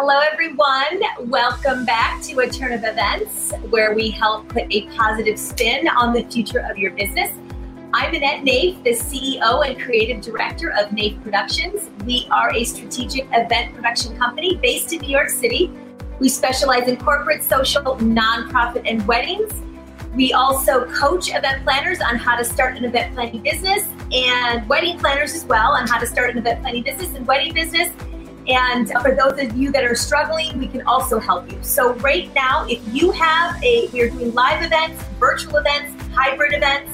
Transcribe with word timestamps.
Hello, 0.00 0.20
everyone. 0.30 1.28
Welcome 1.28 1.84
back 1.84 2.22
to 2.22 2.38
A 2.38 2.48
Turn 2.48 2.72
of 2.72 2.84
Events, 2.84 3.50
where 3.68 3.94
we 3.94 4.10
help 4.10 4.48
put 4.48 4.72
a 4.72 4.86
positive 4.96 5.36
spin 5.36 5.88
on 5.88 6.12
the 6.12 6.22
future 6.22 6.60
of 6.60 6.78
your 6.78 6.92
business. 6.92 7.32
I'm 7.92 8.14
Annette 8.14 8.44
Naif, 8.44 8.80
the 8.84 8.90
CEO 8.90 9.66
and 9.66 9.76
creative 9.76 10.20
director 10.20 10.70
of 10.70 10.90
Naif 10.90 11.20
Productions. 11.24 11.90
We 12.06 12.28
are 12.30 12.54
a 12.54 12.62
strategic 12.62 13.26
event 13.32 13.74
production 13.74 14.16
company 14.16 14.54
based 14.62 14.92
in 14.92 15.00
New 15.00 15.08
York 15.08 15.30
City. 15.30 15.72
We 16.20 16.28
specialize 16.28 16.86
in 16.86 16.96
corporate, 16.98 17.42
social, 17.42 17.96
nonprofit, 17.96 18.88
and 18.88 19.04
weddings. 19.08 19.52
We 20.14 20.32
also 20.32 20.84
coach 20.92 21.34
event 21.34 21.64
planners 21.64 22.00
on 22.00 22.18
how 22.18 22.36
to 22.36 22.44
start 22.44 22.76
an 22.76 22.84
event 22.84 23.14
planning 23.14 23.42
business 23.42 23.82
and 24.12 24.66
wedding 24.68 24.96
planners 25.00 25.34
as 25.34 25.44
well 25.44 25.72
on 25.72 25.88
how 25.88 25.98
to 25.98 26.06
start 26.06 26.30
an 26.30 26.38
event 26.38 26.60
planning 26.60 26.84
business 26.84 27.12
and 27.16 27.26
wedding 27.26 27.52
business 27.52 27.92
and 28.48 28.90
for 29.02 29.14
those 29.14 29.38
of 29.38 29.56
you 29.56 29.70
that 29.72 29.84
are 29.84 29.94
struggling, 29.94 30.58
we 30.58 30.68
can 30.68 30.82
also 30.86 31.20
help 31.20 31.50
you. 31.52 31.58
So, 31.62 31.92
right 31.96 32.32
now, 32.34 32.66
if 32.66 32.80
you 32.92 33.10
have 33.10 33.62
a, 33.62 33.88
we're 33.92 34.08
doing 34.08 34.32
live 34.32 34.64
events, 34.64 35.02
virtual 35.20 35.56
events, 35.56 35.92
hybrid 36.14 36.54
events. 36.54 36.90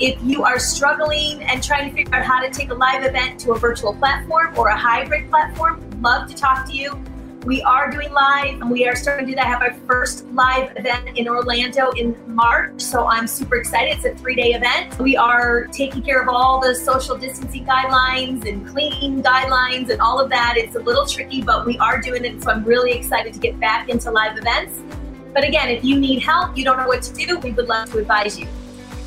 If 0.00 0.20
you 0.22 0.42
are 0.42 0.58
struggling 0.58 1.42
and 1.44 1.62
trying 1.62 1.90
to 1.90 1.94
figure 1.94 2.14
out 2.14 2.24
how 2.24 2.40
to 2.40 2.50
take 2.50 2.70
a 2.70 2.74
live 2.74 3.04
event 3.04 3.38
to 3.40 3.52
a 3.52 3.58
virtual 3.58 3.94
platform 3.94 4.58
or 4.58 4.68
a 4.68 4.76
hybrid 4.76 5.28
platform, 5.30 5.88
love 6.00 6.28
to 6.30 6.34
talk 6.34 6.66
to 6.68 6.72
you. 6.72 7.00
We 7.44 7.60
are 7.60 7.90
doing 7.90 8.10
live 8.10 8.62
and 8.62 8.70
we 8.70 8.88
are 8.88 8.96
starting 8.96 9.26
to 9.26 9.32
do 9.32 9.36
that. 9.36 9.46
Have 9.46 9.60
our 9.60 9.74
first 9.86 10.26
live 10.32 10.74
event 10.76 11.18
in 11.18 11.28
Orlando 11.28 11.90
in 11.90 12.16
March. 12.26 12.80
So 12.80 13.06
I'm 13.06 13.26
super 13.26 13.56
excited. 13.56 13.98
It's 13.98 14.06
a 14.06 14.14
three 14.14 14.34
day 14.34 14.54
event. 14.54 14.98
We 14.98 15.14
are 15.18 15.66
taking 15.66 16.00
care 16.00 16.22
of 16.22 16.28
all 16.30 16.58
the 16.58 16.74
social 16.74 17.18
distancing 17.18 17.66
guidelines 17.66 18.48
and 18.48 18.66
cleaning 18.66 19.22
guidelines 19.22 19.90
and 19.90 20.00
all 20.00 20.18
of 20.18 20.30
that. 20.30 20.54
It's 20.56 20.74
a 20.74 20.80
little 20.80 21.04
tricky, 21.04 21.42
but 21.42 21.66
we 21.66 21.76
are 21.78 22.00
doing 22.00 22.24
it. 22.24 22.42
So 22.42 22.50
I'm 22.50 22.64
really 22.64 22.92
excited 22.92 23.34
to 23.34 23.38
get 23.38 23.60
back 23.60 23.90
into 23.90 24.10
live 24.10 24.38
events. 24.38 24.80
But 25.34 25.44
again, 25.44 25.68
if 25.68 25.84
you 25.84 26.00
need 26.00 26.20
help, 26.20 26.56
you 26.56 26.64
don't 26.64 26.78
know 26.78 26.88
what 26.88 27.02
to 27.02 27.12
do, 27.12 27.38
we 27.40 27.52
would 27.52 27.68
love 27.68 27.90
to 27.92 27.98
advise 27.98 28.38
you. 28.38 28.48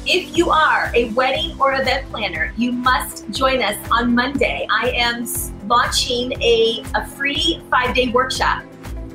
If 0.10 0.38
you 0.38 0.50
are 0.52 0.90
a 0.96 1.10
wedding 1.10 1.60
or 1.60 1.74
event 1.74 2.10
planner, 2.10 2.54
you 2.56 2.72
must 2.72 3.30
join 3.32 3.62
us 3.62 3.76
on 3.92 4.16
Monday. 4.16 4.66
I 4.72 4.92
am 4.92 5.28
launching 5.68 6.32
a, 6.42 6.82
a 6.96 7.06
free 7.06 7.62
five 7.70 7.94
day 7.94 8.08
workshop. 8.08 8.64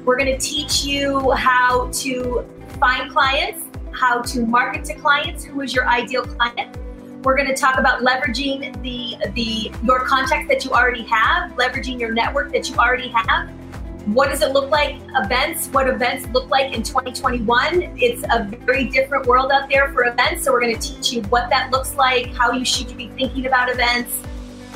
We're 0.04 0.18
going 0.18 0.30
to 0.30 0.36
teach 0.36 0.84
you 0.84 1.30
how 1.30 1.88
to 1.92 2.46
find 2.78 3.10
clients, 3.10 3.64
how 3.92 4.20
to 4.20 4.44
market 4.44 4.84
to 4.84 4.94
clients, 4.96 5.44
who 5.44 5.62
is 5.62 5.74
your 5.74 5.88
ideal 5.88 6.26
client. 6.26 6.76
We're 7.24 7.38
going 7.38 7.48
to 7.48 7.56
talk 7.56 7.78
about 7.78 8.02
leveraging 8.02 8.82
the 8.82 9.16
the 9.32 9.72
your 9.82 10.00
contacts 10.00 10.46
that 10.48 10.62
you 10.62 10.72
already 10.72 11.04
have, 11.04 11.52
leveraging 11.52 11.98
your 11.98 12.12
network 12.12 12.52
that 12.52 12.68
you 12.68 12.76
already 12.76 13.08
have, 13.08 13.48
what 14.06 14.30
does 14.30 14.42
it 14.42 14.52
look 14.52 14.70
like? 14.70 15.00
Events 15.16 15.68
what 15.68 15.88
events 15.88 16.26
look 16.32 16.50
like 16.50 16.72
in 16.72 16.82
2021 16.82 17.94
it's 17.96 18.24
a 18.24 18.44
very 18.64 18.88
different 18.88 19.26
world 19.26 19.52
out 19.52 19.70
there 19.70 19.92
for 19.92 20.06
events 20.06 20.42
so 20.44 20.52
we're 20.52 20.60
going 20.60 20.76
to 20.76 20.80
teach 20.80 21.12
you 21.12 21.22
what 21.22 21.48
that 21.50 21.70
looks 21.70 21.94
like 21.94 22.34
how 22.34 22.50
you 22.50 22.64
should 22.64 22.96
be 22.96 23.08
thinking 23.10 23.46
about 23.46 23.68
events. 23.68 24.18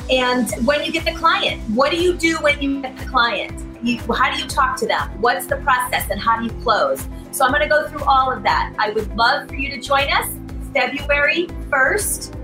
And 0.09 0.49
when 0.65 0.81
you 0.83 0.91
get 0.91 1.05
the 1.05 1.13
client 1.13 1.61
what 1.71 1.91
do 1.91 1.97
you 1.97 2.13
do 2.13 2.37
when 2.37 2.61
you 2.61 2.81
get 2.81 2.97
the 2.97 3.05
client? 3.05 3.63
You, 3.83 3.99
how 4.13 4.33
do 4.33 4.41
you 4.41 4.47
talk 4.47 4.77
to 4.77 4.87
them? 4.87 5.21
What's 5.21 5.45
the 5.45 5.57
process 5.57 6.09
and 6.09 6.19
how 6.19 6.39
do 6.39 6.45
you 6.45 6.51
close? 6.61 7.07
So 7.31 7.45
i'm 7.45 7.51
going 7.51 7.61
to 7.61 7.69
go 7.69 7.87
through 7.89 8.03
all 8.03 8.31
of 8.31 8.41
that. 8.43 8.73
I 8.79 8.91
would 8.91 9.13
love 9.15 9.49
for 9.49 9.55
you 9.55 9.69
to 9.71 9.81
join 9.81 10.09
us 10.11 10.29
february 10.73 11.47
1st 11.69 12.35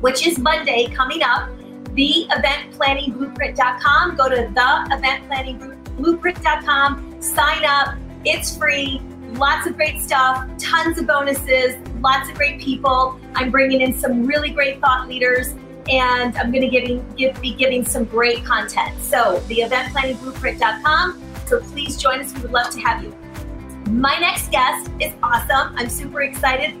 which 0.00 0.26
is 0.26 0.38
monday 0.38 0.86
coming 0.94 1.22
up. 1.22 1.50
Theeventplanningblueprint.com 1.90 4.16
go 4.16 4.28
to 4.28 4.50
the 4.54 4.86
event 4.96 5.26
planning 5.26 5.58
group 5.58 5.79
blueprint.com. 6.00 7.20
Sign 7.20 7.64
up. 7.64 7.96
It's 8.24 8.56
free. 8.56 9.00
Lots 9.32 9.66
of 9.66 9.76
great 9.76 10.02
stuff, 10.02 10.48
tons 10.58 10.98
of 10.98 11.06
bonuses, 11.06 11.76
lots 12.00 12.28
of 12.28 12.34
great 12.34 12.60
people. 12.60 13.20
I'm 13.34 13.50
bringing 13.50 13.80
in 13.80 13.96
some 13.96 14.26
really 14.26 14.50
great 14.50 14.80
thought 14.80 15.08
leaders 15.08 15.54
and 15.88 16.36
I'm 16.36 16.50
going 16.50 16.68
to 16.68 17.02
give, 17.16 17.40
be 17.40 17.54
giving 17.54 17.84
some 17.84 18.04
great 18.04 18.44
content. 18.44 19.00
So, 19.00 19.40
the 19.46 19.58
eventplanningblueprint.com. 19.58 21.22
So, 21.46 21.60
please 21.60 21.96
join 21.96 22.20
us. 22.20 22.34
We 22.34 22.42
would 22.42 22.52
love 22.52 22.70
to 22.70 22.80
have 22.80 23.02
you. 23.02 23.16
My 23.90 24.18
next 24.18 24.50
guest 24.50 24.90
is 25.00 25.12
awesome. 25.22 25.74
I'm 25.76 25.88
super 25.88 26.22
excited. 26.22 26.76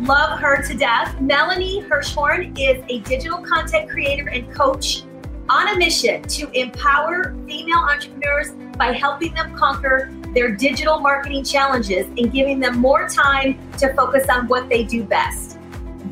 Love 0.00 0.38
her 0.40 0.62
to 0.62 0.74
death. 0.74 1.20
Melanie 1.20 1.80
Herschorn 1.80 2.56
is 2.56 2.82
a 2.88 3.00
digital 3.00 3.38
content 3.38 3.90
creator 3.90 4.28
and 4.28 4.50
coach 4.52 5.04
on 5.50 5.66
a 5.74 5.76
mission 5.76 6.22
to 6.22 6.48
empower 6.52 7.34
female 7.44 7.80
entrepreneurs 7.80 8.52
by 8.78 8.92
helping 8.92 9.34
them 9.34 9.52
conquer 9.56 10.12
their 10.32 10.52
digital 10.52 11.00
marketing 11.00 11.42
challenges 11.42 12.06
and 12.06 12.32
giving 12.32 12.60
them 12.60 12.78
more 12.78 13.08
time 13.08 13.58
to 13.76 13.92
focus 13.94 14.28
on 14.28 14.46
what 14.46 14.68
they 14.68 14.84
do 14.84 15.02
best. 15.02 15.58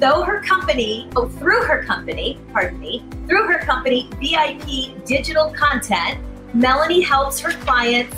Though 0.01 0.23
her 0.25 0.43
company, 0.43 1.09
oh, 1.15 1.29
through 1.29 1.63
her 1.63 1.85
company, 1.85 2.41
pardon 2.53 2.81
me, 2.81 3.05
through 3.29 3.47
her 3.47 3.61
company, 3.61 4.11
VIP 4.21 5.05
Digital 5.05 5.51
Content, 5.53 6.19
Melanie 6.53 7.01
helps 7.01 7.39
her 7.39 7.53
clients 7.65 8.17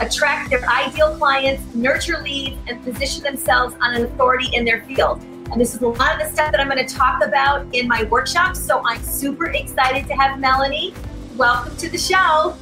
attract 0.00 0.48
their 0.48 0.66
ideal 0.70 1.14
clients, 1.18 1.74
nurture 1.74 2.22
leads, 2.22 2.56
and 2.66 2.82
position 2.82 3.22
themselves 3.22 3.74
on 3.82 3.94
an 3.94 4.04
authority 4.04 4.48
in 4.54 4.64
their 4.64 4.82
field. 4.84 5.22
And 5.52 5.60
this 5.60 5.74
is 5.74 5.82
a 5.82 5.86
lot 5.86 6.14
of 6.14 6.26
the 6.26 6.32
stuff 6.32 6.50
that 6.50 6.60
I'm 6.60 6.70
going 6.70 6.84
to 6.86 6.94
talk 6.94 7.22
about 7.22 7.66
in 7.74 7.86
my 7.86 8.04
workshop. 8.04 8.56
So 8.56 8.80
I'm 8.86 9.02
super 9.02 9.50
excited 9.50 10.06
to 10.06 10.14
have 10.14 10.40
Melanie. 10.40 10.94
Welcome 11.36 11.76
to 11.76 11.90
the 11.90 11.98
show. 11.98 12.56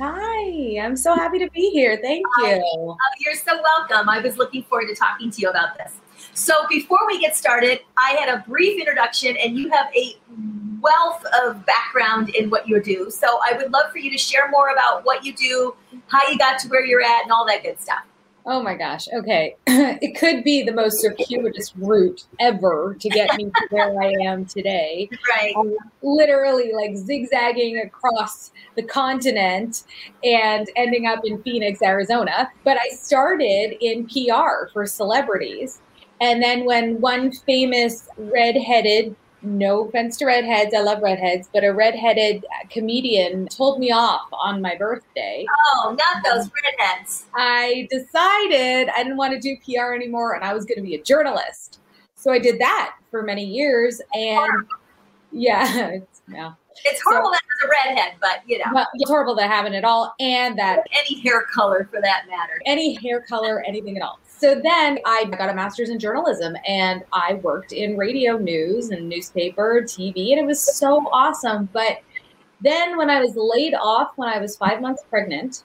Hi, 0.00 0.78
I'm 0.80 0.96
so 0.96 1.14
happy 1.14 1.38
to 1.40 1.50
be 1.50 1.68
here. 1.68 1.98
Thank 2.00 2.24
you. 2.38 2.46
Uh, 2.92 2.96
you're 3.18 3.34
so 3.34 3.60
welcome. 3.60 4.08
I 4.08 4.20
was 4.20 4.38
looking 4.38 4.62
forward 4.62 4.88
to 4.88 4.94
talking 4.94 5.30
to 5.32 5.40
you 5.42 5.50
about 5.50 5.76
this. 5.76 5.92
So 6.32 6.66
before 6.70 7.06
we 7.06 7.20
get 7.20 7.36
started, 7.36 7.80
I 7.98 8.16
had 8.18 8.30
a 8.30 8.42
brief 8.48 8.80
introduction, 8.80 9.36
and 9.36 9.58
you 9.58 9.68
have 9.68 9.94
a 9.94 10.16
wealth 10.80 11.22
of 11.42 11.66
background 11.66 12.30
in 12.30 12.48
what 12.48 12.66
you 12.66 12.82
do. 12.82 13.10
So 13.10 13.38
I 13.44 13.54
would 13.54 13.70
love 13.70 13.92
for 13.92 13.98
you 13.98 14.10
to 14.10 14.18
share 14.18 14.48
more 14.50 14.70
about 14.70 15.04
what 15.04 15.26
you 15.26 15.34
do, 15.34 15.76
how 16.06 16.26
you 16.30 16.38
got 16.38 16.58
to 16.60 16.68
where 16.68 16.86
you're 16.86 17.02
at, 17.02 17.24
and 17.24 17.30
all 17.30 17.46
that 17.48 17.62
good 17.62 17.78
stuff. 17.78 18.04
Oh 18.46 18.62
my 18.62 18.74
gosh. 18.74 19.08
Okay. 19.08 19.56
it 19.66 20.18
could 20.18 20.44
be 20.44 20.62
the 20.62 20.72
most 20.72 21.00
circuitous 21.00 21.74
route 21.76 22.24
ever 22.40 22.94
to 23.00 23.08
get 23.08 23.34
me 23.36 23.44
to 23.44 23.66
where 23.70 24.02
I 24.02 24.12
am 24.22 24.44
today. 24.44 25.08
Right. 25.36 25.56
Um, 25.56 25.74
literally 26.02 26.72
like 26.72 26.96
zigzagging 26.96 27.78
across 27.78 28.52
the 28.76 28.82
continent 28.82 29.84
and 30.22 30.68
ending 30.76 31.06
up 31.06 31.20
in 31.24 31.42
Phoenix, 31.42 31.80
Arizona. 31.82 32.50
But 32.62 32.76
I 32.78 32.88
started 32.94 33.76
in 33.80 34.06
PR 34.06 34.70
for 34.72 34.86
celebrities. 34.86 35.80
And 36.20 36.42
then 36.42 36.64
when 36.64 37.00
one 37.00 37.32
famous 37.32 38.08
redheaded 38.16 39.16
no 39.44 39.86
offense 39.86 40.16
to 40.18 40.26
redheads, 40.26 40.74
I 40.74 40.80
love 40.80 41.02
redheads, 41.02 41.48
but 41.52 41.64
a 41.64 41.72
redheaded 41.72 42.44
comedian 42.70 43.46
told 43.48 43.78
me 43.78 43.90
off 43.92 44.26
on 44.32 44.60
my 44.60 44.74
birthday. 44.76 45.46
Oh, 45.66 45.96
not 45.98 46.24
those 46.24 46.50
redheads. 46.64 47.26
I 47.34 47.88
decided 47.90 48.88
I 48.94 49.02
didn't 49.02 49.16
want 49.16 49.32
to 49.34 49.40
do 49.40 49.56
PR 49.64 49.92
anymore 49.92 50.34
and 50.34 50.44
I 50.44 50.54
was 50.54 50.64
going 50.64 50.78
to 50.78 50.82
be 50.82 50.94
a 50.94 51.02
journalist. 51.02 51.80
So 52.14 52.32
I 52.32 52.38
did 52.38 52.58
that 52.60 52.96
for 53.10 53.22
many 53.22 53.44
years. 53.44 54.00
And 54.14 54.66
yeah, 55.30 55.88
it's, 55.88 56.22
yeah. 56.28 56.52
It's 56.84 57.00
horrible 57.02 57.28
so, 57.28 57.32
that 57.32 57.42
as 57.42 57.68
a 57.68 57.94
redhead, 57.94 58.14
but 58.20 58.40
you 58.46 58.58
know. 58.58 58.64
Well, 58.74 58.88
it's 58.94 59.08
horrible 59.08 59.34
that 59.36 59.48
haven't 59.48 59.74
at 59.74 59.84
all. 59.84 60.14
And 60.18 60.58
that 60.58 60.86
any 60.92 61.20
hair 61.20 61.42
color 61.54 61.88
for 61.90 62.00
that 62.00 62.24
matter. 62.28 62.60
Any 62.66 62.94
hair 62.94 63.20
color, 63.20 63.62
anything 63.66 63.96
at 63.96 64.02
all. 64.02 64.18
So 64.44 64.60
then 64.62 64.98
I 65.06 65.24
got 65.24 65.48
a 65.48 65.54
master's 65.54 65.88
in 65.88 65.98
journalism 65.98 66.54
and 66.68 67.02
I 67.14 67.40
worked 67.42 67.72
in 67.72 67.96
radio 67.96 68.36
news 68.36 68.90
and 68.90 69.08
newspaper, 69.08 69.80
TV, 69.80 70.32
and 70.32 70.38
it 70.38 70.44
was 70.44 70.60
so 70.60 71.08
awesome. 71.14 71.70
But 71.72 72.00
then 72.60 72.98
when 72.98 73.08
I 73.08 73.22
was 73.22 73.36
laid 73.36 73.72
off 73.72 74.12
when 74.16 74.28
I 74.28 74.38
was 74.38 74.54
five 74.54 74.82
months 74.82 75.02
pregnant, 75.08 75.62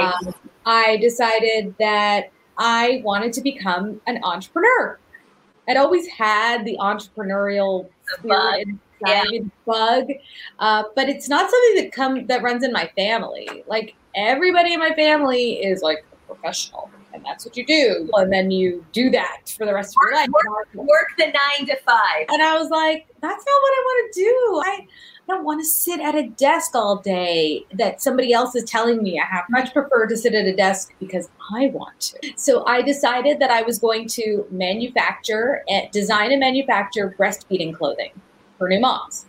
um, 0.00 0.32
I 0.64 0.98
decided 0.98 1.74
that 1.80 2.30
I 2.56 3.02
wanted 3.04 3.32
to 3.32 3.40
become 3.40 4.00
an 4.06 4.20
entrepreneur. 4.22 5.00
I'd 5.68 5.76
always 5.76 6.06
had 6.06 6.64
the 6.64 6.76
entrepreneurial 6.78 7.88
bug, 8.24 8.60
yeah. 9.04 9.24
bug 9.66 10.06
uh, 10.60 10.84
but 10.94 11.08
it's 11.08 11.28
not 11.28 11.50
something 11.50 11.82
that 11.82 11.90
come 11.90 12.26
that 12.28 12.44
runs 12.44 12.62
in 12.62 12.72
my 12.72 12.88
family. 12.94 13.64
Like 13.66 13.96
everybody 14.14 14.74
in 14.74 14.78
my 14.78 14.94
family 14.94 15.54
is 15.54 15.82
like 15.82 16.04
professional 16.28 16.90
and 17.12 17.24
that's 17.24 17.44
what 17.44 17.56
you 17.56 17.66
do. 17.66 18.08
And 18.14 18.32
then 18.32 18.50
you 18.50 18.84
do 18.92 19.10
that 19.10 19.48
for 19.56 19.66
the 19.66 19.74
rest 19.74 19.90
of 19.96 20.08
your 20.08 20.14
life. 20.14 20.28
Work, 20.28 20.68
work 20.74 21.08
the 21.16 21.26
nine 21.26 21.66
to 21.66 21.76
five. 21.84 22.26
And 22.28 22.42
I 22.42 22.58
was 22.58 22.70
like, 22.70 23.06
that's 23.20 23.44
not 23.44 23.62
what 23.62 23.72
I 23.72 23.82
want 23.84 24.12
to 24.12 24.20
do. 24.20 24.62
I 24.64 24.86
don't 25.26 25.44
want 25.44 25.60
to 25.60 25.66
sit 25.66 26.00
at 26.00 26.14
a 26.14 26.28
desk 26.28 26.74
all 26.74 26.96
day 26.96 27.64
that 27.74 28.00
somebody 28.00 28.32
else 28.32 28.54
is 28.54 28.64
telling 28.64 29.02
me 29.02 29.20
I 29.20 29.26
have 29.26 29.44
much 29.50 29.72
prefer 29.72 30.06
to 30.06 30.16
sit 30.16 30.34
at 30.34 30.46
a 30.46 30.54
desk 30.54 30.94
because 31.00 31.28
I 31.52 31.66
want 31.68 32.00
to. 32.00 32.32
So 32.36 32.64
I 32.66 32.82
decided 32.82 33.38
that 33.40 33.50
I 33.50 33.62
was 33.62 33.78
going 33.78 34.08
to 34.08 34.46
manufacture, 34.50 35.64
eh, 35.68 35.88
design 35.92 36.32
and 36.32 36.40
manufacture 36.40 37.14
breastfeeding 37.18 37.74
clothing 37.74 38.12
for 38.56 38.68
new 38.68 38.80
moms. 38.80 39.26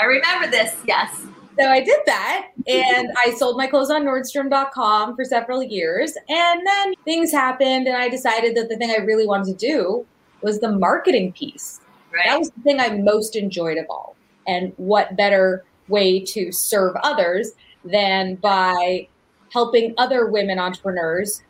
I 0.00 0.04
remember 0.04 0.48
this, 0.50 0.76
yes. 0.86 1.26
So 1.58 1.68
I 1.68 1.80
did 1.80 2.00
that 2.06 2.48
and 2.66 3.10
I 3.24 3.34
sold 3.34 3.56
my 3.56 3.66
clothes 3.66 3.90
on 3.90 4.04
Nordstrom.com 4.04 5.16
for 5.16 5.24
several 5.24 5.62
years. 5.62 6.14
And 6.28 6.66
then 6.66 6.94
things 7.04 7.32
happened, 7.32 7.86
and 7.86 7.96
I 7.96 8.08
decided 8.08 8.56
that 8.56 8.68
the 8.68 8.76
thing 8.76 8.90
I 8.90 9.02
really 9.04 9.26
wanted 9.26 9.58
to 9.58 9.66
do 9.66 10.06
was 10.42 10.60
the 10.60 10.70
marketing 10.70 11.32
piece. 11.32 11.80
Right. 12.12 12.26
That 12.26 12.38
was 12.38 12.50
the 12.50 12.60
thing 12.62 12.80
I 12.80 12.90
most 12.90 13.36
enjoyed 13.36 13.78
of 13.78 13.86
all. 13.90 14.16
And 14.46 14.72
what 14.76 15.16
better 15.16 15.64
way 15.88 16.20
to 16.20 16.52
serve 16.52 16.94
others 17.02 17.52
than 17.84 18.36
by 18.36 19.08
helping 19.52 19.94
other 19.98 20.26
women 20.26 20.58
entrepreneurs 20.58 21.42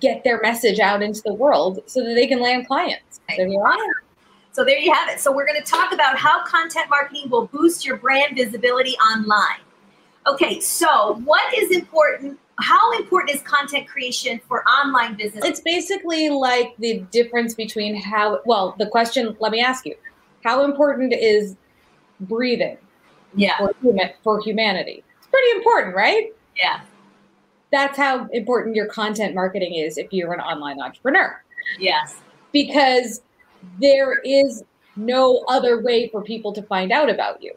get 0.00 0.22
their 0.24 0.40
message 0.40 0.80
out 0.80 1.02
into 1.02 1.22
the 1.24 1.32
world 1.32 1.80
so 1.86 2.04
that 2.04 2.14
they 2.14 2.26
can 2.26 2.40
land 2.40 2.66
clients. 2.66 3.20
So 3.36 3.44
here 3.44 3.64
I 3.66 3.74
am. 3.74 4.07
So 4.52 4.64
there 4.64 4.78
you 4.78 4.92
have 4.92 5.08
it. 5.08 5.20
So 5.20 5.30
we're 5.30 5.46
going 5.46 5.60
to 5.60 5.70
talk 5.70 5.92
about 5.92 6.18
how 6.18 6.44
content 6.44 6.90
marketing 6.90 7.30
will 7.30 7.46
boost 7.46 7.86
your 7.86 7.96
brand 7.96 8.36
visibility 8.36 8.96
online. 8.96 9.60
Okay, 10.26 10.60
so 10.60 11.14
what 11.24 11.56
is 11.56 11.70
important? 11.70 12.38
How 12.60 12.92
important 12.98 13.36
is 13.36 13.42
content 13.42 13.86
creation 13.86 14.40
for 14.48 14.62
online 14.68 15.14
business? 15.14 15.44
It's 15.44 15.60
basically 15.60 16.28
like 16.28 16.74
the 16.78 17.00
difference 17.12 17.54
between 17.54 17.94
how, 17.94 18.40
well, 18.44 18.74
the 18.78 18.86
question, 18.86 19.36
let 19.38 19.52
me 19.52 19.60
ask 19.60 19.86
you, 19.86 19.94
how 20.44 20.64
important 20.64 21.12
is 21.12 21.56
breathing 22.20 22.78
yeah, 23.34 23.58
for, 23.58 23.72
huma- 23.82 24.12
for 24.24 24.40
humanity? 24.40 25.04
It's 25.18 25.28
pretty 25.28 25.56
important, 25.56 25.94
right? 25.94 26.32
yeah, 26.56 26.80
That's 27.70 27.96
how 27.96 28.26
important 28.32 28.74
your 28.74 28.86
content 28.86 29.34
marketing 29.34 29.74
is 29.74 29.98
if 29.98 30.12
you're 30.12 30.32
an 30.32 30.40
online 30.40 30.80
entrepreneur. 30.80 31.40
yes, 31.78 32.16
because 32.52 33.20
there 33.80 34.18
is 34.24 34.62
no 34.96 35.44
other 35.48 35.80
way 35.82 36.08
for 36.08 36.22
people 36.22 36.52
to 36.52 36.62
find 36.62 36.90
out 36.92 37.08
about 37.10 37.42
you 37.42 37.52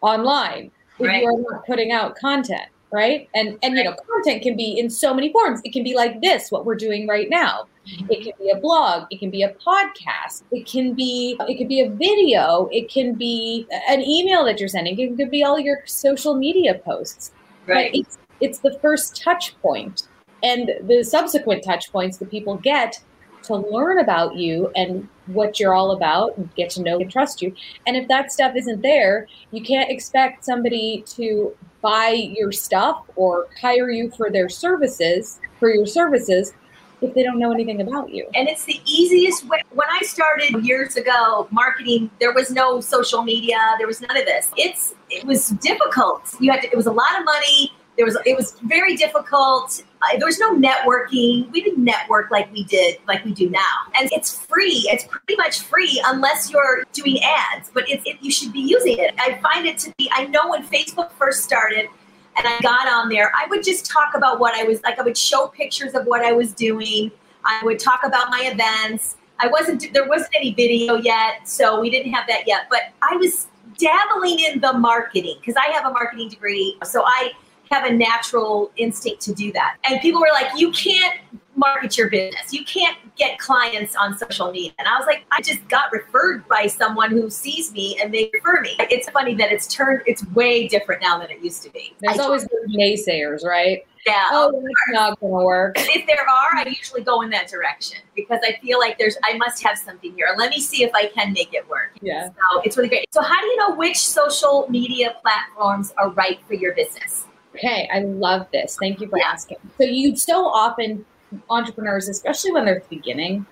online 0.00 0.70
if 0.98 1.06
Right. 1.06 1.22
you 1.22 1.28
are 1.28 1.38
not 1.52 1.66
putting 1.66 1.92
out 1.92 2.16
content 2.16 2.68
right? 2.90 3.28
And 3.34 3.58
and 3.62 3.76
you 3.76 3.84
know 3.84 3.94
content 4.10 4.42
can 4.42 4.56
be 4.56 4.78
in 4.78 4.88
so 4.90 5.12
many 5.14 5.32
forms. 5.32 5.60
It 5.64 5.72
can 5.72 5.84
be 5.84 5.94
like 5.94 6.20
this 6.20 6.50
what 6.50 6.64
we're 6.64 6.74
doing 6.74 7.06
right 7.06 7.28
now. 7.28 7.66
Mm-hmm. 7.86 8.06
It 8.10 8.22
can 8.24 8.32
be 8.38 8.50
a 8.50 8.56
blog. 8.56 9.06
It 9.10 9.18
can 9.18 9.30
be 9.30 9.42
a 9.42 9.52
podcast. 9.54 10.42
It 10.50 10.66
can 10.66 10.94
be 10.94 11.36
it 11.40 11.58
could 11.58 11.68
be 11.68 11.80
a 11.80 11.90
video. 11.90 12.68
It 12.72 12.88
can 12.90 13.14
be 13.14 13.66
an 13.88 14.00
email 14.02 14.44
that 14.44 14.58
you're 14.60 14.68
sending. 14.68 14.98
It 14.98 15.16
could 15.16 15.30
be 15.30 15.44
all 15.44 15.58
your 15.58 15.82
social 15.86 16.34
media 16.34 16.74
posts. 16.76 17.32
Right. 17.66 17.92
but 17.92 17.98
it's 17.98 18.18
it's 18.40 18.58
the 18.60 18.78
first 18.80 19.20
touch 19.20 19.58
point. 19.60 20.08
And 20.42 20.70
the 20.82 21.02
subsequent 21.02 21.64
touch 21.64 21.90
points 21.92 22.18
that 22.18 22.30
people 22.30 22.56
get 22.56 23.02
to 23.48 23.56
learn 23.56 23.98
about 23.98 24.36
you 24.36 24.70
and 24.76 25.08
what 25.26 25.58
you're 25.58 25.74
all 25.74 25.92
about 25.92 26.36
and 26.36 26.54
get 26.54 26.70
to 26.70 26.82
know 26.82 26.98
and 26.98 27.10
trust 27.10 27.42
you 27.42 27.54
and 27.86 27.96
if 27.96 28.08
that 28.08 28.32
stuff 28.32 28.54
isn't 28.56 28.82
there 28.82 29.26
you 29.50 29.62
can't 29.62 29.90
expect 29.90 30.44
somebody 30.44 31.02
to 31.06 31.54
buy 31.82 32.08
your 32.08 32.50
stuff 32.52 33.02
or 33.16 33.48
hire 33.60 33.90
you 33.90 34.10
for 34.10 34.30
their 34.30 34.48
services 34.48 35.40
for 35.58 35.72
your 35.72 35.86
services 35.86 36.54
if 37.00 37.14
they 37.14 37.22
don't 37.22 37.38
know 37.38 37.52
anything 37.52 37.80
about 37.80 38.10
you 38.10 38.26
And 38.34 38.48
it's 38.48 38.64
the 38.64 38.80
easiest 38.84 39.46
way. 39.46 39.62
When 39.70 39.88
I 39.88 40.00
started 40.02 40.64
years 40.64 40.96
ago 40.96 41.46
marketing, 41.50 42.10
there 42.20 42.32
was 42.32 42.50
no 42.50 42.80
social 42.80 43.22
media. 43.22 43.56
There 43.78 43.86
was 43.86 44.00
none 44.00 44.16
of 44.16 44.24
this. 44.24 44.50
It's 44.56 44.94
it 45.10 45.24
was 45.24 45.50
difficult. 45.50 46.34
You 46.40 46.50
had 46.50 46.62
to, 46.62 46.68
it 46.68 46.76
was 46.76 46.86
a 46.86 46.92
lot 46.92 47.18
of 47.18 47.24
money. 47.24 47.72
There 47.98 48.06
was 48.06 48.16
it 48.24 48.36
was 48.36 48.52
very 48.62 48.94
difficult. 48.94 49.82
Uh, 50.00 50.16
there 50.18 50.26
was 50.26 50.38
no 50.38 50.54
networking. 50.54 51.50
We 51.50 51.60
didn't 51.60 51.82
network 51.82 52.30
like 52.30 52.50
we 52.52 52.62
did 52.62 52.98
like 53.08 53.24
we 53.24 53.34
do 53.34 53.50
now. 53.50 53.60
And 53.98 54.08
it's 54.12 54.46
free. 54.46 54.86
It's 54.88 55.04
pretty 55.04 55.36
much 55.36 55.62
free 55.62 56.00
unless 56.06 56.48
you're 56.48 56.84
doing 56.92 57.18
ads. 57.24 57.72
But 57.74 57.90
it's 57.90 58.06
it, 58.06 58.18
you 58.20 58.30
should 58.30 58.52
be 58.52 58.60
using 58.60 58.98
it. 58.98 59.14
I 59.18 59.40
find 59.42 59.66
it 59.66 59.78
to 59.78 59.92
be. 59.98 60.08
I 60.14 60.26
know 60.26 60.50
when 60.50 60.64
Facebook 60.64 61.10
first 61.10 61.42
started 61.42 61.88
and 62.36 62.46
I 62.46 62.60
got 62.60 62.86
on 62.86 63.08
there, 63.08 63.32
I 63.34 63.48
would 63.48 63.64
just 63.64 63.84
talk 63.84 64.14
about 64.14 64.38
what 64.38 64.54
I 64.54 64.62
was 64.62 64.80
like. 64.84 64.96
I 65.00 65.02
would 65.02 65.18
show 65.18 65.48
pictures 65.48 65.94
of 65.94 66.06
what 66.06 66.24
I 66.24 66.30
was 66.30 66.52
doing. 66.52 67.10
I 67.44 67.60
would 67.64 67.80
talk 67.80 68.02
about 68.04 68.30
my 68.30 68.48
events. 68.52 69.16
I 69.40 69.48
wasn't 69.48 69.92
there 69.92 70.06
wasn't 70.06 70.30
any 70.36 70.54
video 70.54 70.98
yet, 70.98 71.48
so 71.48 71.80
we 71.80 71.90
didn't 71.90 72.12
have 72.12 72.28
that 72.28 72.46
yet. 72.46 72.68
But 72.70 72.92
I 73.02 73.16
was 73.16 73.48
dabbling 73.76 74.38
in 74.38 74.60
the 74.60 74.72
marketing 74.72 75.38
because 75.40 75.56
I 75.56 75.72
have 75.72 75.84
a 75.84 75.90
marketing 75.90 76.28
degree, 76.28 76.78
so 76.84 77.02
I 77.04 77.32
have 77.70 77.84
a 77.84 77.92
natural 77.92 78.70
instinct 78.76 79.22
to 79.22 79.34
do 79.34 79.52
that. 79.52 79.76
And 79.84 80.00
people 80.00 80.20
were 80.20 80.32
like, 80.32 80.48
"You 80.56 80.70
can't 80.72 81.18
market 81.56 81.98
your 81.98 82.08
business. 82.08 82.52
You 82.52 82.64
can't 82.64 82.96
get 83.16 83.38
clients 83.38 83.96
on 83.96 84.16
social 84.16 84.50
media." 84.52 84.72
And 84.78 84.86
I 84.86 84.96
was 84.96 85.06
like, 85.06 85.24
"I 85.32 85.40
just 85.42 85.66
got 85.68 85.90
referred 85.92 86.46
by 86.48 86.66
someone 86.66 87.10
who 87.10 87.30
sees 87.30 87.72
me 87.72 87.98
and 88.02 88.12
they 88.14 88.30
refer 88.32 88.60
me." 88.60 88.76
It's 88.78 89.08
funny 89.10 89.34
that 89.36 89.50
it's 89.52 89.66
turned. 89.66 90.02
It's 90.06 90.24
way 90.34 90.68
different 90.68 91.02
now 91.02 91.18
than 91.18 91.30
it 91.30 91.40
used 91.42 91.62
to 91.64 91.70
be. 91.70 91.94
there's 92.00 92.18
I- 92.18 92.22
always 92.22 92.42
those 92.42 92.76
naysayers 92.76 93.44
right 93.44 93.84
yeah. 94.06 94.24
oh 94.30 94.52
that's 94.52 94.64
not 94.90 95.20
going 95.20 95.32
to 95.32 95.44
work 95.44 95.74
if 95.78 96.06
there 96.06 96.22
are, 96.22 96.56
I 96.56 96.64
usually 96.68 97.02
go 97.02 97.20
in 97.22 97.30
that 97.30 97.48
direction 97.48 97.98
because 98.14 98.38
I 98.42 98.58
feel 98.62 98.78
like 98.78 98.98
there's 98.98 99.16
I 99.24 99.36
must 99.36 99.62
have 99.62 99.76
something 99.76 100.14
here. 100.14 100.28
Let 100.36 100.50
me 100.50 100.60
see 100.60 100.82
if 100.82 100.94
I 100.94 101.06
can 101.06 101.32
make 101.32 101.52
it 101.52 101.68
work. 101.68 101.96
yeah 102.00 102.28
So 102.28 102.60
it's 102.64 102.76
really 102.76 102.88
great. 102.88 103.12
So 103.12 103.22
how 103.22 103.40
do 103.40 103.46
you 103.46 103.56
know 103.56 103.74
which 103.74 103.98
social 103.98 104.66
media 104.70 105.16
platforms 105.20 105.92
are 105.98 106.10
right 106.10 106.38
for 106.46 106.54
your 106.54 106.74
business? 106.74 107.26
Okay, 107.54 107.88
I 107.92 108.00
love 108.00 108.46
this. 108.52 108.76
Thank 108.78 109.00
you 109.00 109.08
for 109.08 109.18
Yeah. 109.18 109.30
asking. 109.30 109.58
So 109.78 109.84
you 109.84 110.16
so 110.16 110.46
often 110.46 111.04
entrepreneurs, 111.50 112.08
especially 112.08 112.52
when 112.52 112.64
they're 112.64 112.76
at 112.76 112.88
the 112.88 112.96
beginning, 112.96 113.46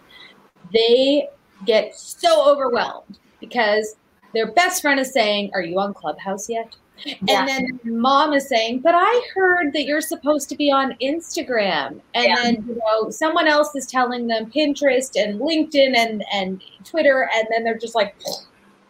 they 0.73 1.29
get 1.65 1.95
so 1.95 2.49
overwhelmed 2.49 3.19
because 3.41 3.97
their 4.35 4.53
best 4.53 4.83
friend 4.83 5.01
is 5.01 5.13
saying, 5.13 5.51
"Are 5.55 5.63
you 5.63 5.79
on 5.79 5.95
Clubhouse 5.95 6.49
yet?" 6.49 6.77
Yeah. 7.05 7.41
And 7.41 7.49
then 7.49 7.81
mom 7.85 8.33
is 8.33 8.49
saying, 8.49 8.81
"But 8.81 8.95
I 8.97 9.23
heard 9.35 9.73
that 9.73 9.85
you're 9.85 10.01
supposed 10.01 10.49
to 10.51 10.57
be 10.57 10.71
on 10.71 10.95
Instagram." 11.03 12.01
And 12.15 12.27
Yeah. 12.27 12.35
then 12.37 12.55
you 12.67 12.77
know 12.77 13.11
someone 13.11 13.47
else 13.49 13.75
is 13.75 13.87
telling 13.87 14.27
them 14.27 14.51
Pinterest 14.51 15.13
and 15.23 15.41
LinkedIn 15.41 15.97
and 15.97 16.25
and 16.33 16.63
Twitter, 16.85 17.29
and 17.35 17.47
then 17.51 17.65
they're 17.65 17.79
just 17.79 17.95
like, 17.95 18.15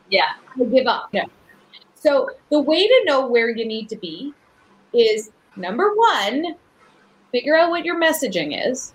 Yeah. 0.09 0.35
I 0.61 0.65
give 0.65 0.87
up. 0.87 1.13
No. 1.13 1.25
So 1.95 2.31
the 2.51 2.61
way 2.61 2.87
to 2.87 3.03
know 3.07 3.27
where 3.27 3.51
you 3.51 3.65
need 3.67 3.89
to 3.89 3.97
be 3.97 4.33
is 4.93 5.31
number 5.57 5.95
one, 5.95 6.57
figure 7.33 7.57
out 7.57 7.71
what 7.71 7.85
your 7.85 8.01
messaging 8.01 8.69
is. 8.69 8.93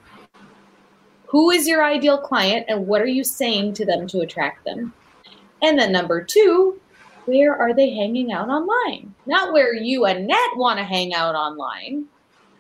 Who 1.27 1.49
is 1.49 1.67
your 1.67 1.83
ideal 1.83 2.17
client 2.17 2.65
and 2.67 2.87
what 2.87 3.01
are 3.01 3.07
you 3.07 3.23
saying 3.23 3.73
to 3.75 3.85
them 3.85 4.05
to 4.07 4.19
attract 4.19 4.65
them? 4.65 4.93
And 5.61 5.79
then 5.79 5.91
number 5.91 6.23
two, 6.23 6.79
where 7.25 7.55
are 7.55 7.73
they 7.73 7.93
hanging 7.93 8.31
out 8.31 8.49
online? 8.49 9.13
Not 9.25 9.53
where 9.53 9.73
you, 9.73 10.05
and 10.05 10.25
Annette, 10.25 10.57
want 10.57 10.79
to 10.79 10.83
hang 10.83 11.13
out 11.13 11.35
online, 11.35 12.05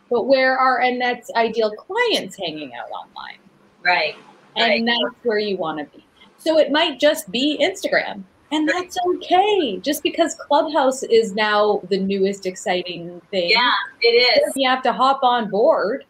but 0.09 0.27
where 0.27 0.57
are 0.57 0.79
Annette's 0.81 1.31
ideal 1.35 1.71
clients 1.71 2.37
hanging 2.37 2.73
out 2.73 2.89
online? 2.91 3.39
Right. 3.83 4.15
and 4.55 4.87
that's 4.87 5.15
where 5.23 5.39
you 5.39 5.57
want 5.57 5.79
to 5.79 5.97
be. 5.97 6.05
So 6.37 6.57
it 6.57 6.71
might 6.71 6.99
just 6.99 7.31
be 7.31 7.57
Instagram, 7.61 8.23
and 8.51 8.67
that's 8.67 8.97
okay. 9.15 9.77
Just 9.77 10.03
because 10.03 10.35
Clubhouse 10.35 11.03
is 11.03 11.33
now 11.33 11.81
the 11.89 11.97
newest 11.99 12.45
exciting 12.45 13.21
thing, 13.31 13.49
Yeah, 13.51 13.71
it 14.01 14.07
is. 14.07 14.53
you 14.55 14.69
have 14.69 14.83
to 14.83 14.93
hop 14.93 15.21
on 15.23 15.49
board. 15.49 16.05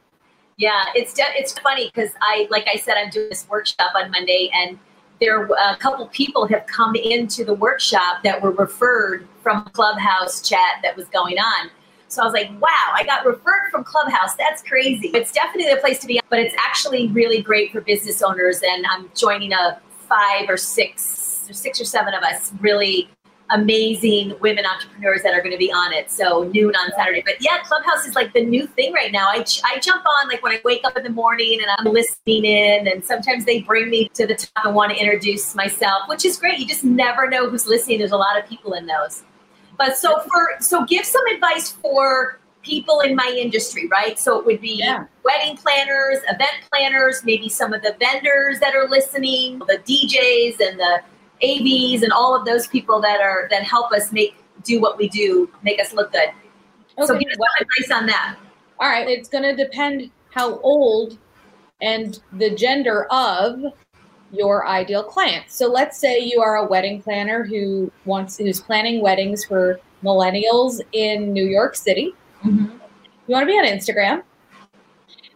Yeah, 0.57 0.85
it's 0.95 1.13
de- 1.13 1.23
it's 1.35 1.57
funny 1.57 1.91
because 1.93 2.11
I, 2.21 2.47
like 2.51 2.67
I 2.71 2.77
said, 2.77 2.95
I'm 2.97 3.09
doing 3.09 3.29
this 3.29 3.47
workshop 3.49 3.91
on 3.95 4.11
Monday, 4.11 4.51
and 4.53 4.77
there 5.19 5.45
a 5.45 5.77
couple 5.77 6.05
people 6.07 6.47
have 6.47 6.65
come 6.67 6.95
into 6.95 7.45
the 7.45 7.53
workshop 7.53 8.23
that 8.23 8.41
were 8.41 8.51
referred 8.51 9.27
from 9.41 9.63
Clubhouse 9.73 10.47
chat 10.47 10.79
that 10.83 10.95
was 10.95 11.05
going 11.07 11.37
on. 11.37 11.69
So 12.09 12.21
I 12.21 12.25
was 12.25 12.33
like, 12.33 12.49
wow, 12.61 12.91
I 12.93 13.03
got 13.05 13.25
referred 13.25 13.69
from 13.71 13.83
Clubhouse. 13.85 14.35
That's 14.35 14.61
crazy. 14.61 15.07
It's 15.13 15.31
definitely 15.31 15.73
the 15.73 15.79
place 15.79 15.99
to 15.99 16.07
be, 16.07 16.19
but 16.29 16.39
it's 16.39 16.55
actually 16.59 17.07
really 17.07 17.41
great 17.41 17.71
for 17.71 17.79
business 17.81 18.21
owners. 18.21 18.61
And 18.61 18.85
I'm 18.87 19.09
joining 19.15 19.53
a 19.53 19.79
five 20.09 20.49
or 20.49 20.57
six, 20.57 21.30
or 21.51 21.53
six 21.53 21.79
or 21.79 21.85
seven 21.85 22.13
of 22.13 22.23
us 22.23 22.51
really 22.59 23.09
amazing 23.53 24.33
women 24.39 24.65
entrepreneurs 24.65 25.21
that 25.23 25.33
are 25.33 25.39
going 25.41 25.51
to 25.51 25.57
be 25.57 25.71
on 25.73 25.91
it. 25.91 26.09
So 26.09 26.49
noon 26.53 26.73
on 26.73 26.89
Saturday. 26.95 27.21
But 27.23 27.35
yeah, 27.41 27.57
Clubhouse 27.65 28.05
is 28.07 28.15
like 28.15 28.31
the 28.33 28.45
new 28.45 28.65
thing 28.65 28.93
right 28.93 29.11
now. 29.11 29.27
I, 29.27 29.45
I 29.65 29.77
jump 29.79 30.05
on 30.05 30.29
like 30.29 30.41
when 30.41 30.53
I 30.53 30.61
wake 30.63 30.81
up 30.85 30.95
in 30.97 31.03
the 31.03 31.09
morning 31.09 31.59
and 31.61 31.69
I'm 31.77 31.93
listening 31.93 32.45
in, 32.45 32.87
and 32.87 33.03
sometimes 33.03 33.43
they 33.43 33.59
bring 33.61 33.89
me 33.89 34.09
to 34.13 34.25
the 34.25 34.35
top 34.35 34.65
and 34.65 34.73
want 34.73 34.93
to 34.93 34.97
introduce 34.97 35.53
myself, 35.53 36.03
which 36.07 36.23
is 36.23 36.37
great. 36.37 36.59
You 36.59 36.65
just 36.67 36.85
never 36.85 37.29
know 37.29 37.49
who's 37.49 37.67
listening. 37.67 37.99
There's 37.99 38.13
a 38.13 38.17
lot 38.17 38.39
of 38.41 38.47
people 38.47 38.73
in 38.73 38.85
those. 38.85 39.23
But 39.77 39.97
so 39.97 40.19
for 40.21 40.47
so 40.61 40.85
give 40.85 41.05
some 41.05 41.25
advice 41.27 41.71
for 41.71 42.39
people 42.61 43.01
in 43.01 43.15
my 43.15 43.35
industry, 43.37 43.87
right? 43.87 44.17
So 44.17 44.39
it 44.39 44.45
would 44.45 44.61
be 44.61 44.75
Yeah. 44.75 45.05
wedding 45.25 45.57
planners, 45.57 46.19
event 46.29 46.51
planners, 46.71 47.21
maybe 47.25 47.49
some 47.49 47.73
of 47.73 47.81
the 47.81 47.95
vendors 47.99 48.59
that 48.59 48.75
are 48.75 48.87
listening, 48.87 49.59
the 49.67 49.79
DJs 49.79 50.59
and 50.65 50.79
the 50.79 51.01
AVs 51.43 52.03
and 52.03 52.11
all 52.11 52.35
of 52.35 52.45
those 52.45 52.67
people 52.67 53.01
that 53.01 53.21
are 53.21 53.47
that 53.49 53.63
help 53.63 53.91
us 53.91 54.11
make 54.11 54.35
do 54.63 54.79
what 54.79 54.97
we 54.97 55.09
do, 55.09 55.49
make 55.63 55.79
us 55.79 55.93
look 55.93 56.11
good. 56.11 56.29
so 57.05 57.17
give 57.17 57.29
us 57.29 57.37
some 57.37 57.67
advice 57.67 57.91
on 57.91 58.05
that. 58.05 58.37
all 58.79 58.89
right. 58.89 59.07
It's 59.07 59.27
going 59.27 59.43
to 59.43 59.55
depend 59.55 60.11
how 60.31 60.59
old 60.59 61.17
and 61.81 62.19
the 62.33 62.51
gender 62.51 63.05
of 63.11 63.63
your 64.31 64.67
ideal 64.67 65.03
client. 65.03 65.45
So 65.49 65.67
let's 65.67 65.97
say 65.97 66.19
you 66.19 66.41
are 66.41 66.57
a 66.57 66.65
wedding 66.65 67.01
planner 67.01 67.43
who 67.43 67.91
wants 68.05 68.37
who's 68.37 68.61
planning 68.61 69.01
weddings 69.01 69.43
for 69.43 69.79
millennials 70.03 70.79
in 70.93 71.33
New 71.33 71.45
York 71.45 71.75
City. 71.75 72.13
Mm-hmm. 72.43 72.77
You 73.27 73.33
want 73.33 73.43
to 73.43 73.47
be 73.47 73.57
on 73.57 73.65
Instagram 73.65 74.23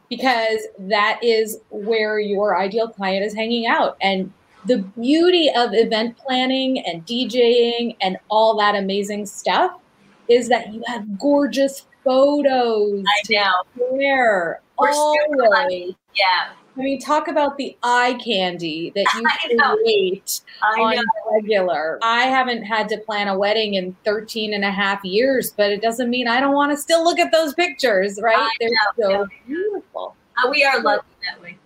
because 0.09 0.59
that 0.79 1.19
is 1.23 1.57
where 1.69 2.19
your 2.19 2.57
ideal 2.57 2.87
client 2.87 3.25
is 3.25 3.33
hanging 3.33 3.65
out. 3.67 3.97
And 4.01 4.31
the 4.65 4.79
beauty 4.99 5.49
of 5.55 5.73
event 5.73 6.17
planning 6.17 6.79
and 6.85 7.05
DJing 7.05 7.95
and 8.01 8.17
all 8.29 8.57
that 8.57 8.75
amazing 8.75 9.25
stuff 9.25 9.79
is 10.27 10.49
that 10.49 10.73
you 10.73 10.83
have 10.87 11.19
gorgeous 11.19 11.85
photos. 12.03 13.03
I 13.05 13.33
know. 13.33 13.51
Where 13.91 14.61
always. 14.77 15.93
Yeah. 16.13 16.51
I 16.77 16.81
mean, 16.81 16.99
talk 16.99 17.29
about 17.29 17.57
the 17.57 17.77
eye 17.83 18.19
candy 18.23 18.91
that 18.95 19.05
you 19.15 19.55
know. 19.55 19.75
create 19.77 20.41
I 20.61 20.81
on 20.81 20.95
know. 20.95 21.03
regular. 21.31 21.99
I 22.01 22.23
haven't 22.23 22.63
had 22.63 22.89
to 22.89 22.97
plan 22.97 23.29
a 23.29 23.37
wedding 23.37 23.75
in 23.75 23.95
13 24.03 24.53
and 24.53 24.65
a 24.65 24.71
half 24.71 25.03
years, 25.05 25.51
but 25.51 25.71
it 25.71 25.81
doesn't 25.81 26.09
mean 26.09 26.27
I 26.27 26.41
don't 26.41 26.53
want 26.53 26.71
to 26.71 26.77
still 26.77 27.03
look 27.03 27.17
at 27.17 27.31
those 27.31 27.53
pictures, 27.53 28.19
right? 28.21 28.37
I 28.37 28.49
They're 28.59 28.69
know, 28.69 28.75
so 28.97 29.09
yeah. 29.09 29.23
beautiful. 29.47 30.15
Uh, 30.37 30.49
we 30.49 30.65
are 30.65 30.81
lucky 30.81 31.05
that 31.29 31.41
way. 31.41 31.57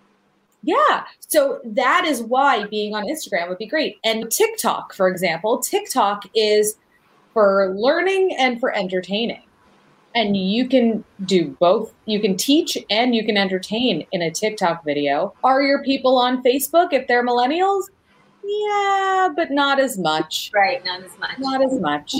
Yeah. 0.70 1.06
So 1.20 1.60
that 1.66 2.06
is 2.06 2.22
why 2.22 2.66
being 2.66 2.94
on 2.94 3.06
Instagram 3.06 3.50
would 3.50 3.58
be 3.58 3.66
great. 3.66 3.98
And 4.04 4.30
TikTok, 4.30 4.94
for 4.94 5.08
example, 5.08 5.58
TikTok 5.58 6.26
is 6.36 6.76
for 7.34 7.74
learning 7.76 8.36
and 8.38 8.60
for 8.60 8.76
entertaining. 8.76 9.42
And 10.14 10.38
you 10.38 10.68
can 10.68 11.04
do 11.26 11.58
both. 11.60 11.92
You 12.06 12.20
can 12.20 12.38
teach 12.38 12.78
and 12.92 13.16
you 13.16 13.26
can 13.26 13.36
entertain 13.36 14.06
in 14.12 14.22
a 14.22 14.30
TikTok 14.30 14.86
video. 14.86 15.34
Are 15.44 15.64
your 15.64 15.84
people 15.84 16.20
on 16.20 16.44
Facebook 16.44 16.94
if 16.94 17.08
they're 17.08 17.26
millennials? 17.26 17.86
Yeah, 18.44 19.30
but 19.36 19.50
not 19.50 19.80
as 19.80 19.98
much. 19.98 20.52
Right. 20.54 20.86
Not 20.86 21.02
as 21.02 21.18
much. 21.18 21.40
Not 21.40 21.64
as 21.64 21.80
much. 21.80 22.14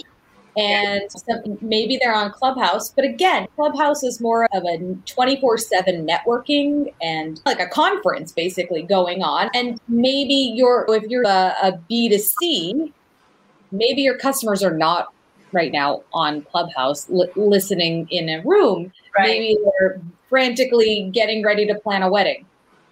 And 0.58 1.04
some, 1.12 1.58
maybe 1.62 1.98
they're 2.02 2.14
on 2.14 2.32
Clubhouse, 2.32 2.90
but 2.90 3.06
again, 3.06 3.48
Clubhouse 3.56 4.04
is 4.04 4.20
more 4.20 4.48
of 4.54 4.64
a 4.64 4.96
24 5.06 5.58
7 5.58 6.08
networking 6.08 6.94
and 7.02 7.40
like 7.46 7.60
a 7.60 7.68
conference 7.68 8.32
basically 8.32 8.84
going 8.84 9.22
on. 9.24 9.50
And 9.54 9.80
maybe 9.88 10.54
you're, 10.56 10.86
if 10.90 11.04
you're 11.04 11.24
a, 11.24 11.56
a 11.62 11.80
B2C, 11.90 12.92
maybe 13.72 14.02
your 14.02 14.18
customers 14.18 14.64
are 14.64 14.76
not 14.76 15.08
right 15.52 15.72
now 15.72 16.04
on 16.14 16.42
Clubhouse 16.44 17.10
li- 17.10 17.32
listening 17.36 18.08
in 18.10 18.30
a 18.30 18.42
room. 18.44 18.92
Right. 19.18 19.28
Maybe 19.28 19.58
they're 19.64 20.02
frantically 20.30 21.10
getting 21.14 21.44
ready 21.44 21.66
to 21.68 21.76
plan 21.76 22.04
a 22.04 22.10
wedding. 22.10 22.46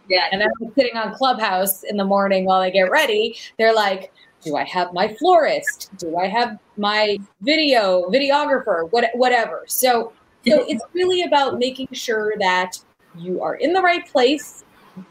Yeah. 0.10 0.28
And 0.32 0.42
I'm 0.42 0.74
sitting 0.78 0.96
on 0.96 1.14
Clubhouse 1.14 1.84
in 1.84 1.98
the 1.98 2.06
morning 2.06 2.46
while 2.46 2.62
I 2.62 2.70
get 2.70 2.90
ready. 2.90 3.38
They're 3.58 3.76
like, 3.76 4.12
do 4.48 4.56
I 4.56 4.64
have 4.64 4.94
my 4.94 5.14
florist? 5.16 5.92
Do 5.98 6.18
I 6.18 6.28
have 6.28 6.58
my 6.78 7.18
video 7.42 8.10
videographer? 8.10 8.90
What, 8.92 9.10
whatever. 9.14 9.64
So, 9.68 10.14
so 10.48 10.66
it's 10.68 10.84
really 10.94 11.24
about 11.24 11.60
making 11.60 11.90
sure 11.92 12.34
that 12.40 12.80
you 13.18 13.42
are 13.42 13.56
in 13.56 13.74
the 13.74 13.82
right 13.82 14.08
place, 14.08 14.64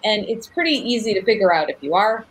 and 0.05 0.25
it's 0.29 0.47
pretty 0.47 0.73
easy 0.73 1.13
to 1.15 1.23
figure 1.23 1.53
out 1.53 1.71
if 1.71 1.77
you 1.83 1.95
are, 1.95 2.25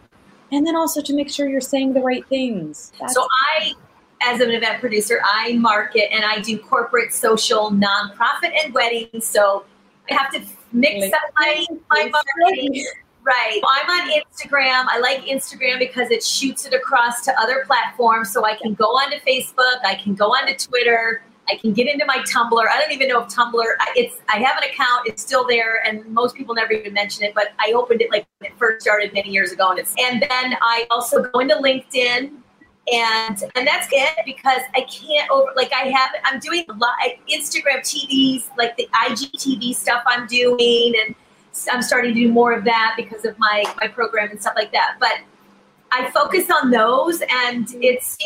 and 0.52 0.66
then 0.66 0.76
also 0.76 1.02
to 1.02 1.14
make 1.14 1.30
sure 1.30 1.48
you're 1.48 1.62
saying 1.62 1.94
the 1.94 2.02
right 2.02 2.26
things. 2.28 2.92
That's- 2.94 3.14
So 3.14 3.28
I, 3.52 3.74
as 4.22 4.40
an 4.40 4.52
event 4.52 4.80
producer, 4.80 5.22
I 5.24 5.54
market 5.54 6.12
and 6.12 6.24
I 6.24 6.40
do 6.40 6.58
corporate, 6.58 7.14
social, 7.14 7.72
nonprofit, 7.72 8.54
and 8.64 8.74
weddings. 8.74 9.26
So 9.26 9.66
I 10.10 10.14
have 10.14 10.32
to 10.32 10.42
mix 10.72 11.14
up 11.14 11.22
my, 11.38 11.66
my 11.92 12.12
marketing. 12.40 12.86
Right. 13.26 13.60
I'm 13.68 13.90
on 13.90 14.12
Instagram. 14.12 14.86
I 14.88 15.00
like 15.00 15.22
Instagram 15.22 15.80
because 15.80 16.12
it 16.12 16.24
shoots 16.24 16.66
it 16.68 16.74
across 16.74 17.24
to 17.26 17.34
other 17.40 17.64
platforms. 17.66 18.32
So 18.32 18.46
I 18.46 18.56
can 18.56 18.76
go 18.76 18.86
onto 18.86 19.18
Facebook, 19.22 19.84
I 19.84 19.96
can 19.96 20.14
go 20.14 20.28
onto 20.28 20.54
Twitter, 20.56 21.24
I 21.48 21.56
can 21.56 21.74
get 21.74 21.88
into 21.88 22.06
my 22.06 22.18
Tumblr. 22.20 22.68
I 22.68 22.80
don't 22.80 22.92
even 22.92 23.08
know 23.08 23.22
if 23.22 23.30
Tumblr. 23.30 23.64
It's 23.96 24.18
I 24.30 24.38
have 24.38 24.58
an 24.58 24.70
account. 24.70 25.08
It's 25.08 25.22
still 25.22 25.46
there, 25.48 25.86
and 25.86 26.06
most 26.08 26.36
people 26.36 26.56
never 26.56 26.74
even 26.74 26.94
mention 26.94 27.24
it. 27.24 27.34
But 27.36 27.50
I 27.60 27.74
opened 27.74 28.02
it 28.02 28.12
like 28.12 28.26
when 28.40 28.52
it 28.52 28.58
first 28.58 28.82
started 28.82 29.14
many 29.14 29.30
years 29.30 29.52
ago, 29.52 29.70
and 29.70 29.80
it's. 29.80 29.94
And 30.00 30.22
then 30.22 30.58
I 30.62 30.88
also 30.90 31.24
go 31.24 31.40
into 31.40 31.56
LinkedIn, 31.56 32.32
and 32.92 33.44
and 33.56 33.68
that's 33.68 33.88
good 33.90 34.10
because 34.26 34.62
I 34.76 34.82
can't 34.82 35.30
over 35.30 35.52
like 35.56 35.72
I 35.74 35.90
have. 35.90 36.10
I'm 36.24 36.40
doing 36.40 36.66
a 36.70 36.74
lot 36.74 36.94
Instagram 37.30 37.80
TVs, 37.82 38.50
like 38.58 38.76
the 38.78 38.88
IGTV 38.94 39.76
stuff 39.76 40.04
I'm 40.08 40.26
doing, 40.28 40.94
and 41.06 41.16
I'm 41.72 41.82
starting 41.82 42.14
to 42.14 42.20
do 42.20 42.32
more 42.32 42.52
of 42.54 42.64
that 42.66 42.96
because 42.98 43.26
of 43.26 43.38
my 43.40 43.64
my 43.80 43.88
program 43.88 44.30
and 44.32 44.42
stuff 44.42 44.54
like 44.56 44.72
that. 44.72 44.98
But 45.00 45.20
I 45.92 46.10
focus 46.12 46.50
on 46.52 46.72
those, 46.72 47.22
and 47.22 47.68
it's 47.82 48.18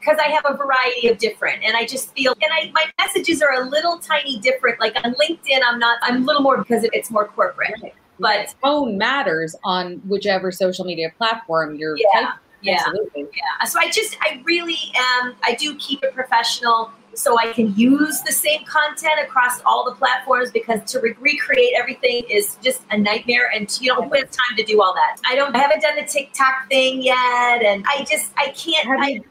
because 0.00 0.18
I 0.22 0.28
have 0.28 0.44
a 0.46 0.56
variety 0.56 1.08
of 1.08 1.18
different, 1.18 1.64
and 1.64 1.76
I 1.76 1.86
just 1.86 2.14
feel, 2.14 2.32
and 2.32 2.52
I 2.52 2.70
my 2.72 2.84
messages 2.98 3.40
are 3.40 3.52
a 3.62 3.68
little 3.68 3.98
tiny 3.98 4.38
different. 4.40 4.80
Like 4.80 4.96
on 5.04 5.14
LinkedIn, 5.14 5.60
I'm 5.64 5.78
not, 5.78 5.98
I'm 6.02 6.22
a 6.22 6.26
little 6.26 6.42
more 6.42 6.58
because 6.58 6.84
it's 6.92 7.10
more 7.10 7.26
corporate. 7.28 7.94
But 8.18 8.54
tone 8.62 8.96
matters 8.98 9.56
on 9.64 9.94
whichever 10.06 10.52
social 10.52 10.84
media 10.84 11.12
platform 11.16 11.76
you're 11.76 11.96
Yeah, 11.96 12.32
yeah, 12.62 12.82
Absolutely. 12.86 13.26
yeah. 13.34 13.64
So 13.66 13.78
I 13.80 13.90
just, 13.90 14.16
I 14.20 14.40
really 14.44 14.78
am. 14.96 15.34
I 15.42 15.54
do 15.54 15.74
keep 15.76 16.02
it 16.04 16.14
professional, 16.14 16.90
so 17.14 17.38
I 17.38 17.52
can 17.52 17.74
use 17.76 18.20
the 18.22 18.32
same 18.32 18.64
content 18.64 19.14
across 19.22 19.60
all 19.64 19.84
the 19.84 19.94
platforms 19.96 20.50
because 20.50 20.80
to 20.92 21.00
re- 21.00 21.14
recreate 21.20 21.72
everything 21.76 22.24
is 22.30 22.56
just 22.62 22.82
a 22.90 22.98
nightmare, 22.98 23.50
and 23.54 23.68
you 23.80 23.94
don't 23.94 24.14
have 24.14 24.30
time 24.30 24.56
to 24.56 24.64
do 24.64 24.82
all 24.82 24.94
that. 24.94 25.16
I 25.26 25.34
don't, 25.34 25.54
I 25.54 25.58
haven't 25.58 25.80
done 25.82 25.96
the 25.96 26.04
TikTok 26.04 26.68
thing 26.68 27.02
yet, 27.02 27.16
and 27.62 27.84
I 27.88 28.04
just, 28.08 28.32
I 28.36 28.48
can't. 28.50 28.86
Have 28.86 29.00
I, 29.00 29.08
you, 29.08 29.24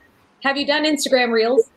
have 0.44 0.58
you 0.58 0.66
done 0.66 0.84
Instagram 0.86 1.32
Reels? 1.32 1.70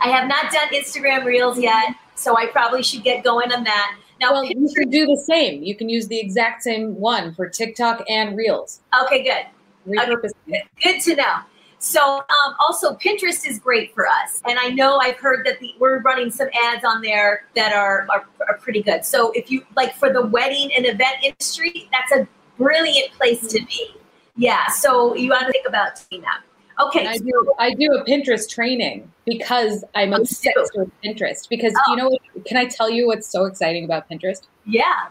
I 0.00 0.08
have 0.08 0.28
not 0.28 0.52
done 0.52 0.68
Instagram 0.74 1.24
Reels 1.24 1.58
yet, 1.58 1.94
so 2.14 2.36
I 2.36 2.46
probably 2.46 2.82
should 2.82 3.02
get 3.04 3.24
going 3.24 3.52
on 3.52 3.64
that. 3.64 3.96
Now, 4.20 4.32
Well, 4.32 4.44
you 4.44 4.68
should 4.76 4.90
do 4.90 5.06
the 5.06 5.16
same. 5.26 5.62
You 5.62 5.76
can 5.76 5.88
use 5.88 6.08
the 6.08 6.18
exact 6.18 6.62
same 6.62 6.96
one 6.96 7.34
for 7.34 7.48
TikTok 7.48 8.02
and 8.08 8.36
Reels. 8.36 8.80
okay, 9.04 9.22
good. 9.22 9.46
Repurpose 9.86 10.30
it. 10.48 10.64
Good 10.82 11.00
to 11.02 11.16
know. 11.16 11.36
So, 11.78 12.18
um, 12.18 12.54
also, 12.60 12.94
Pinterest 12.94 13.46
is 13.46 13.58
great 13.58 13.94
for 13.94 14.06
us, 14.06 14.40
and 14.48 14.58
I 14.58 14.70
know 14.70 14.98
I've 14.98 15.16
heard 15.16 15.44
that 15.46 15.60
the, 15.60 15.74
we're 15.78 16.00
running 16.00 16.30
some 16.30 16.48
ads 16.64 16.84
on 16.84 17.02
there 17.02 17.44
that 17.54 17.72
are, 17.72 18.06
are 18.10 18.26
are 18.48 18.56
pretty 18.58 18.82
good. 18.82 19.04
So, 19.04 19.30
if 19.32 19.50
you 19.50 19.64
like 19.76 19.94
for 19.94 20.12
the 20.12 20.24
wedding 20.24 20.70
and 20.76 20.86
event 20.86 21.16
industry, 21.22 21.88
that's 21.92 22.12
a 22.12 22.26
brilliant 22.56 23.12
place 23.12 23.46
to 23.48 23.64
be. 23.66 23.94
Yeah. 24.36 24.68
So 24.68 25.14
you 25.14 25.30
want 25.30 25.46
to 25.46 25.52
think 25.52 25.66
about 25.66 26.00
doing 26.10 26.22
that. 26.22 26.40
Okay. 26.80 27.00
And 27.00 27.08
I 27.08 27.16
do 27.18 27.52
I 27.58 27.74
do 27.74 27.92
a 27.92 28.04
Pinterest 28.04 28.48
training 28.48 29.10
because 29.24 29.84
I'm 29.94 30.12
obsessed 30.12 30.72
with 30.74 30.90
Pinterest. 31.02 31.48
Because 31.48 31.74
Oh. 31.74 31.90
you 31.90 31.96
know 31.96 32.08
what? 32.08 32.44
Can 32.44 32.56
I 32.56 32.66
tell 32.66 32.90
you 32.90 33.06
what's 33.06 33.26
so 33.26 33.44
exciting 33.44 33.84
about 33.84 34.08
Pinterest? 34.08 34.42
yeah. 34.64 35.08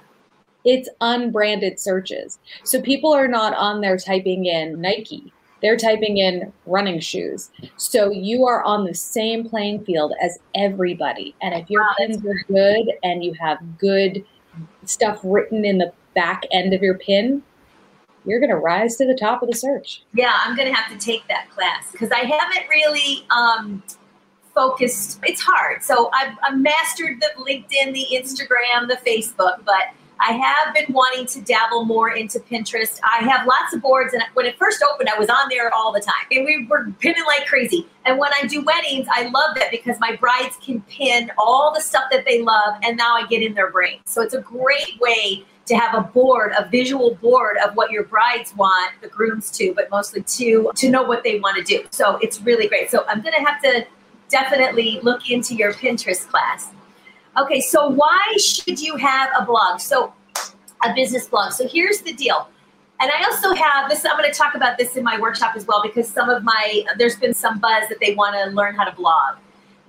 It's 0.64 0.90
unbranded 1.00 1.80
searches. 1.80 2.40
So 2.64 2.82
people 2.82 3.14
are 3.14 3.28
not 3.28 3.54
on 3.54 3.82
there 3.82 3.98
typing 3.98 4.46
in 4.46 4.82
Nike. 4.82 5.32
They're 5.62 5.78
typing 5.78 6.18
in 6.18 6.52
running 6.66 7.00
shoes. 7.00 7.50
So 7.78 8.12
you 8.12 8.46
are 8.46 8.64
on 8.64 8.86
the 8.86 8.94
same 8.94 9.48
playing 9.48 9.86
field 9.86 10.14
as 10.22 10.38
everybody. 10.54 11.36
And 11.42 11.54
if 11.54 11.70
your 11.70 11.82
Wow, 11.82 11.96
pins 11.98 12.26
are 12.26 12.44
good 12.48 12.92
and 13.04 13.24
you 13.24 13.34
have 13.40 13.58
good 13.78 14.26
stuff 14.86 15.20
written 15.24 15.66
in 15.66 15.78
the 15.78 15.92
back 16.14 16.44
end 16.52 16.74
of 16.74 16.82
your 16.82 16.98
pin, 16.98 17.42
you're 18.26 18.40
going 18.40 18.50
to 18.50 18.58
rise 18.58 18.96
to 18.98 19.06
the 19.06 19.16
top 19.16 19.42
of 19.42 19.50
the 19.50 19.56
search. 19.56 20.04
Yeah, 20.14 20.34
I'm 20.44 20.56
going 20.56 20.68
to 20.68 20.74
have 20.74 20.92
to 20.92 21.04
take 21.04 21.28
that 21.28 21.50
class 21.52 21.92
because 21.92 22.12
I 22.12 22.20
haven't 22.20 22.68
really 22.70 23.26
um, 23.30 23.84
focused. 24.54 25.20
It's 25.24 25.42
hard. 25.42 25.84
So 25.84 26.10
I've, 26.14 26.36
I've 26.44 26.60
mastered 26.60 27.22
the 27.22 27.30
LinkedIn, 27.38 27.94
the 27.94 28.08
Instagram, 28.14 28.88
the 28.88 29.00
Facebook, 29.06 29.64
but 29.66 29.94
I 30.28 30.32
have 30.32 30.74
been 30.74 30.92
wanting 30.92 31.28
to 31.28 31.42
dabble 31.42 31.86
more 31.86 32.10
into 32.10 32.40
Pinterest. 32.40 33.00
I 33.04 33.20
have 33.20 33.46
lots 33.46 33.76
of 33.76 33.82
boards, 33.82 34.14
and 34.14 34.24
when 34.34 34.48
it 34.48 34.58
first 34.58 34.84
opened, 34.92 35.08
I 35.08 35.20
was 35.20 35.30
on 35.30 35.50
there 35.50 35.72
all 35.72 35.92
the 35.94 36.00
time, 36.00 36.26
and 36.32 36.44
we 36.44 36.66
were 36.66 36.88
pinning 37.00 37.24
like 37.28 37.46
crazy. 37.46 37.86
And 38.06 38.18
when 38.18 38.32
I 38.34 38.48
do 38.48 38.64
weddings, 38.64 39.06
I 39.12 39.28
love 39.28 39.56
that 39.56 39.70
because 39.70 40.00
my 40.00 40.16
brides 40.16 40.58
can 40.64 40.82
pin 40.82 41.32
all 41.38 41.72
the 41.76 41.80
stuff 41.80 42.06
that 42.12 42.26
they 42.26 42.42
love, 42.42 42.74
and 42.82 42.98
now 42.98 43.16
I 43.16 43.28
get 43.28 43.44
in 43.44 43.54
their 43.54 43.70
brain. 43.70 44.00
So 44.06 44.24
it's 44.24 44.34
a 44.34 44.42
great 44.42 45.00
way 45.00 45.46
to 45.68 45.76
have 45.76 45.94
a 45.94 46.02
board, 46.02 46.54
a 46.58 46.68
visual 46.70 47.16
board 47.22 47.58
of 47.64 47.76
what 47.76 47.92
your 47.92 48.06
brides 48.06 48.56
want, 48.56 48.94
the 49.02 49.08
grooms 49.08 49.52
to, 49.52 49.74
but 49.76 49.92
mostly 49.92 50.24
to 50.24 50.72
to 50.76 50.90
know 50.90 51.04
what 51.04 51.24
they 51.24 51.40
want 51.40 51.58
to 51.58 51.64
do. 51.64 51.86
So 51.92 52.18
it's 52.18 52.42
really 52.42 52.68
great. 52.68 52.90
So 52.90 53.06
I'm 53.08 53.22
gonna 53.22 53.48
have 53.48 53.62
to 53.62 53.86
definitely 54.30 55.00
look 55.04 55.30
into 55.30 55.54
your 55.54 55.74
Pinterest 55.74 56.28
class. 56.28 56.72
Okay, 57.38 57.60
so 57.60 57.88
why 57.90 58.22
should 58.40 58.82
you 58.82 58.96
have 58.96 59.30
a 59.38 59.46
blog? 59.46 59.80
So 59.80 60.14
a 60.84 60.94
business 60.94 61.28
blog. 61.28 61.52
So 61.52 61.68
here's 61.68 62.02
the 62.02 62.14
deal. 62.14 62.50
And 63.02 63.12
I 63.12 63.26
also 63.26 63.54
have 63.54 63.90
this, 63.90 64.06
I'm 64.06 64.18
going 64.18 64.32
to 64.32 64.38
talk 64.38 64.56
about 64.56 64.78
this 64.78 64.96
in 64.96 65.04
my 65.04 65.20
workshop 65.20 65.56
as 65.56 65.66
well 65.66 65.82
because 65.84 66.08
some 66.08 66.30
of 66.30 66.44
my, 66.44 66.86
there's 66.98 67.18
been 67.18 67.34
some 67.34 67.60
buzz 67.60 67.90
that 67.90 68.00
they 68.00 68.16
want 68.16 68.36
to 68.36 68.56
learn 68.56 68.76
how 68.76 68.86
to 68.86 68.96
blog. 68.96 69.36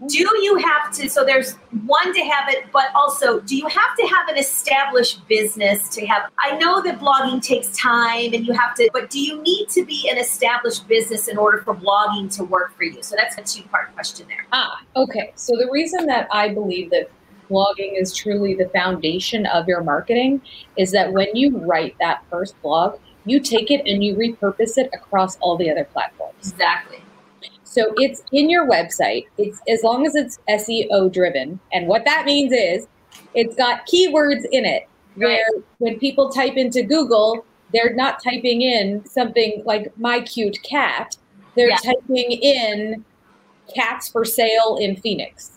do 0.09 0.19
you 0.43 0.57
have 0.57 0.93
to 0.93 1.09
so 1.09 1.25
there's 1.25 1.55
one 1.87 2.13
to 2.13 2.21
have 2.21 2.51
it 2.51 2.65
but 2.71 2.89
also 2.95 3.41
do 3.41 3.57
you 3.57 3.67
have 3.67 3.97
to 3.97 4.07
have 4.07 4.29
an 4.29 4.37
established 4.37 5.27
business 5.27 5.89
to 5.89 6.05
have 6.07 6.31
i 6.39 6.55
know 6.59 6.83
that 6.83 7.01
blogging 7.01 7.41
takes 7.41 7.75
time 7.75 8.35
and 8.35 8.47
you 8.47 8.53
have 8.53 8.75
to 8.75 8.91
but 8.93 9.09
do 9.09 9.19
you 9.19 9.41
need 9.41 9.71
to 9.71 9.87
be 9.87 10.07
an 10.11 10.19
established 10.19 10.87
business 10.87 11.29
in 11.29 11.39
order 11.39 11.59
for 11.63 11.75
blogging 11.75 12.31
to 12.31 12.45
work 12.45 12.77
for 12.77 12.85
you 12.85 13.03
so 13.03 13.17
that's 13.17 13.39
a 13.39 13.43
two 13.43 13.67
part 13.69 13.91
question 13.95 14.27
there 14.29 14.45
ah 14.53 14.83
okay 14.97 15.33
so 15.35 15.57
the 15.57 15.69
reason 15.73 16.05
that 16.05 16.29
i 16.31 16.53
believe 16.53 16.91
that 16.91 17.11
blogging 17.49 18.01
is 18.01 18.15
truly 18.15 18.55
the 18.55 18.69
foundation 18.71 19.47
of 19.47 19.67
your 19.69 19.83
marketing 19.83 20.41
is 20.77 20.93
that 20.93 21.13
when 21.13 21.29
you 21.35 21.59
write 21.59 21.97
that 22.01 22.23
first 22.31 22.61
blog 22.63 22.99
you 23.25 23.41
take 23.41 23.71
it 23.71 23.83
and 23.87 24.05
you 24.05 24.15
repurpose 24.15 24.79
it 24.79 24.89
across 24.93 25.37
all 25.39 25.57
the 25.57 25.71
other 25.71 25.85
platforms 25.85 26.53
exactly 26.53 27.03
so 27.77 27.93
it's 27.99 28.23
in 28.33 28.49
your 28.49 28.67
website. 28.67 29.27
It's 29.37 29.61
as 29.69 29.83
long 29.83 30.07
as 30.07 30.15
it's 30.15 30.39
SEO 30.49 31.13
driven. 31.13 31.61
And 31.75 31.89
what 31.89 32.07
that 32.07 32.25
means 32.25 32.51
is 32.51 32.89
it's 33.35 33.55
got 33.55 33.87
keywords 33.87 34.47
in 34.51 34.65
it 34.65 34.89
where 35.17 35.45
right. 35.55 35.65
when 35.77 35.99
people 35.99 36.31
type 36.31 36.55
into 36.57 36.83
Google, 36.83 37.45
they're 37.75 37.95
not 37.95 38.23
typing 38.25 38.63
in 38.63 39.05
something 39.05 39.63
like 39.67 39.93
my 39.99 40.21
cute 40.21 40.59
cat. 40.63 41.19
They're 41.55 41.69
yeah. 41.69 41.77
typing 41.77 42.33
in 42.33 43.05
cats 43.75 44.09
for 44.09 44.25
sale 44.25 44.79
in 44.81 44.97
Phoenix. 44.97 45.56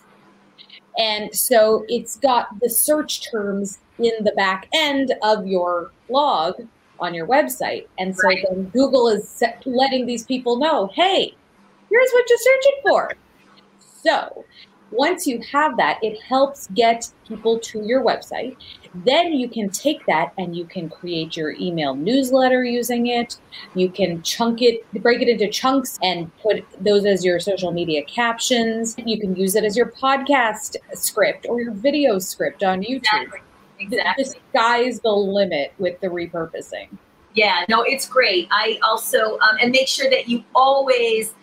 And 0.98 1.34
so 1.34 1.84
it's 1.88 2.16
got 2.16 2.58
the 2.60 2.68
search 2.68 3.30
terms 3.30 3.78
in 3.98 4.24
the 4.24 4.32
back 4.32 4.68
end 4.74 5.14
of 5.22 5.46
your 5.46 5.92
blog 6.08 6.60
on 6.98 7.14
your 7.14 7.26
website. 7.26 7.86
And 7.98 8.14
so 8.14 8.28
right. 8.28 8.44
then 8.48 8.64
Google 8.64 9.08
is 9.08 9.42
letting 9.64 10.06
these 10.06 10.24
people 10.24 10.56
know, 10.56 10.90
hey, 10.94 11.34
here's 11.88 12.10
what 12.12 12.28
you're 12.28 12.38
searching 12.38 12.80
for. 12.82 13.12
So 14.02 14.44
once 14.90 15.26
you 15.26 15.40
have 15.52 15.76
that, 15.76 15.98
it 16.02 16.20
helps 16.22 16.68
get 16.74 17.12
people 17.26 17.58
to 17.60 17.82
your 17.84 18.04
website. 18.04 18.56
Then 18.94 19.32
you 19.32 19.48
can 19.48 19.70
take 19.70 20.04
that 20.06 20.32
and 20.36 20.56
you 20.56 20.64
can 20.64 20.88
create 20.88 21.36
your 21.36 21.52
email 21.52 21.94
newsletter 21.94 22.64
using 22.64 23.06
it. 23.06 23.36
You 23.74 23.88
can 23.88 24.22
chunk 24.22 24.62
it, 24.62 24.84
break 25.02 25.22
it 25.22 25.28
into 25.28 25.48
chunks 25.48 25.98
and 26.02 26.36
put 26.38 26.64
those 26.80 27.04
as 27.04 27.24
your 27.24 27.38
social 27.38 27.72
media 27.72 28.02
captions. 28.04 28.96
You 28.98 29.20
can 29.20 29.36
use 29.36 29.54
it 29.54 29.64
as 29.64 29.76
your 29.76 29.86
podcast 29.86 30.76
script 30.94 31.46
or 31.48 31.60
your 31.60 31.72
video 31.72 32.18
script 32.18 32.62
on 32.62 32.82
YouTube. 32.82 33.22
Exactly. 33.22 33.40
exactly. 33.78 34.24
The 34.24 34.34
sky's 34.50 35.00
the 35.00 35.12
limit 35.12 35.72
with 35.78 36.00
the 36.00 36.08
repurposing. 36.08 36.88
Yeah, 37.34 37.64
no, 37.68 37.82
it's 37.82 38.08
great. 38.08 38.48
I 38.50 38.78
also, 38.82 39.38
um, 39.38 39.56
and 39.62 39.70
make 39.70 39.86
sure 39.86 40.10
that 40.10 40.28
you 40.28 40.42
always 40.54 41.34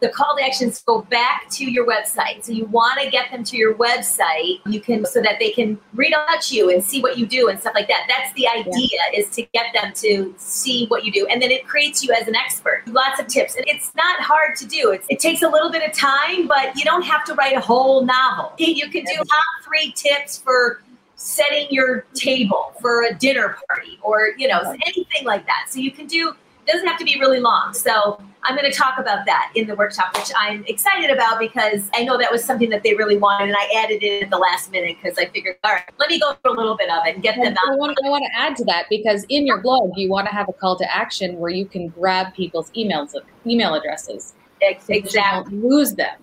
the 0.00 0.08
call 0.08 0.36
to 0.36 0.44
actions 0.44 0.82
go 0.82 1.02
back 1.02 1.48
to 1.50 1.70
your 1.70 1.86
website. 1.86 2.44
So 2.44 2.52
you 2.52 2.64
want 2.66 3.00
to 3.00 3.10
get 3.10 3.30
them 3.30 3.44
to 3.44 3.56
your 3.56 3.74
website. 3.74 4.60
You 4.66 4.80
can 4.80 5.04
so 5.04 5.20
that 5.20 5.38
they 5.38 5.50
can 5.50 5.78
read 5.94 6.12
about 6.12 6.50
you 6.50 6.70
and 6.70 6.82
see 6.82 7.02
what 7.02 7.18
you 7.18 7.26
do 7.26 7.48
and 7.48 7.60
stuff 7.60 7.74
like 7.74 7.88
that. 7.88 8.06
That's 8.08 8.32
the 8.34 8.48
idea 8.48 8.98
yeah. 9.12 9.20
is 9.20 9.28
to 9.30 9.42
get 9.52 9.66
them 9.74 9.92
to 9.96 10.34
see 10.38 10.86
what 10.86 11.04
you 11.04 11.12
do. 11.12 11.26
And 11.26 11.40
then 11.40 11.50
it 11.50 11.66
creates 11.66 12.02
you 12.02 12.14
as 12.18 12.26
an 12.28 12.34
expert. 12.34 12.82
Lots 12.86 13.20
of 13.20 13.26
tips. 13.26 13.56
And 13.56 13.64
it's 13.68 13.94
not 13.94 14.20
hard 14.20 14.56
to 14.56 14.66
do. 14.66 14.90
It's, 14.90 15.06
it 15.10 15.20
takes 15.20 15.42
a 15.42 15.48
little 15.48 15.70
bit 15.70 15.86
of 15.86 15.94
time, 15.94 16.46
but 16.46 16.76
you 16.76 16.84
don't 16.84 17.02
have 17.02 17.24
to 17.24 17.34
write 17.34 17.56
a 17.56 17.60
whole 17.60 18.04
novel. 18.04 18.54
You 18.80 18.88
can 18.88 19.04
do 19.04 19.14
top 19.14 19.64
three 19.64 19.92
tips 19.92 20.38
for 20.38 20.80
setting 21.16 21.66
your 21.70 22.06
table 22.14 22.72
for 22.80 23.02
a 23.02 23.14
dinner 23.14 23.58
party 23.68 23.98
or, 24.00 24.30
you 24.38 24.48
know, 24.48 24.60
anything 24.86 25.24
like 25.24 25.44
that. 25.44 25.66
So 25.68 25.80
you 25.80 25.90
can 25.90 26.06
do 26.06 26.34
it 26.70 26.74
doesn't 26.74 26.88
have 26.88 26.98
to 26.98 27.04
be 27.04 27.18
really 27.18 27.40
long. 27.40 27.74
So 27.74 28.22
I'm 28.42 28.56
going 28.56 28.70
to 28.70 28.76
talk 28.76 28.98
about 28.98 29.26
that 29.26 29.52
in 29.54 29.66
the 29.66 29.74
workshop, 29.74 30.16
which 30.16 30.30
I'm 30.36 30.64
excited 30.66 31.10
about 31.10 31.38
because 31.38 31.90
I 31.94 32.04
know 32.04 32.16
that 32.16 32.30
was 32.30 32.44
something 32.44 32.70
that 32.70 32.82
they 32.82 32.94
really 32.94 33.16
wanted, 33.16 33.48
and 33.48 33.56
I 33.58 33.82
added 33.82 34.02
it 34.02 34.22
at 34.22 34.30
the 34.30 34.38
last 34.38 34.70
minute 34.70 34.96
because 35.02 35.18
I 35.18 35.26
figured, 35.26 35.56
all 35.64 35.72
right, 35.72 35.82
let 35.98 36.08
me 36.08 36.18
go 36.18 36.32
through 36.34 36.54
a 36.54 36.56
little 36.56 36.76
bit 36.76 36.90
of 36.90 37.06
it 37.06 37.14
and 37.14 37.22
get 37.22 37.36
them 37.36 37.52
out. 37.52 37.72
I 37.72 37.76
want, 37.76 37.98
I 38.04 38.08
want 38.08 38.24
to 38.32 38.40
add 38.40 38.56
to 38.56 38.64
that 38.66 38.86
because 38.88 39.26
in 39.28 39.46
your 39.46 39.60
blog, 39.60 39.90
you 39.96 40.08
want 40.08 40.26
to 40.28 40.32
have 40.32 40.48
a 40.48 40.52
call 40.52 40.78
to 40.78 40.94
action 40.94 41.38
where 41.38 41.50
you 41.50 41.66
can 41.66 41.88
grab 41.88 42.32
people's 42.34 42.70
emails, 42.70 43.14
email 43.46 43.74
addresses. 43.74 44.34
Exactly. 44.60 45.10
So 45.10 45.44
lose 45.56 45.94
them. 45.94 46.16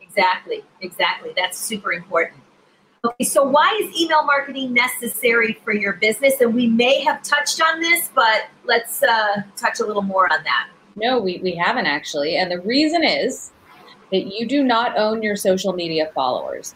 Exactly. 0.00 0.64
Exactly. 0.80 1.32
That's 1.36 1.58
super 1.58 1.92
important. 1.92 2.40
Okay, 3.04 3.24
so 3.24 3.42
why 3.44 3.78
is 3.82 3.94
email 4.00 4.24
marketing 4.24 4.72
necessary 4.72 5.58
for 5.62 5.74
your 5.74 5.94
business? 5.94 6.40
And 6.40 6.54
we 6.54 6.66
may 6.68 7.02
have 7.02 7.22
touched 7.22 7.60
on 7.60 7.80
this, 7.80 8.10
but 8.14 8.46
let's 8.64 9.02
uh, 9.02 9.42
touch 9.56 9.80
a 9.80 9.84
little 9.84 10.02
more 10.02 10.32
on 10.32 10.42
that. 10.44 10.70
No, 10.96 11.18
we, 11.18 11.38
we 11.42 11.54
haven't 11.54 11.86
actually. 11.86 12.36
And 12.36 12.50
the 12.50 12.60
reason 12.60 13.04
is 13.04 13.50
that 14.10 14.26
you 14.34 14.46
do 14.46 14.62
not 14.62 14.96
own 14.96 15.22
your 15.22 15.36
social 15.36 15.74
media 15.74 16.10
followers. 16.14 16.74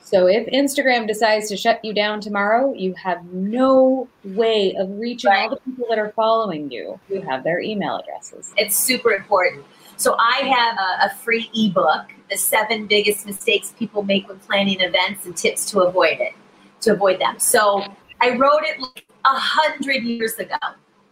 So 0.00 0.26
if 0.26 0.48
Instagram 0.48 1.06
decides 1.06 1.48
to 1.50 1.56
shut 1.56 1.84
you 1.84 1.94
down 1.94 2.20
tomorrow, 2.20 2.74
you 2.74 2.94
have 2.94 3.24
no 3.26 4.08
way 4.24 4.74
of 4.74 4.90
reaching 4.98 5.30
right. 5.30 5.48
all 5.48 5.50
the 5.50 5.60
people 5.60 5.86
that 5.88 6.00
are 6.00 6.10
following 6.16 6.68
you. 6.72 6.98
You 7.08 7.20
have 7.22 7.44
their 7.44 7.60
email 7.60 7.98
addresses. 7.98 8.52
It's 8.56 8.76
super 8.76 9.12
important. 9.12 9.64
So 9.96 10.16
I 10.18 10.38
have 10.46 10.78
a, 10.78 11.14
a 11.14 11.16
free 11.18 11.48
ebook, 11.54 12.10
the 12.30 12.36
seven 12.36 12.86
biggest 12.86 13.26
mistakes 13.26 13.74
people 13.78 14.02
make 14.02 14.28
when 14.28 14.38
planning 14.38 14.80
events 14.80 15.26
and 15.26 15.36
tips 15.36 15.70
to 15.70 15.80
avoid 15.80 16.20
it, 16.20 16.32
to 16.82 16.92
avoid 16.92 17.20
them. 17.20 17.38
So 17.38 17.84
I 18.20 18.36
wrote 18.36 18.62
it 18.62 18.80
like 18.80 19.06
a 19.24 19.34
hundred 19.34 20.04
years 20.04 20.34
ago. 20.34 20.56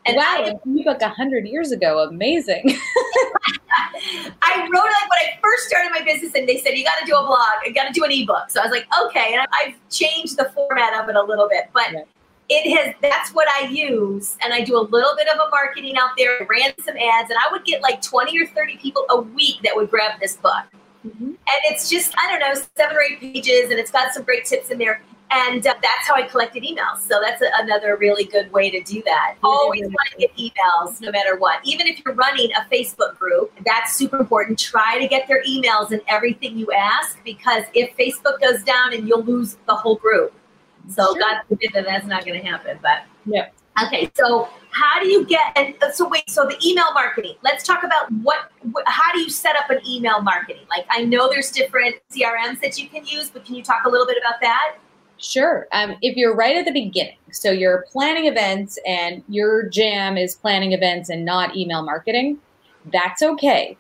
And 0.07 0.17
wow, 0.17 0.37
I, 0.39 0.49
an 0.49 0.79
ebook 0.79 1.03
a 1.03 1.09
hundred 1.09 1.47
years 1.47 1.71
ago, 1.71 2.09
amazing. 2.09 2.63
I 4.43 4.57
wrote 4.57 4.87
it 4.87 4.95
like 4.95 5.11
when 5.11 5.21
I 5.21 5.39
first 5.43 5.69
started 5.69 5.91
my 5.91 6.03
business, 6.03 6.33
and 6.35 6.49
they 6.49 6.59
said 6.59 6.79
you 6.79 6.85
got 6.85 6.99
to 7.01 7.05
do 7.05 7.15
a 7.15 7.27
blog, 7.27 7.41
you 7.67 7.75
got 7.75 7.87
to 7.89 7.93
do 7.93 8.05
an 8.05 8.13
ebook. 8.13 8.49
So 8.49 8.61
I 8.61 8.65
was 8.65 8.73
like, 8.73 8.87
okay, 9.05 9.35
and 9.35 9.47
I've 9.53 9.75
changed 9.91 10.39
the 10.39 10.51
format 10.55 10.95
of 11.03 11.09
it 11.11 11.17
a 11.17 11.23
little 11.23 11.49
bit, 11.49 11.65
but 11.75 12.07
it 12.49 12.77
has 12.77 12.95
that's 13.03 13.35
what 13.35 13.49
I 13.49 13.69
use. 13.69 14.39
And 14.43 14.55
I 14.55 14.63
do 14.63 14.77
a 14.79 14.81
little 14.81 15.15
bit 15.17 15.29
of 15.29 15.39
a 15.39 15.51
marketing 15.51 15.97
out 15.99 16.11
there, 16.17 16.47
ran 16.49 16.73
some 16.83 16.97
ads, 16.97 17.31
and 17.31 17.39
I 17.39 17.53
would 17.53 17.65
get 17.65 17.83
like 17.83 18.01
20 18.01 18.39
or 18.41 18.47
30 18.47 18.79
people 18.79 19.05
a 19.11 19.21
week 19.21 19.57
that 19.63 19.77
would 19.77 19.91
grab 19.91 20.19
this 20.21 20.37
book. 20.37 20.65
Mm-hmm. 21.09 21.25
And 21.25 21.61
it's 21.65 21.89
just, 21.89 22.15
I 22.23 22.29
don't 22.31 22.41
know, 22.41 22.63
seven 22.77 22.97
or 22.97 23.03
eight 23.03 23.21
pages, 23.21 23.71
and 23.71 23.79
it's 23.79 23.91
got 23.91 24.13
some 24.13 24.23
great 24.25 24.45
tips 24.45 24.71
in 24.71 24.79
there. 24.79 25.03
And 25.31 25.67
uh, 25.67 25.75
that's 25.75 26.09
how 26.09 26.15
I 26.15 26.23
collected 26.23 26.63
emails. 26.63 27.01
So 27.07 27.21
that's 27.21 27.43
a, 27.43 27.51
another 27.59 27.97
really 27.97 28.25
good 28.25 28.51
way 28.51 28.71
to 28.71 28.81
do 28.83 29.03
that. 29.05 29.37
Always 29.43 29.83
want 29.83 30.09
to 30.13 30.17
get 30.17 30.35
emails 30.37 31.01
no 31.03 31.11
matter 31.11 31.37
what. 31.37 31.61
Even 31.65 31.87
if 31.87 32.01
you're 32.05 32.15
running 32.15 32.51
a 32.53 32.67
Facebook 32.73 33.19
group, 33.19 33.53
that's 33.67 33.95
super 33.95 34.19
important. 34.19 34.59
Try 34.59 34.99
to 34.99 35.07
get 35.07 35.29
their 35.29 35.43
emails 35.45 35.91
and 35.91 36.01
everything 36.09 36.59
you 36.59 36.73
ask 36.73 37.23
because 37.25 37.65
if 37.75 37.95
Facebook 37.97 38.41
goes 38.41 38.63
down 38.63 38.95
and 38.95 39.07
you'll 39.07 39.23
lose 39.23 39.59
the 39.67 39.75
whole 39.75 39.97
group. 39.97 40.33
So 40.89 41.05
sure. 41.05 41.21
God 41.21 41.43
forbid 41.47 41.73
that 41.75 41.85
that's 41.85 42.07
not 42.07 42.25
going 42.25 42.41
to 42.41 42.47
happen. 42.47 42.79
But 42.81 43.03
yeah. 43.27 43.49
Okay, 43.87 44.11
so 44.15 44.49
how 44.71 45.01
do 45.01 45.09
you 45.09 45.25
get? 45.25 45.53
And 45.57 45.75
uh, 45.83 45.91
so 45.93 46.09
wait, 46.09 46.29
so 46.29 46.47
the 46.47 46.59
email 46.67 46.93
marketing. 46.93 47.37
Let's 47.43 47.65
talk 47.65 47.85
about 47.85 48.11
what. 48.23 48.51
How 48.87 49.13
do 49.13 49.21
you 49.21 49.31
set 49.31 49.57
up 49.57 49.71
an 49.71 49.81
email 49.87 50.21
marketing? 50.21 50.63
Like 50.69 50.87
I 50.91 51.05
know 51.05 51.29
there's 51.29 51.51
different 51.51 51.97
CRMs 52.13 52.61
that 52.61 52.79
you 52.79 52.89
can 52.89 53.05
use, 53.07 53.31
but 53.31 53.45
can 53.45 53.55
you 53.55 53.63
talk 53.63 53.85
a 53.85 53.89
little 53.89 54.07
bit 54.07 54.19
about 54.19 54.41
that? 54.41 54.77
Sure. 55.19 55.67
Um, 55.73 55.97
if 56.01 56.17
you're 56.17 56.35
right 56.35 56.57
at 56.57 56.65
the 56.65 56.73
beginning, 56.73 57.17
so 57.33 57.51
you're 57.51 57.85
planning 57.91 58.27
events 58.27 58.79
and 58.87 59.23
your 59.29 59.69
jam 59.69 60.17
is 60.17 60.37
planning 60.37 60.73
events 60.73 61.11
and 61.11 61.25
not 61.25 61.57
email 61.57 61.83
marketing, 61.83 62.39
that's 62.93 63.21
okay. 63.23 63.77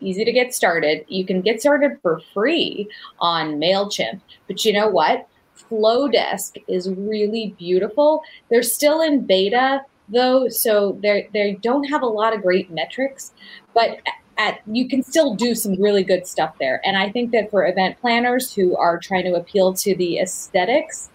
Easy 0.00 0.24
to 0.24 0.32
get 0.32 0.54
started. 0.54 1.04
You 1.08 1.24
can 1.24 1.42
get 1.42 1.60
started 1.60 1.98
for 2.02 2.20
free 2.34 2.88
on 3.20 3.60
MailChimp. 3.60 4.20
But 4.46 4.64
you 4.64 4.72
know 4.72 4.88
what? 4.88 5.28
Flodesk 5.70 6.62
is 6.68 6.90
really 6.90 7.54
beautiful. 7.58 8.22
They're 8.50 8.62
still 8.62 9.00
in 9.00 9.26
beta 9.26 9.82
though, 10.08 10.48
so 10.48 10.98
they 11.02 11.28
they 11.32 11.54
don't 11.62 11.84
have 11.84 12.02
a 12.02 12.06
lot 12.06 12.34
of 12.34 12.42
great 12.42 12.70
metrics, 12.70 13.32
but 13.74 14.00
at 14.38 14.60
you 14.66 14.88
can 14.88 15.02
still 15.02 15.34
do 15.34 15.54
some 15.54 15.80
really 15.80 16.04
good 16.04 16.26
stuff 16.26 16.54
there. 16.58 16.80
And 16.84 16.96
I 16.96 17.10
think 17.10 17.32
that 17.32 17.50
for 17.50 17.66
event 17.66 18.00
planners 18.00 18.54
who 18.54 18.76
are 18.76 18.98
trying 18.98 19.24
to 19.24 19.34
appeal 19.34 19.74
to 19.74 19.96
the 19.96 20.18
aesthetics, 20.18 21.10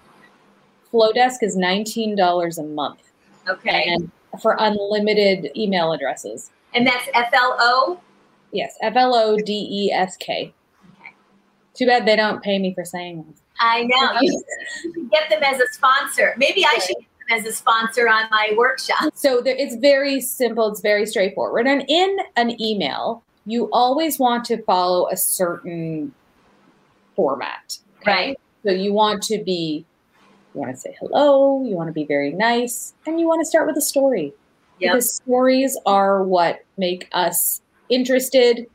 Flodesk 0.91 1.37
is 1.41 1.55
nineteen 1.55 2.15
dollars 2.15 2.57
a 2.57 2.63
month. 2.63 2.99
Okay. 3.47 3.89
And 3.89 4.11
for 4.41 4.55
unlimited 4.59 5.51
email 5.55 5.91
addresses. 5.93 6.51
And 6.73 6.85
that's 6.85 7.07
F 7.13 7.29
L 7.33 7.55
O. 7.59 7.99
Yes, 8.51 8.77
F 8.81 8.93
L 8.95 9.15
O 9.15 9.37
D 9.37 9.67
E 9.69 9.91
S 9.91 10.17
K. 10.17 10.53
Okay. 10.99 11.13
Too 11.73 11.85
bad 11.85 12.05
they 12.05 12.15
don't 12.15 12.43
pay 12.43 12.59
me 12.59 12.73
for 12.73 12.85
saying. 12.85 13.33
I 13.63 13.83
know. 13.87 14.19
You 14.21 14.43
should 14.81 15.11
get 15.11 15.29
them 15.29 15.43
as 15.43 15.59
a 15.59 15.67
sponsor. 15.71 16.33
Maybe 16.37 16.65
I 16.65 16.77
should 16.79 16.97
get 16.97 17.07
them 17.27 17.39
as 17.39 17.45
a 17.45 17.53
sponsor 17.53 18.07
on 18.07 18.25
my 18.29 18.53
workshop. 18.57 19.13
So 19.15 19.41
there, 19.41 19.55
it's 19.55 19.75
very 19.75 20.21
simple. 20.21 20.69
It's 20.69 20.81
very 20.81 21.05
straightforward. 21.05 21.67
And 21.67 21.85
in 21.87 22.17
an 22.35 22.61
email, 22.61 23.23
you 23.45 23.69
always 23.71 24.19
want 24.19 24.45
to 24.45 24.61
follow 24.63 25.09
a 25.09 25.17
certain 25.17 26.13
format. 27.15 27.77
Okay? 28.01 28.11
Right. 28.11 28.39
So 28.65 28.71
you 28.71 28.93
want 28.93 29.23
to 29.23 29.43
be, 29.43 29.85
you 30.53 30.61
want 30.61 30.73
to 30.73 30.79
say 30.79 30.95
hello, 30.99 31.63
you 31.63 31.75
want 31.75 31.87
to 31.87 31.93
be 31.93 32.05
very 32.05 32.31
nice, 32.31 32.93
and 33.05 33.19
you 33.19 33.27
want 33.27 33.41
to 33.41 33.45
start 33.45 33.67
with 33.67 33.77
a 33.77 33.81
story. 33.81 34.33
Yep. 34.79 34.91
Because 34.91 35.13
stories 35.15 35.77
are 35.85 36.23
what 36.23 36.63
make 36.77 37.09
us 37.11 37.61
interested 37.89 38.67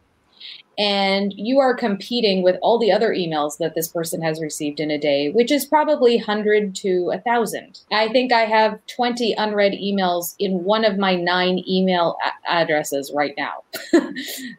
and 0.78 1.34
you 1.36 1.58
are 1.58 1.74
competing 1.74 2.42
with 2.42 2.56
all 2.62 2.78
the 2.78 2.92
other 2.92 3.12
emails 3.12 3.58
that 3.58 3.74
this 3.74 3.88
person 3.88 4.22
has 4.22 4.40
received 4.40 4.78
in 4.78 4.92
a 4.92 4.98
day, 4.98 5.28
which 5.30 5.50
is 5.50 5.66
probably 5.66 6.16
100 6.16 6.72
to 6.76 7.06
1,000. 7.06 7.80
I 7.90 8.08
think 8.08 8.32
I 8.32 8.42
have 8.42 8.78
20 8.86 9.34
unread 9.34 9.72
emails 9.72 10.36
in 10.38 10.62
one 10.62 10.84
of 10.84 10.96
my 10.96 11.16
nine 11.16 11.64
email 11.68 12.16
a- 12.24 12.52
addresses 12.52 13.10
right 13.12 13.34
now. 13.36 13.64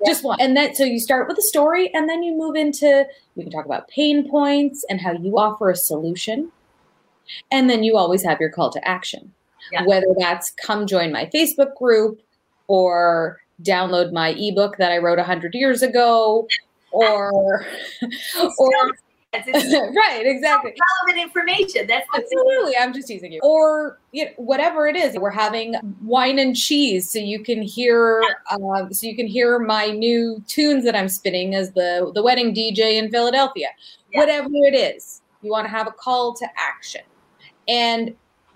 Just 0.05 0.25
one. 0.25 0.37
And 0.41 0.57
then, 0.57 0.75
so 0.75 0.83
you 0.83 0.99
start 0.99 1.29
with 1.29 1.37
a 1.37 1.43
story 1.43 1.89
and 1.93 2.09
then 2.09 2.21
you 2.21 2.37
move 2.37 2.57
into, 2.57 3.07
we 3.37 3.43
can 3.43 3.51
talk 3.51 3.65
about 3.65 3.87
pain 3.87 4.29
points 4.29 4.85
and 4.89 4.99
how 4.99 5.13
you 5.13 5.39
offer 5.39 5.69
a 5.69 5.75
solution. 5.75 6.51
And 7.49 7.69
then 7.69 7.81
you 7.81 7.95
always 7.95 8.23
have 8.23 8.41
your 8.41 8.49
call 8.49 8.71
to 8.71 8.85
action, 8.85 9.31
yeah. 9.71 9.85
whether 9.85 10.07
that's 10.17 10.51
come 10.51 10.85
join 10.85 11.13
my 11.13 11.27
Facebook 11.33 11.75
group 11.75 12.19
or 12.67 13.39
download 13.63 14.11
my 14.13 14.35
ebook 14.37 14.77
that 14.77 14.91
I 14.91 14.97
wrote 14.97 15.17
100 15.17 15.53
years 15.53 15.81
ago 15.81 16.47
or 16.91 17.65
or 18.57 18.71
right 19.45 20.23
exactly. 20.25 20.73
relevant 21.05 21.23
information 21.23 21.85
that's 21.85 22.07
absolutely 22.15 22.73
i'm 22.79 22.91
just 22.91 23.11
using 23.11 23.31
you. 23.31 23.39
Or 23.43 23.99
you 24.11 24.25
know, 24.25 24.31
whatever 24.37 24.87
it 24.87 24.95
is 24.95 25.19
we're 25.19 25.29
having 25.29 25.75
wine 26.03 26.39
and 26.39 26.55
cheese 26.55 27.11
so 27.11 27.19
you 27.19 27.43
can 27.43 27.61
hear 27.61 28.23
uh, 28.49 28.89
so 28.89 29.05
you 29.05 29.15
can 29.15 29.27
hear 29.27 29.59
my 29.59 29.91
new 29.91 30.43
tunes 30.47 30.83
that 30.83 30.95
i'm 30.95 31.07
spinning 31.07 31.53
as 31.53 31.73
the 31.73 32.11
the 32.15 32.23
wedding 32.23 32.55
dj 32.55 32.79
in 32.79 33.11
philadelphia. 33.11 33.67
Yeah. 34.11 34.19
whatever 34.19 34.49
it 34.51 34.73
is 34.73 35.21
you 35.41 35.51
want 35.51 35.65
to 35.65 35.71
have 35.71 35.87
a 35.87 35.91
call 35.91 36.33
to 36.35 36.47
action. 36.57 37.01
And 37.67 38.15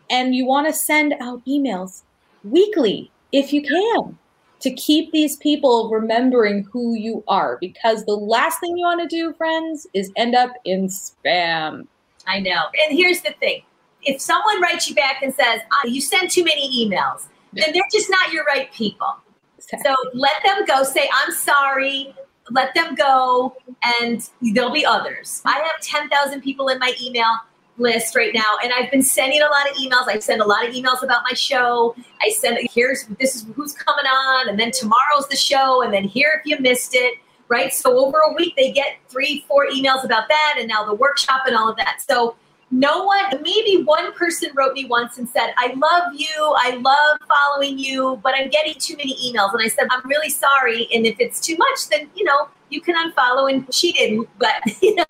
and 0.09 0.35
you 0.35 0.45
want 0.45 0.67
to 0.67 0.73
send 0.73 1.13
out 1.19 1.43
emails 1.45 2.03
weekly 2.43 3.11
if 3.31 3.53
you 3.53 3.61
can 3.61 4.17
to 4.63 4.73
keep 4.75 5.11
these 5.11 5.35
people 5.37 5.89
remembering 5.91 6.63
who 6.71 6.95
you 6.95 7.21
are 7.27 7.57
because 7.59 8.05
the 8.05 8.15
last 8.15 8.61
thing 8.61 8.77
you 8.77 8.85
want 8.85 9.01
to 9.01 9.13
do, 9.13 9.33
friends, 9.33 9.85
is 9.93 10.09
end 10.15 10.35
up 10.35 10.51
in 10.63 10.87
spam. 10.87 11.85
I 12.25 12.39
know. 12.39 12.61
And 12.81 12.97
here's 12.97 13.21
the 13.21 13.33
thing 13.41 13.63
if 14.03 14.21
someone 14.21 14.61
writes 14.61 14.89
you 14.89 14.95
back 14.95 15.21
and 15.21 15.33
says, 15.33 15.59
oh, 15.71 15.87
you 15.87 15.99
send 15.99 16.31
too 16.31 16.45
many 16.45 16.87
emails, 16.87 17.25
then 17.51 17.73
they're 17.73 17.83
just 17.91 18.09
not 18.09 18.31
your 18.31 18.45
right 18.45 18.71
people. 18.73 19.13
Exactly. 19.57 19.91
So 19.91 19.95
let 20.13 20.31
them 20.45 20.65
go. 20.65 20.83
Say, 20.83 21.09
I'm 21.13 21.33
sorry. 21.33 22.15
Let 22.49 22.73
them 22.75 22.93
go, 22.95 23.55
and 24.01 24.29
there'll 24.41 24.73
be 24.73 24.85
others. 24.85 25.41
I 25.45 25.59
have 25.59 25.81
10,000 25.81 26.41
people 26.41 26.67
in 26.67 26.77
my 26.77 26.93
email 27.01 27.29
list 27.77 28.15
right 28.15 28.33
now 28.33 28.43
and 28.63 28.71
i've 28.73 28.91
been 28.91 29.01
sending 29.01 29.41
a 29.41 29.45
lot 29.45 29.69
of 29.69 29.75
emails. 29.77 30.07
I 30.07 30.19
send 30.19 30.41
a 30.41 30.45
lot 30.45 30.67
of 30.67 30.73
emails 30.73 31.01
about 31.01 31.23
my 31.23 31.33
show. 31.33 31.95
I 32.21 32.29
send 32.29 32.57
here's 32.71 33.05
this 33.19 33.35
is 33.35 33.45
who's 33.55 33.73
coming 33.73 34.05
on 34.05 34.49
and 34.49 34.59
then 34.59 34.71
tomorrow's 34.71 35.27
the 35.29 35.35
show 35.35 35.81
and 35.81 35.93
then 35.93 36.03
here 36.03 36.39
if 36.39 36.45
you 36.45 36.59
missed 36.59 36.93
it 36.93 37.19
right? 37.49 37.73
So 37.73 38.03
over 38.03 38.17
a 38.19 38.33
week 38.33 38.55
they 38.55 38.71
get 38.71 38.97
three 39.09 39.45
four 39.47 39.67
emails 39.67 40.03
about 40.03 40.27
that 40.29 40.55
and 40.57 40.67
now 40.67 40.85
the 40.85 40.93
workshop 40.95 41.41
and 41.45 41.55
all 41.55 41.69
of 41.69 41.77
that. 41.77 42.01
So 42.07 42.35
no 42.71 43.03
one 43.03 43.41
maybe 43.41 43.83
one 43.83 44.13
person 44.13 44.49
wrote 44.55 44.73
me 44.73 44.85
once 44.85 45.19
and 45.19 45.29
said 45.29 45.53
i 45.57 45.73
love 45.75 46.13
you. 46.15 46.55
I 46.57 46.77
love 46.77 47.19
following 47.27 47.77
you 47.77 48.19
but 48.23 48.33
i'm 48.35 48.49
getting 48.49 48.75
too 48.75 48.95
many 48.97 49.15
emails. 49.15 49.53
And 49.53 49.61
i 49.61 49.67
said 49.67 49.87
i'm 49.91 50.07
really 50.07 50.29
sorry 50.29 50.87
and 50.93 51.05
if 51.05 51.15
it's 51.19 51.39
too 51.39 51.55
much 51.57 51.89
then 51.89 52.09
you 52.15 52.23
know 52.23 52.49
you 52.69 52.81
can 52.81 52.95
unfollow 52.95 53.51
and 53.51 53.71
she 53.73 53.91
didn't 53.93 54.27
but 54.39 54.53
you 54.81 54.95
know 54.95 55.05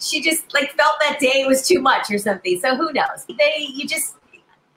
she 0.00 0.22
just 0.22 0.52
like 0.54 0.72
felt 0.72 0.94
that 1.00 1.18
day 1.18 1.44
was 1.46 1.66
too 1.66 1.80
much 1.80 2.10
or 2.10 2.18
something. 2.18 2.60
So 2.60 2.76
who 2.76 2.92
knows? 2.92 3.24
They 3.26 3.66
you 3.74 3.86
just 3.86 4.16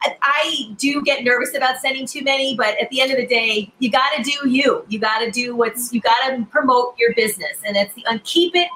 I 0.01 0.73
do 0.77 1.01
get 1.01 1.23
nervous 1.23 1.55
about 1.55 1.79
sending 1.79 2.05
too 2.05 2.23
many, 2.23 2.55
but 2.55 2.79
at 2.81 2.89
the 2.89 3.01
end 3.01 3.11
of 3.11 3.17
the 3.17 3.27
day, 3.27 3.71
you 3.79 3.91
got 3.91 4.15
to 4.15 4.23
do 4.23 4.47
you. 4.49 4.85
You 4.87 4.97
got 4.97 5.19
to 5.19 5.29
do 5.29 5.55
what's 5.55 5.91
you 5.93 6.01
got 6.01 6.29
to 6.29 6.45
promote 6.45 6.95
your 6.97 7.13
business, 7.15 7.57
and 7.65 7.75
it's 7.75 7.93
the 7.93 8.05
and 8.09 8.23
keep 8.23 8.55
it 8.55 8.69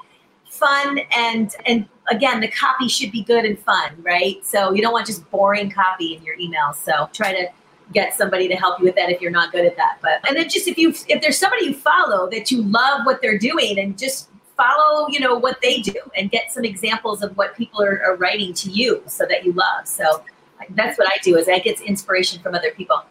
fun 0.44 1.00
and 1.16 1.54
and 1.66 1.88
again, 2.10 2.40
the 2.40 2.48
copy 2.48 2.88
should 2.88 3.10
be 3.10 3.22
good 3.22 3.44
and 3.44 3.58
fun, 3.58 3.90
right? 4.02 4.44
So 4.44 4.72
you 4.72 4.82
don't 4.82 4.92
want 4.92 5.06
just 5.06 5.28
boring 5.30 5.70
copy 5.70 6.14
in 6.14 6.22
your 6.22 6.36
emails. 6.36 6.76
So 6.76 7.08
try 7.12 7.32
to 7.32 7.48
get 7.92 8.14
somebody 8.14 8.48
to 8.48 8.54
help 8.54 8.78
you 8.78 8.86
with 8.86 8.94
that 8.96 9.10
if 9.10 9.20
you're 9.20 9.30
not 9.30 9.52
good 9.52 9.64
at 9.64 9.76
that. 9.76 9.98
But 10.02 10.26
and 10.28 10.36
then 10.36 10.48
just 10.48 10.68
if 10.68 10.78
you 10.78 10.90
if 11.08 11.22
there's 11.22 11.38
somebody 11.38 11.66
you 11.66 11.74
follow 11.74 12.28
that 12.30 12.50
you 12.50 12.62
love 12.62 13.06
what 13.06 13.22
they're 13.22 13.38
doing 13.38 13.78
and 13.78 13.96
just 13.98 14.28
follow 14.56 15.08
you 15.08 15.20
know 15.20 15.36
what 15.36 15.60
they 15.62 15.80
do 15.80 15.94
and 16.16 16.30
get 16.30 16.52
some 16.52 16.64
examples 16.64 17.22
of 17.22 17.36
what 17.36 17.56
people 17.56 17.82
are, 17.82 18.02
are 18.04 18.16
writing 18.16 18.52
to 18.54 18.70
you 18.70 19.02
so 19.06 19.26
that 19.26 19.44
you 19.44 19.52
love. 19.52 19.86
So 19.86 20.22
that's 20.70 20.96
what 20.96 21.06
i 21.08 21.18
do 21.22 21.36
is 21.36 21.46
i 21.48 21.58
get 21.58 21.80
inspiration 21.80 22.40
from 22.40 22.54
other 22.54 22.70
people. 22.70 23.02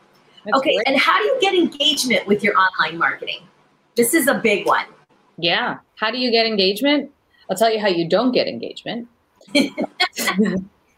That's 0.46 0.58
okay 0.58 0.76
great. 0.76 0.88
and 0.88 0.98
how 0.98 1.20
do 1.20 1.26
you 1.26 1.38
get 1.40 1.54
engagement 1.54 2.28
with 2.28 2.44
your 2.44 2.56
online 2.58 2.98
marketing? 2.98 3.42
This 3.96 4.14
is 4.14 4.28
a 4.28 4.36
big 4.36 4.66
one. 4.66 4.86
Yeah. 5.38 5.78
How 5.96 6.10
do 6.10 6.18
you 6.18 6.32
get 6.32 6.46
engagement? 6.46 7.12
I'll 7.50 7.58
tell 7.58 7.72
you 7.72 7.80
how 7.80 7.88
you 7.88 8.08
don't 8.08 8.32
get 8.32 8.48
engagement. 8.48 9.08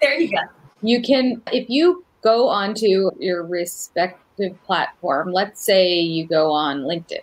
There 0.01 0.19
you 0.19 0.29
go. 0.29 0.37
You 0.81 1.01
can 1.01 1.41
if 1.51 1.69
you 1.69 2.05
go 2.21 2.47
onto 2.47 3.11
your 3.19 3.43
respective 3.43 4.61
platform 4.65 5.31
let's 5.31 5.63
say 5.63 5.99
you 5.99 6.27
go 6.27 6.51
on 6.51 6.81
linkedin 6.81 7.21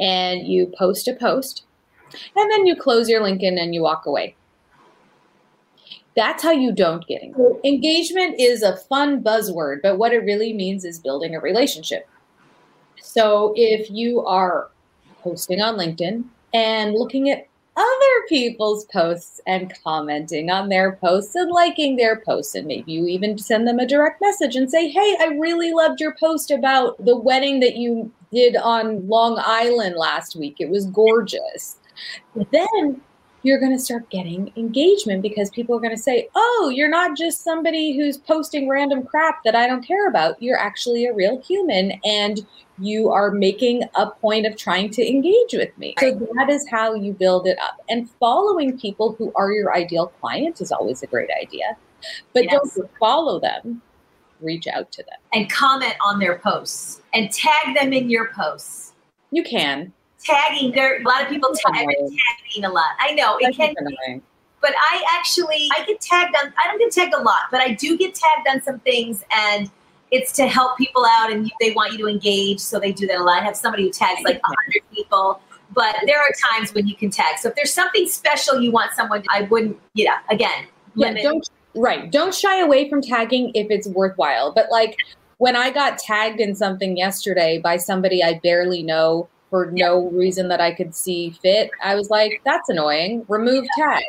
and 0.00 0.46
you 0.46 0.72
post 0.78 1.08
a 1.08 1.14
post 1.14 1.65
and 2.36 2.50
then 2.50 2.66
you 2.66 2.76
close 2.76 3.08
your 3.08 3.20
LinkedIn 3.20 3.60
and 3.60 3.74
you 3.74 3.82
walk 3.82 4.06
away. 4.06 4.34
That's 6.14 6.42
how 6.42 6.52
you 6.52 6.72
don't 6.72 7.06
get 7.06 7.22
engagement. 7.22 7.64
Engagement 7.64 8.40
is 8.40 8.62
a 8.62 8.76
fun 8.76 9.22
buzzword, 9.22 9.80
but 9.82 9.98
what 9.98 10.12
it 10.12 10.24
really 10.24 10.52
means 10.52 10.84
is 10.84 10.98
building 10.98 11.34
a 11.34 11.40
relationship. 11.40 12.08
So 13.02 13.52
if 13.54 13.90
you 13.90 14.24
are 14.24 14.70
posting 15.22 15.60
on 15.60 15.76
LinkedIn 15.76 16.24
and 16.54 16.94
looking 16.94 17.28
at 17.30 17.48
other 17.76 18.26
people's 18.28 18.86
posts 18.86 19.40
and 19.46 19.72
commenting 19.84 20.50
on 20.50 20.70
their 20.70 20.92
posts 20.92 21.34
and 21.34 21.50
liking 21.50 21.96
their 21.96 22.20
posts. 22.20 22.54
And 22.54 22.66
maybe 22.66 22.92
you 22.92 23.06
even 23.06 23.36
send 23.36 23.68
them 23.68 23.78
a 23.78 23.86
direct 23.86 24.20
message 24.22 24.56
and 24.56 24.70
say, 24.70 24.88
Hey, 24.88 25.16
I 25.20 25.36
really 25.38 25.72
loved 25.72 26.00
your 26.00 26.14
post 26.18 26.50
about 26.50 27.04
the 27.04 27.16
wedding 27.16 27.60
that 27.60 27.76
you 27.76 28.10
did 28.32 28.56
on 28.56 29.06
Long 29.06 29.38
Island 29.44 29.96
last 29.96 30.36
week. 30.36 30.56
It 30.58 30.70
was 30.70 30.86
gorgeous 30.86 31.76
then 32.52 33.00
you're 33.42 33.60
going 33.60 33.72
to 33.72 33.78
start 33.78 34.10
getting 34.10 34.52
engagement 34.56 35.22
because 35.22 35.50
people 35.50 35.76
are 35.76 35.80
going 35.80 35.94
to 35.94 36.02
say, 36.02 36.28
Oh, 36.34 36.72
you're 36.74 36.90
not 36.90 37.16
just 37.16 37.44
somebody 37.44 37.96
who's 37.96 38.16
posting 38.16 38.68
random 38.68 39.04
crap 39.04 39.44
that 39.44 39.54
I 39.54 39.68
don't 39.68 39.86
care 39.86 40.08
about. 40.08 40.42
You're 40.42 40.58
actually 40.58 41.06
a 41.06 41.14
real 41.14 41.40
human 41.40 41.92
and 42.04 42.44
you 42.78 43.10
are 43.10 43.30
making 43.30 43.84
a 43.94 44.10
point 44.10 44.46
of 44.46 44.56
trying 44.56 44.90
to 44.90 45.08
engage 45.08 45.52
with 45.52 45.76
me. 45.78 45.94
So 45.98 46.12
that 46.34 46.50
is 46.50 46.66
how 46.68 46.94
you 46.94 47.12
build 47.12 47.46
it 47.46 47.58
up. 47.58 47.80
And 47.88 48.10
following 48.18 48.78
people 48.78 49.14
who 49.14 49.32
are 49.36 49.52
your 49.52 49.74
ideal 49.74 50.08
client 50.20 50.60
is 50.60 50.72
always 50.72 51.02
a 51.02 51.06
great 51.06 51.30
idea. 51.40 51.76
But 52.34 52.44
yes. 52.44 52.74
don't 52.74 52.90
follow 52.98 53.40
them, 53.40 53.80
reach 54.40 54.66
out 54.66 54.92
to 54.92 55.02
them. 55.04 55.18
And 55.32 55.50
comment 55.50 55.94
on 56.04 56.18
their 56.18 56.38
posts 56.38 57.00
and 57.14 57.30
tag 57.30 57.76
them 57.76 57.92
in 57.92 58.10
your 58.10 58.32
posts. 58.32 58.92
You 59.30 59.42
can 59.42 59.92
tagging. 60.22 60.72
There, 60.72 61.00
a 61.00 61.04
lot 61.04 61.22
of 61.22 61.28
people 61.28 61.50
tag, 61.54 61.86
tagging 61.86 62.64
a 62.64 62.68
lot. 62.68 62.90
I 62.98 63.12
know 63.14 63.36
it 63.40 63.54
can. 63.56 63.74
Be, 63.86 64.20
but 64.60 64.72
I 64.76 65.04
actually 65.16 65.68
I 65.76 65.84
get 65.84 66.00
tagged 66.00 66.34
on. 66.36 66.52
I 66.62 66.68
don't 66.68 66.78
get 66.78 66.92
tagged 66.92 67.14
a 67.14 67.22
lot, 67.22 67.42
but 67.50 67.60
I 67.60 67.72
do 67.74 67.96
get 67.96 68.14
tagged 68.14 68.48
on 68.48 68.62
some 68.62 68.80
things, 68.80 69.24
and 69.30 69.70
it's 70.10 70.32
to 70.32 70.46
help 70.46 70.76
people 70.78 71.04
out, 71.04 71.30
and 71.30 71.50
they 71.60 71.72
want 71.72 71.92
you 71.92 71.98
to 71.98 72.08
engage, 72.08 72.60
so 72.60 72.78
they 72.78 72.92
do 72.92 73.06
that 73.06 73.18
a 73.18 73.24
lot. 73.24 73.42
I 73.42 73.44
have 73.44 73.56
somebody 73.56 73.84
who 73.84 73.90
tags 73.90 74.22
like 74.24 74.40
hundred 74.42 74.82
people. 74.92 75.40
But 75.74 75.96
there 76.06 76.20
are 76.20 76.30
times 76.50 76.72
when 76.72 76.86
you 76.86 76.94
can 76.94 77.10
tag. 77.10 77.38
So 77.38 77.48
if 77.48 77.56
there's 77.56 77.72
something 77.72 78.06
special 78.06 78.60
you 78.60 78.70
want 78.70 78.92
someone, 78.92 79.22
to, 79.22 79.28
I 79.30 79.42
wouldn't, 79.42 79.76
you 79.94 80.04
know, 80.04 80.14
again, 80.30 80.66
yeah, 80.94 81.12
don't 81.12 81.48
right. 81.74 82.10
Don't 82.10 82.34
shy 82.34 82.60
away 82.60 82.88
from 82.88 83.02
tagging 83.02 83.50
if 83.54 83.66
it's 83.70 83.88
worthwhile. 83.88 84.52
But 84.52 84.70
like 84.70 84.96
when 85.38 85.56
I 85.56 85.70
got 85.70 85.98
tagged 85.98 86.40
in 86.40 86.54
something 86.54 86.96
yesterday 86.96 87.58
by 87.58 87.76
somebody 87.76 88.22
I 88.22 88.40
barely 88.42 88.82
know 88.82 89.28
for 89.56 89.70
no 89.72 90.10
reason 90.10 90.48
that 90.48 90.60
I 90.60 90.74
could 90.74 90.94
see 90.94 91.30
fit, 91.30 91.70
I 91.82 91.94
was 91.94 92.10
like, 92.10 92.42
that's 92.44 92.68
annoying. 92.68 93.24
Remove 93.26 93.64
tag. 93.78 94.02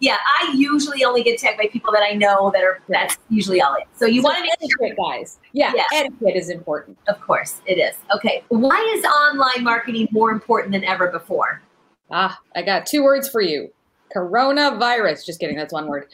Yeah, 0.00 0.16
I 0.40 0.52
usually 0.52 1.04
only 1.04 1.22
get 1.22 1.38
tagged 1.38 1.58
by 1.58 1.68
people 1.68 1.92
that 1.92 2.02
I 2.02 2.14
know 2.14 2.50
that 2.52 2.64
are 2.64 2.80
that's 2.88 3.16
usually 3.28 3.60
all 3.60 3.74
it. 3.74 3.84
So 3.94 4.06
you 4.06 4.20
so 4.20 4.28
want 4.28 4.38
to 4.38 4.42
make 4.42 4.52
etiquette, 4.54 4.96
sure. 4.96 5.12
guys. 5.12 5.38
Yeah, 5.52 5.72
yes. 5.76 5.88
etiquette 5.92 6.34
is 6.34 6.50
important. 6.50 6.98
Of 7.06 7.20
course, 7.20 7.60
it 7.66 7.74
is. 7.74 7.94
Okay. 8.16 8.42
Why 8.48 8.80
is 8.96 9.04
online 9.04 9.62
marketing 9.62 10.08
more 10.10 10.32
important 10.32 10.72
than 10.72 10.82
ever 10.82 11.08
before? 11.08 11.62
Ah, 12.10 12.36
I 12.56 12.62
got 12.62 12.84
two 12.84 13.04
words 13.04 13.28
for 13.28 13.42
you. 13.42 13.70
Coronavirus. 14.12 15.24
Just 15.24 15.38
kidding, 15.38 15.56
that's 15.56 15.72
one 15.72 15.86
word. 15.86 16.08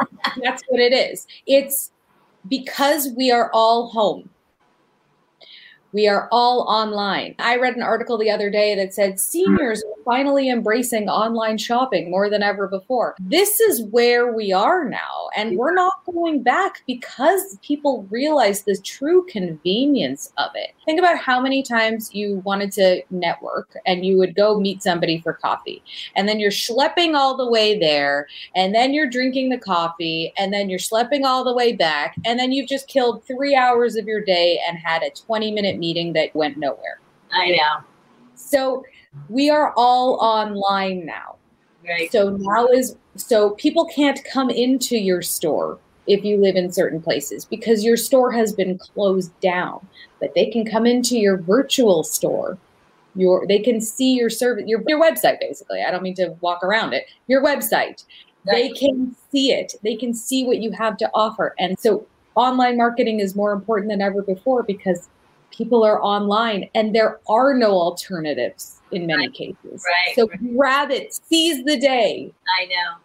that's 0.42 0.62
what 0.68 0.80
it 0.80 0.94
is. 0.94 1.26
It's 1.46 1.92
because 2.48 3.10
we 3.14 3.30
are 3.30 3.50
all 3.52 3.90
home 3.90 4.30
we 5.96 6.06
are 6.06 6.28
all 6.30 6.60
online. 6.68 7.34
I 7.38 7.56
read 7.56 7.74
an 7.74 7.82
article 7.82 8.18
the 8.18 8.30
other 8.30 8.50
day 8.50 8.74
that 8.74 8.92
said 8.92 9.18
seniors 9.18 9.82
are 9.82 10.04
finally 10.04 10.50
embracing 10.50 11.08
online 11.08 11.56
shopping 11.56 12.10
more 12.10 12.28
than 12.28 12.42
ever 12.42 12.68
before. 12.68 13.16
This 13.18 13.60
is 13.60 13.82
where 13.84 14.30
we 14.30 14.52
are 14.52 14.86
now. 14.86 15.30
And 15.34 15.56
we're 15.56 15.72
not 15.72 16.04
going 16.04 16.42
back 16.42 16.82
because 16.86 17.58
people 17.62 18.06
realize 18.10 18.64
the 18.64 18.76
true 18.76 19.24
convenience 19.24 20.34
of 20.36 20.50
it. 20.54 20.74
Think 20.84 20.98
about 20.98 21.16
how 21.16 21.40
many 21.40 21.62
times 21.62 22.14
you 22.14 22.42
wanted 22.44 22.72
to 22.72 23.02
network 23.08 23.74
and 23.86 24.04
you 24.04 24.18
would 24.18 24.34
go 24.34 24.60
meet 24.60 24.82
somebody 24.82 25.22
for 25.22 25.32
coffee. 25.32 25.82
And 26.14 26.28
then 26.28 26.38
you're 26.38 26.50
schlepping 26.50 27.14
all 27.14 27.38
the 27.38 27.50
way 27.50 27.78
there. 27.78 28.26
And 28.54 28.74
then 28.74 28.92
you're 28.92 29.08
drinking 29.08 29.48
the 29.48 29.58
coffee. 29.58 30.34
And 30.36 30.52
then 30.52 30.68
you're 30.68 30.78
schlepping 30.78 31.24
all 31.24 31.42
the 31.42 31.54
way 31.54 31.72
back. 31.72 32.16
And 32.26 32.38
then 32.38 32.52
you've 32.52 32.68
just 32.68 32.86
killed 32.86 33.24
three 33.26 33.54
hours 33.56 33.96
of 33.96 34.06
your 34.06 34.22
day 34.22 34.60
and 34.68 34.76
had 34.76 35.02
a 35.02 35.08
20 35.08 35.52
minute 35.52 35.78
meeting 35.78 35.85
that 35.94 36.34
went 36.34 36.56
nowhere. 36.56 37.00
I 37.32 37.50
know. 37.50 37.84
So 38.34 38.84
we 39.28 39.50
are 39.50 39.72
all 39.76 40.14
online 40.20 41.04
now. 41.06 41.36
Right. 41.86 42.10
So 42.10 42.36
now 42.40 42.66
is 42.66 42.96
so 43.16 43.50
people 43.50 43.86
can't 43.86 44.20
come 44.24 44.50
into 44.50 44.96
your 44.96 45.22
store 45.22 45.78
if 46.06 46.24
you 46.24 46.36
live 46.36 46.56
in 46.56 46.72
certain 46.72 47.00
places 47.00 47.44
because 47.44 47.84
your 47.84 47.96
store 47.96 48.30
has 48.32 48.52
been 48.52 48.78
closed 48.78 49.38
down, 49.40 49.86
but 50.20 50.34
they 50.34 50.46
can 50.46 50.64
come 50.64 50.86
into 50.86 51.18
your 51.18 51.36
virtual 51.36 52.02
store. 52.04 52.58
Your 53.14 53.46
they 53.46 53.58
can 53.58 53.80
see 53.80 54.14
your 54.14 54.28
service 54.28 54.64
your 54.66 54.82
your 54.86 55.00
website 55.00 55.40
basically. 55.40 55.82
I 55.82 55.90
don't 55.90 56.02
mean 56.02 56.16
to 56.16 56.36
walk 56.40 56.62
around 56.62 56.92
it. 56.92 57.04
Your 57.28 57.42
website. 57.42 58.04
They 58.44 58.70
can 58.70 59.16
see 59.32 59.50
it. 59.52 59.74
They 59.82 59.96
can 59.96 60.14
see 60.14 60.44
what 60.44 60.58
you 60.58 60.70
have 60.70 60.96
to 60.98 61.10
offer. 61.14 61.54
And 61.58 61.76
so 61.78 62.06
online 62.36 62.76
marketing 62.76 63.18
is 63.18 63.34
more 63.34 63.52
important 63.52 63.90
than 63.90 64.00
ever 64.00 64.22
before 64.22 64.62
because 64.62 65.08
people 65.56 65.84
are 65.84 66.02
online 66.02 66.68
and 66.74 66.94
there 66.94 67.20
are 67.28 67.54
no 67.54 67.72
alternatives 67.72 68.80
in 68.92 69.06
many 69.06 69.26
Right. 69.26 69.34
cases. 69.34 69.84
Right. 69.84 70.14
So 70.14 70.28
grab 70.54 70.90
it, 70.90 71.14
seize 71.28 71.64
the 71.64 71.78
day. 71.78 72.32
I 72.60 72.66
know. 72.66 72.98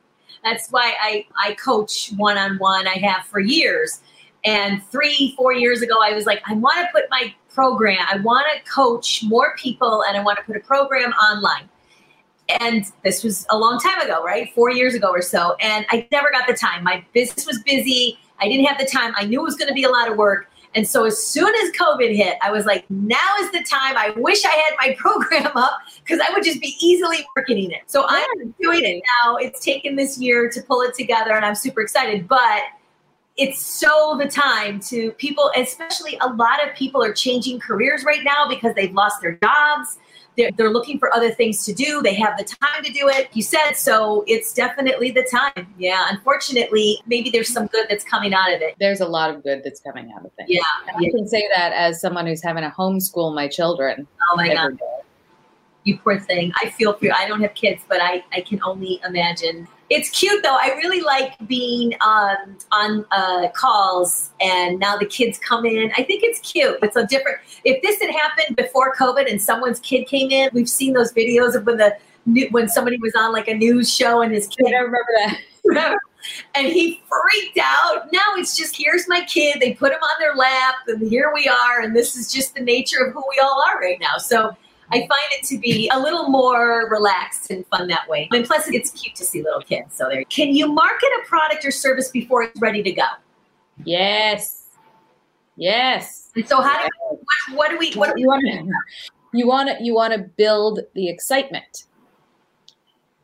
That's 0.44 0.70
why 0.70 0.94
I, 1.00 1.26
I 1.38 1.54
coach 1.54 2.12
one 2.18 2.38
on 2.38 2.58
one. 2.58 2.88
I 2.88 2.96
have 2.96 3.26
for 3.26 3.40
years. 3.40 4.02
And 4.44 4.84
three, 4.86 5.36
four 5.38 5.54
years 5.54 5.82
ago, 5.82 5.94
I 6.02 6.14
was 6.14 6.26
like, 6.26 6.42
I 6.48 6.54
want 6.56 6.78
to 6.80 6.88
put 6.92 7.04
my 7.12 7.34
program, 7.54 8.00
I 8.10 8.18
want 8.18 8.48
to 8.54 8.72
coach 8.72 9.24
more 9.24 9.56
people 9.58 10.04
and 10.08 10.18
I 10.18 10.24
want 10.24 10.40
to 10.40 10.44
put 10.44 10.56
a 10.56 10.62
program 10.62 11.12
online. 11.12 11.70
And 12.60 12.86
this 13.04 13.24
was 13.24 13.46
a 13.50 13.58
long 13.58 13.80
time 13.80 14.02
ago, 14.02 14.24
right? 14.24 14.52
Four 14.54 14.72
years 14.72 14.94
ago 14.96 15.10
or 15.10 15.22
so. 15.22 15.56
And 15.62 15.86
I 15.90 16.08
never 16.12 16.32
got 16.32 16.48
the 16.48 16.54
time. 16.54 16.84
My 16.84 17.06
business 17.14 17.46
was 17.46 17.62
busy. 17.64 18.18
I 18.40 18.48
didn't 18.48 18.66
have 18.66 18.78
the 18.80 18.86
time. 18.86 19.14
I 19.16 19.26
knew 19.26 19.40
it 19.40 19.44
was 19.44 19.56
going 19.56 19.68
to 19.70 19.74
be 19.74 19.84
a 19.84 19.90
lot 19.90 20.10
of 20.12 20.18
work. 20.18 20.50
And 20.74 20.88
so 20.88 21.06
as 21.06 21.22
soon 21.22 21.54
as 21.64 21.72
COVID 21.72 22.16
hit, 22.16 22.38
I 22.42 22.52
was 22.52 22.66
like, 22.66 22.90
now 22.90 23.18
is 23.42 23.52
the 23.52 23.64
time. 23.64 23.98
I 23.98 24.14
wish 24.16 24.46
I 24.46 24.50
had 24.50 24.74
my 24.80 24.96
program 24.98 25.52
up 25.56 25.80
because 26.04 26.20
I 26.20 26.34
would 26.34 26.44
just 26.44 26.62
be 26.62 26.76
easily 26.80 27.26
marketing 27.36 27.72
it. 27.72 27.82
So 27.88 28.06
I'm 28.08 28.54
doing 28.62 28.84
it 28.84 29.04
now. 29.24 29.36
It's 29.36 29.64
taken 29.64 29.96
this 29.96 30.18
year 30.18 30.50
to 30.50 30.62
pull 30.62 30.82
it 30.82 30.94
together 30.94 31.32
and 31.34 31.46
I'm 31.46 31.56
super 31.56 31.82
excited. 31.82 32.28
But 32.28 32.62
it's 33.38 33.60
so 33.60 34.18
the 34.20 34.28
time 34.28 34.80
to 34.82 35.12
people, 35.12 35.52
especially 35.56 36.18
a 36.22 36.28
lot 36.28 36.66
of 36.68 36.76
people 36.76 37.04
are 37.04 37.14
changing 37.14 37.60
careers 37.60 38.04
right 38.04 38.24
now 38.24 38.48
because 38.48 38.74
they've 38.76 38.94
lost 38.94 39.22
their 39.22 39.40
jobs. 39.44 40.00
They're, 40.42 40.52
they're 40.58 40.74
looking 40.74 41.00
for 41.00 41.14
other 41.14 41.32
things 41.32 41.66
to 41.66 41.74
do. 41.74 42.02
They 42.02 42.14
have 42.16 42.38
the 42.38 42.44
time 42.44 42.84
to 42.84 42.92
do 42.92 43.08
it. 43.08 43.30
You 43.34 43.44
said 43.44 43.74
so. 43.74 44.24
It's 44.28 44.54
definitely 44.54 45.12
the 45.12 45.24
time. 45.24 45.74
Yeah. 45.78 46.08
Unfortunately, 46.10 47.00
maybe 47.06 47.30
there's 47.30 47.52
some 47.52 47.68
good 47.68 47.86
that's 47.90 48.04
coming 48.04 48.34
out 48.34 48.54
of 48.54 48.62
it. 48.62 48.76
There's 48.80 49.02
a 49.02 49.08
lot 49.08 49.30
of 49.30 49.44
good 49.44 49.64
that's 49.64 49.80
coming 49.80 50.12
out 50.16 50.26
of 50.26 50.32
things. 50.34 50.50
Yeah. 50.50 50.62
And 50.88 51.06
I 51.06 51.10
can 51.10 51.28
say 51.28 51.48
that 51.56 51.74
as 51.74 52.02
someone 52.02 52.26
who's 52.26 52.44
having 52.44 52.64
to 52.64 52.70
homeschool 52.70 53.36
my 53.36 53.48
children. 53.48 54.08
Oh 54.32 54.36
my 54.36 54.54
God. 54.54 54.78
day. 54.78 54.86
You 55.84 55.98
poor 55.98 56.20
thing. 56.20 56.52
I 56.62 56.70
feel 56.70 56.94
for 56.94 57.06
you. 57.06 57.14
I 57.16 57.28
don't 57.28 57.42
have 57.42 57.54
kids, 57.56 57.84
but 57.88 58.02
I, 58.02 58.24
I 58.32 58.42
can 58.42 58.62
only 58.64 59.02
imagine. 59.08 59.68
It's 59.92 60.10
cute 60.10 60.42
though. 60.42 60.56
I 60.56 60.68
really 60.78 61.02
like 61.02 61.34
being 61.48 61.94
um, 62.00 62.58
on 62.72 63.06
uh, 63.12 63.50
calls 63.54 64.30
and 64.40 64.80
now 64.80 64.98
the 64.98 65.06
kids 65.06 65.38
come 65.38 65.66
in. 65.66 65.92
I 65.98 66.04
think 66.04 66.24
it's 66.24 66.40
cute. 66.40 66.78
It's 66.82 66.96
a 66.96 67.06
different. 67.06 67.40
If 67.66 67.82
this 67.82 68.02
had 68.02 68.10
happened 68.10 68.56
before 68.56 68.96
COVID 68.96 69.30
and 69.30 69.42
someone's 69.42 69.82
kid 69.82 70.08
came 70.08 70.32
in, 70.32 70.50
we've 70.54 70.70
seen 70.70 70.94
those 70.94 71.12
videos 71.12 71.56
of 71.56 71.66
when 71.66 71.76
the 71.76 71.94
when 72.52 72.70
somebody 72.70 72.98
was 73.00 73.14
on 73.18 73.34
like 73.34 73.50
a 73.50 73.54
news 73.54 73.94
show 73.94 74.22
and 74.22 74.32
his 74.32 74.48
I 74.48 74.64
kid 74.64 74.72
don't 74.72 74.86
remember 74.86 75.12
that. 75.66 75.98
and 76.56 76.68
he 76.68 77.02
freaked 77.10 77.60
out. 77.62 78.14
Now 78.14 78.22
it's 78.38 78.56
just 78.56 78.78
here's 78.78 79.10
my 79.10 79.26
kid. 79.26 79.58
They 79.60 79.74
put 79.74 79.92
him 79.92 80.00
on 80.02 80.22
their 80.22 80.36
lap, 80.36 80.76
and 80.88 81.06
here 81.10 81.34
we 81.34 81.50
are. 81.50 81.82
And 81.82 81.94
this 81.94 82.16
is 82.16 82.32
just 82.32 82.56
the 82.56 82.62
nature 82.62 83.04
of 83.04 83.14
who 83.14 83.24
we 83.30 83.42
all 83.44 83.62
are 83.68 83.78
right 83.82 84.00
now. 84.00 84.18
So 84.20 84.56
I 84.92 85.00
find 85.00 85.32
it 85.32 85.46
to 85.48 85.58
be 85.58 85.90
a 85.94 86.00
little 86.00 86.30
more 86.30 86.90
relaxed 86.90 87.52
and 87.52 87.66
fun 87.68 87.88
that 87.88 88.08
way. 88.08 88.28
And 88.32 88.46
plus, 88.46 88.68
it's 88.70 88.92
cute 88.92 89.16
to 89.16 89.26
see 89.26 89.42
little 89.42 89.62
kids. 89.62 89.96
So 89.96 90.10
there. 90.10 90.24
Can 90.26 90.56
you 90.56 90.72
market 90.72 91.10
a 91.24 91.28
product 91.28 91.66
or 91.66 91.72
service 91.72 92.10
before 92.10 92.44
it's 92.44 92.60
ready 92.60 92.84
to 92.84 92.92
go? 92.92 93.06
Yes. 93.84 94.68
Yes. 95.56 96.30
And 96.36 96.48
so 96.48 96.62
how 96.62 96.84
do 96.84 96.90
we, 97.12 97.18
what, 97.18 97.58
what 97.58 97.70
do 97.72 97.78
we 97.78 97.94
what 97.94 98.08
do 98.08 98.14
we 98.16 98.22
you 98.22 98.28
want 98.28 98.46
to 98.46 98.64
you 99.34 99.48
want 99.48 99.70
to 99.70 99.84
you 99.84 99.94
want 99.94 100.14
to 100.14 100.20
build 100.20 100.80
the 100.94 101.10
excitement. 101.10 101.86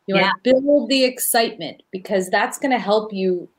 You 0.08 0.16
want 0.16 0.42
to 0.44 0.54
build 0.54 0.90
the 0.90 1.04
excitement 1.04 1.84
because 1.92 2.30
that's 2.30 2.58
going 2.58 2.72
to 2.72 2.80
help 2.80 3.12
you 3.12 3.50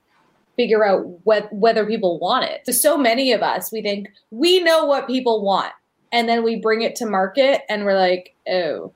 figure 0.59 0.85
out 0.85 1.07
what, 1.25 1.53
whether 1.53 1.87
people 1.87 2.19
want 2.19 2.45
it. 2.45 2.63
So, 2.67 2.73
so 2.73 2.99
many 2.99 3.33
of 3.33 3.43
us, 3.43 3.71
we 3.71 3.81
think 3.81 4.11
we 4.31 4.61
know 4.61 4.85
what 4.85 5.07
people 5.07 5.43
want, 5.43 5.73
and 6.13 6.29
then 6.29 6.43
we 6.45 6.57
bring 6.57 6.83
it 6.83 6.97
to 6.97 7.07
market, 7.07 7.63
and 7.69 7.85
we're 7.85 7.99
like, 7.99 8.35
oh, 8.51 8.93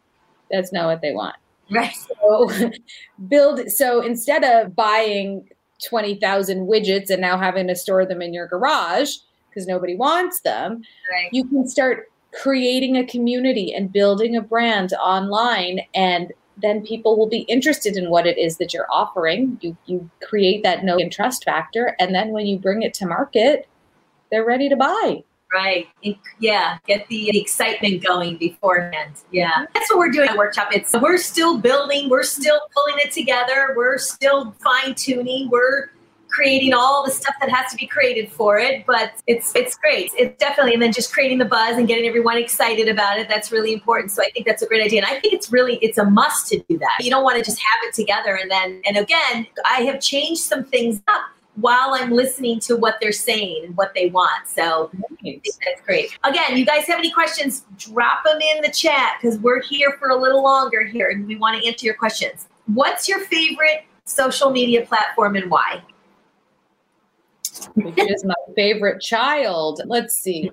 that's 0.50 0.72
not 0.72 0.86
what 0.86 1.00
they 1.00 1.12
want. 1.12 1.36
right? 1.70 1.94
So 2.20 2.50
build 3.28 3.70
so 3.70 4.00
instead 4.02 4.44
of 4.44 4.74
buying 4.76 5.48
20,000 5.88 6.66
widgets 6.68 7.10
and 7.10 7.20
now 7.20 7.38
having 7.38 7.66
to 7.68 7.74
store 7.74 8.04
them 8.06 8.22
in 8.22 8.32
your 8.34 8.46
garage 8.46 9.16
because 9.48 9.66
nobody 9.66 9.94
wants 9.96 10.40
them, 10.40 10.82
Right. 11.10 11.28
you 11.32 11.44
can 11.44 11.66
start 11.68 12.10
creating 12.32 12.96
a 12.96 13.06
community 13.06 13.74
and 13.74 13.92
building 13.92 14.36
a 14.36 14.40
brand 14.40 14.92
online 14.94 15.80
and 15.94 16.32
then 16.58 16.84
people 16.84 17.18
will 17.18 17.28
be 17.28 17.40
interested 17.42 17.96
in 17.96 18.10
what 18.10 18.26
it 18.26 18.38
is 18.38 18.58
that 18.58 18.72
you're 18.74 18.86
offering. 18.90 19.58
You 19.62 19.76
you 19.86 20.08
create 20.22 20.62
that 20.62 20.84
know 20.84 20.96
and 20.98 21.10
trust 21.10 21.44
factor 21.44 21.96
and 21.98 22.14
then 22.14 22.28
when 22.30 22.46
you 22.46 22.58
bring 22.58 22.82
it 22.82 22.94
to 22.94 23.06
market, 23.06 23.66
they're 24.30 24.44
ready 24.44 24.68
to 24.68 24.76
buy. 24.76 25.24
Right. 25.52 25.88
Yeah. 26.38 26.78
Get 26.86 27.06
the, 27.08 27.38
excitement 27.38 28.04
going 28.04 28.36
beforehand. 28.36 29.14
Yeah. 29.30 29.66
That's 29.74 29.90
what 29.90 29.98
we're 29.98 30.10
doing 30.10 30.28
at 30.28 30.36
workshop. 30.36 30.68
It's 30.72 30.94
we're 31.00 31.18
still 31.18 31.58
building, 31.58 32.08
we're 32.08 32.22
still 32.22 32.60
pulling 32.74 33.00
it 33.04 33.12
together, 33.12 33.74
we're 33.76 33.98
still 33.98 34.52
fine 34.62 34.94
tuning, 34.94 35.50
we're 35.50 35.90
creating 36.28 36.72
all 36.72 37.04
the 37.04 37.10
stuff 37.10 37.34
that 37.40 37.50
has 37.50 37.70
to 37.70 37.76
be 37.76 37.86
created 37.86 38.30
for 38.30 38.58
it. 38.58 38.86
But 38.86 39.12
it's 39.26 39.54
it's 39.54 39.76
great. 39.76 40.10
It's 40.18 40.38
definitely 40.38 40.74
and 40.74 40.82
then 40.82 40.92
just 40.92 41.12
creating 41.12 41.38
the 41.38 41.44
buzz 41.44 41.76
and 41.76 41.86
getting 41.86 42.06
everyone 42.06 42.38
excited 42.38 42.88
about 42.88 43.18
it. 43.18 43.28
That's 43.28 43.52
really 43.52 43.72
important. 43.72 44.12
So 44.12 44.22
I 44.22 44.30
think 44.30 44.46
that's 44.46 44.62
a 44.62 44.66
great 44.66 44.82
idea. 44.82 45.02
And 45.02 45.06
I 45.06 45.20
think 45.20 45.34
it's 45.34 45.52
really 45.52 45.76
it's 45.76 45.98
a 45.98 46.04
must 46.04 46.48
to 46.48 46.62
do 46.68 46.78
that. 46.78 46.98
You 47.00 47.10
don't 47.10 47.24
want 47.24 47.38
to 47.38 47.44
just 47.44 47.58
have 47.58 47.88
it 47.88 47.94
together 47.94 48.36
and 48.36 48.50
then 48.50 48.82
and 48.86 48.96
again, 48.96 49.46
I 49.64 49.82
have 49.82 50.00
changed 50.00 50.42
some 50.42 50.64
things 50.64 51.02
up 51.08 51.22
while 51.56 51.94
I'm 51.94 52.10
listening 52.10 52.60
to 52.60 52.76
what 52.76 52.96
they're 53.00 53.12
saying 53.12 53.64
and 53.66 53.76
what 53.76 53.92
they 53.94 54.08
want. 54.08 54.48
So 54.48 54.90
that's 55.22 55.82
great. 55.84 56.16
Again, 56.24 56.56
you 56.56 56.64
guys 56.64 56.86
have 56.86 56.98
any 56.98 57.10
questions, 57.10 57.66
drop 57.76 58.24
them 58.24 58.40
in 58.40 58.62
the 58.62 58.70
chat 58.70 59.18
because 59.20 59.38
we're 59.38 59.60
here 59.62 59.96
for 59.98 60.08
a 60.08 60.16
little 60.16 60.42
longer 60.42 60.84
here 60.84 61.10
and 61.10 61.26
we 61.26 61.36
want 61.36 61.60
to 61.60 61.68
answer 61.68 61.84
your 61.84 61.94
questions. 61.94 62.48
What's 62.66 63.06
your 63.08 63.20
favorite 63.20 63.84
social 64.04 64.50
media 64.50 64.86
platform 64.86 65.36
and 65.36 65.50
why? 65.50 65.82
which 67.74 67.98
is 67.98 68.24
my 68.24 68.34
favorite 68.54 69.00
child. 69.00 69.82
Let's 69.86 70.14
see. 70.14 70.50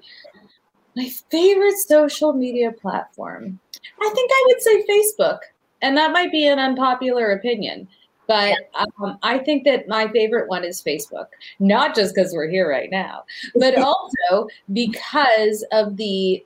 My 0.95 1.09
favorite 1.29 1.77
social 1.77 2.33
media 2.33 2.71
platform. 2.71 3.59
I 4.01 4.11
think 4.13 4.31
I 4.31 4.43
would 4.47 4.61
say 4.61 4.85
Facebook. 4.87 5.39
And 5.81 5.95
that 5.95 6.11
might 6.11 6.31
be 6.31 6.45
an 6.47 6.59
unpopular 6.59 7.31
opinion. 7.31 7.87
But 8.29 8.69
um, 8.75 9.17
I 9.23 9.39
think 9.39 9.63
that 9.65 9.87
my 9.87 10.07
favorite 10.07 10.49
one 10.49 10.63
is 10.63 10.83
Facebook, 10.83 11.25
not 11.57 11.95
just 11.95 12.13
because 12.13 12.31
we're 12.31 12.47
here 12.47 12.69
right 12.69 12.91
now, 12.91 13.23
but 13.55 13.75
also 13.83 14.47
because 14.71 15.65
of 15.71 15.97
the, 15.97 16.45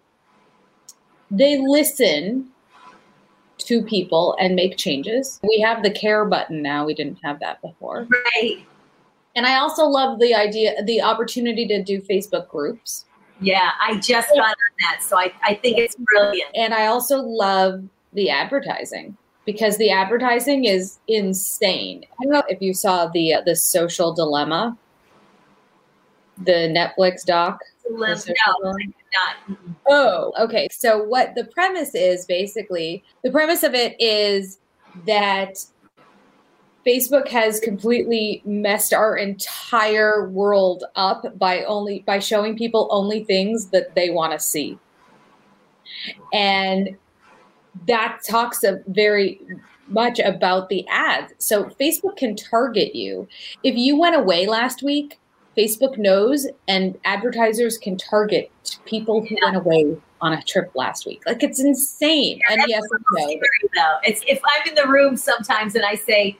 they 1.29 1.57
listen 1.57 2.47
to 3.57 3.83
people 3.83 4.37
and 4.39 4.55
make 4.55 4.77
changes. 4.77 5.41
We 5.43 5.59
have 5.59 5.83
the 5.83 5.91
care 5.91 6.23
button 6.23 6.61
now. 6.61 6.85
We 6.85 6.93
didn't 6.93 7.19
have 7.21 7.41
that 7.41 7.61
before. 7.61 8.07
Right. 8.09 8.65
And 9.35 9.45
I 9.45 9.57
also 9.57 9.83
love 9.85 10.19
the 10.19 10.33
idea, 10.33 10.81
the 10.83 11.01
opportunity 11.01 11.67
to 11.67 11.83
do 11.83 12.01
Facebook 12.01 12.47
groups. 12.47 13.03
Yeah, 13.41 13.71
I 13.81 13.95
just 13.95 14.29
got 14.29 14.39
on 14.39 14.55
that. 14.79 15.03
So 15.03 15.17
I, 15.17 15.33
I 15.43 15.55
think 15.55 15.79
it's 15.79 15.95
brilliant. 15.95 16.49
And 16.55 16.73
I 16.73 16.85
also 16.85 17.17
love 17.17 17.83
the 18.13 18.29
advertising 18.29 19.17
because 19.45 19.77
the 19.77 19.91
advertising 19.91 20.65
is 20.65 20.99
insane. 21.07 22.05
I 22.19 22.23
don't 22.23 22.33
know 22.33 22.43
if 22.47 22.61
you 22.61 22.73
saw 22.73 23.07
the 23.07 23.35
uh, 23.35 23.41
the 23.41 23.55
Social 23.55 24.13
Dilemma, 24.13 24.77
the 26.37 26.69
Netflix 26.73 27.25
doc. 27.25 27.59
Lim- 27.89 28.17
no, 28.17 28.71
not. 28.71 29.57
Oh, 29.89 30.33
okay. 30.39 30.67
So 30.71 31.03
what 31.03 31.35
the 31.35 31.45
premise 31.45 31.93
is 31.93 32.25
basically 32.25 33.03
the 33.23 33.31
premise 33.31 33.63
of 33.63 33.73
it 33.73 33.95
is 33.99 34.59
that 35.05 35.57
Facebook 36.85 37.27
has 37.29 37.59
completely 37.59 38.41
messed 38.45 38.93
our 38.93 39.15
entire 39.15 40.29
world 40.29 40.83
up 40.95 41.37
by 41.37 41.63
only 41.63 42.03
by 42.05 42.19
showing 42.19 42.57
people 42.57 42.87
only 42.91 43.23
things 43.23 43.67
that 43.67 43.95
they 43.95 44.09
want 44.09 44.33
to 44.33 44.39
see. 44.39 44.77
And 46.33 46.97
that 47.87 48.19
talks 48.27 48.63
a 48.63 48.81
very 48.87 49.41
much 49.87 50.19
about 50.19 50.69
the 50.69 50.87
ads. 50.87 51.33
So 51.37 51.65
Facebook 51.79 52.17
can 52.17 52.35
target 52.35 52.95
you. 52.95 53.27
If 53.63 53.75
you 53.75 53.97
went 53.97 54.15
away 54.15 54.47
last 54.47 54.83
week, 54.83 55.19
Facebook 55.57 55.97
knows 55.97 56.47
and 56.67 56.97
advertisers 57.05 57.77
can 57.77 57.97
target 57.97 58.51
people 58.85 59.21
who 59.21 59.35
yeah. 59.35 59.45
went 59.45 59.57
away 59.57 59.97
on 60.21 60.33
a 60.33 60.41
trip 60.43 60.71
last 60.73 61.05
week. 61.05 61.21
Like 61.25 61.43
it's 61.43 61.59
insane. 61.59 62.39
Yeah, 62.49 62.55
and 62.55 62.63
yes, 62.67 62.81
no. 63.11 63.27
though. 63.75 63.97
It's 64.03 64.23
if 64.27 64.39
I'm 64.43 64.69
in 64.69 64.75
the 64.75 64.87
room 64.87 65.17
sometimes 65.17 65.75
and 65.75 65.85
I 65.85 65.95
say, 65.95 66.37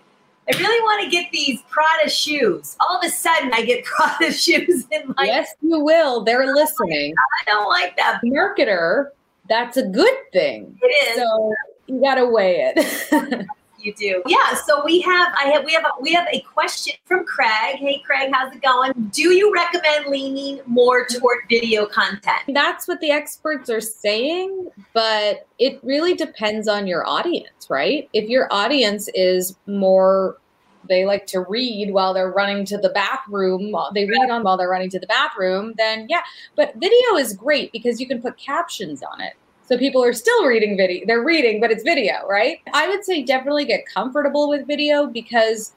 I 0.52 0.58
really 0.58 0.82
want 0.82 1.04
to 1.04 1.10
get 1.10 1.32
these 1.32 1.62
Prada 1.70 2.10
shoes. 2.10 2.76
All 2.80 2.98
of 2.98 3.04
a 3.04 3.10
sudden, 3.10 3.52
I 3.54 3.64
get 3.64 3.86
Prada 3.86 4.32
shoes 4.32 4.86
in 4.92 5.14
my. 5.18 5.26
Yes, 5.26 5.54
you 5.62 5.80
will. 5.80 6.24
They're 6.24 6.44
oh 6.44 6.54
listening. 6.54 7.14
I 7.18 7.46
don't 7.46 7.70
like 7.70 7.96
that. 7.98 8.22
Marketer, 8.26 9.10
that's 9.48 9.78
a 9.78 9.84
good 9.84 10.16
thing. 10.32 10.78
It 10.82 10.88
is. 10.88 11.18
So 11.18 11.54
you 11.88 12.02
got 12.02 12.16
to 12.16 12.26
weigh 12.28 12.72
it. 12.76 13.48
you 13.84 13.94
do. 13.94 14.24
Yeah. 14.26 14.56
So 14.66 14.84
we 14.86 15.02
have, 15.02 15.34
I 15.38 15.50
have, 15.50 15.66
we 15.66 15.74
have, 15.74 15.84
a, 15.84 16.02
we 16.02 16.14
have 16.14 16.28
a 16.32 16.40
question 16.42 16.96
from 17.06 17.26
Craig. 17.26 17.76
Hey, 17.76 18.02
Craig, 18.06 18.32
how's 18.34 18.54
it 18.56 18.62
going? 18.62 18.94
Do 19.12 19.34
you 19.34 19.54
recommend 19.54 20.08
leaning 20.08 20.62
more 20.66 21.06
toward 21.06 21.40
video 21.50 21.86
content? 21.86 22.42
That's 22.48 22.88
what 22.88 23.00
the 23.02 23.12
experts 23.12 23.70
are 23.70 23.82
saying, 23.82 24.70
but 24.94 25.48
it 25.60 25.80
really 25.84 26.16
depends 26.16 26.68
on 26.68 26.88
your 26.88 27.06
audience, 27.06 27.70
right? 27.70 28.10
If 28.14 28.30
your 28.30 28.48
audience 28.52 29.10
is 29.14 29.58
more 29.68 30.38
they 30.88 31.06
like 31.06 31.26
to 31.26 31.42
read 31.42 31.92
while 31.92 32.14
they're 32.14 32.32
running 32.32 32.66
to 32.66 32.78
the 32.78 32.90
bathroom 32.90 33.74
they 33.94 34.06
read 34.06 34.30
on 34.30 34.44
while 34.44 34.58
they're 34.58 34.70
running 34.70 34.90
to 34.90 35.00
the 35.00 35.08
bathroom 35.08 35.74
then 35.78 36.06
yeah 36.10 36.22
but 36.56 36.74
video 36.76 37.18
is 37.18 37.34
great 37.34 37.72
because 37.72 38.00
you 38.00 38.08
can 38.08 38.22
put 38.22 38.38
captions 38.38 39.04
on 39.04 39.22
it 39.22 39.34
so 39.66 39.78
people 39.78 40.04
are 40.04 40.14
still 40.14 40.46
reading 40.46 40.76
video. 40.76 41.06
They're 41.08 41.24
reading, 41.24 41.62
but 41.62 41.72
it's 41.72 41.84
video, 41.84 42.28
right? 42.28 42.60
I 42.74 42.88
would 42.90 43.06
say 43.06 43.24
definitely 43.24 43.66
get 43.66 43.86
comfortable 43.86 44.50
with 44.50 44.68
video 44.68 45.08
because 45.08 45.74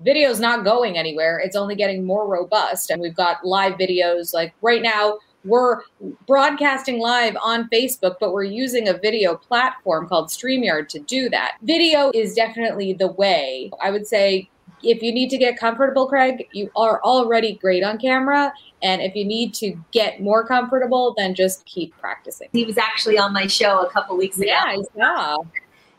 video 0.00 0.30
is 0.30 0.38
not 0.38 0.64
going 0.64 0.96
anywhere. 0.96 1.40
It's 1.40 1.56
only 1.56 1.74
getting 1.74 2.04
more 2.04 2.28
robust. 2.28 2.90
And 2.90 3.02
we've 3.02 3.14
got 3.14 3.44
live 3.44 3.74
videos. 3.74 4.32
Like 4.32 4.54
right 4.62 4.82
now, 4.82 5.18
we're 5.44 5.82
broadcasting 6.26 7.00
live 7.00 7.36
on 7.42 7.68
Facebook, 7.70 8.16
but 8.20 8.32
we're 8.32 8.44
using 8.44 8.88
a 8.88 8.94
video 8.94 9.34
platform 9.36 10.08
called 10.08 10.28
StreamYard 10.28 10.88
to 10.88 10.98
do 11.00 11.28
that. 11.30 11.56
Video 11.62 12.10
is 12.14 12.34
definitely 12.34 12.92
the 12.92 13.08
way. 13.08 13.70
I 13.80 13.90
would 13.90 14.06
say 14.06 14.48
if 14.82 15.02
you 15.02 15.12
need 15.12 15.30
to 15.30 15.38
get 15.38 15.58
comfortable, 15.58 16.08
Craig, 16.08 16.48
you 16.52 16.70
are 16.76 17.00
already 17.02 17.54
great 17.54 17.82
on 17.84 17.98
camera. 17.98 18.52
And 18.82 19.00
if 19.00 19.14
you 19.14 19.24
need 19.24 19.54
to 19.54 19.76
get 19.92 20.20
more 20.20 20.46
comfortable, 20.46 21.14
then 21.16 21.34
just 21.34 21.64
keep 21.66 21.96
practicing. 21.98 22.48
He 22.52 22.64
was 22.64 22.78
actually 22.78 23.18
on 23.18 23.32
my 23.32 23.46
show 23.46 23.80
a 23.80 23.90
couple 23.90 24.16
weeks 24.16 24.38
ago. 24.38 24.46
Yeah, 24.46 24.76
yeah. 24.96 25.36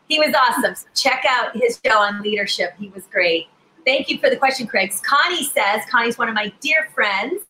He 0.10 0.20
was 0.20 0.36
awesome. 0.36 0.76
So 0.76 0.86
check 0.94 1.24
out 1.28 1.56
his 1.56 1.80
show 1.86 1.98
on 1.98 2.22
leadership. 2.22 2.74
He 2.78 2.90
was 2.90 3.06
great. 3.06 3.48
Thank 3.86 4.10
you 4.10 4.18
for 4.20 4.30
the 4.30 4.36
question, 4.36 4.68
Craig. 4.68 4.94
Connie 5.02 5.44
says, 5.44 5.82
Connie's 5.90 6.18
one 6.18 6.30
of 6.30 6.36
my 6.36 6.52
dear 6.60 6.90
friends, 6.94 7.44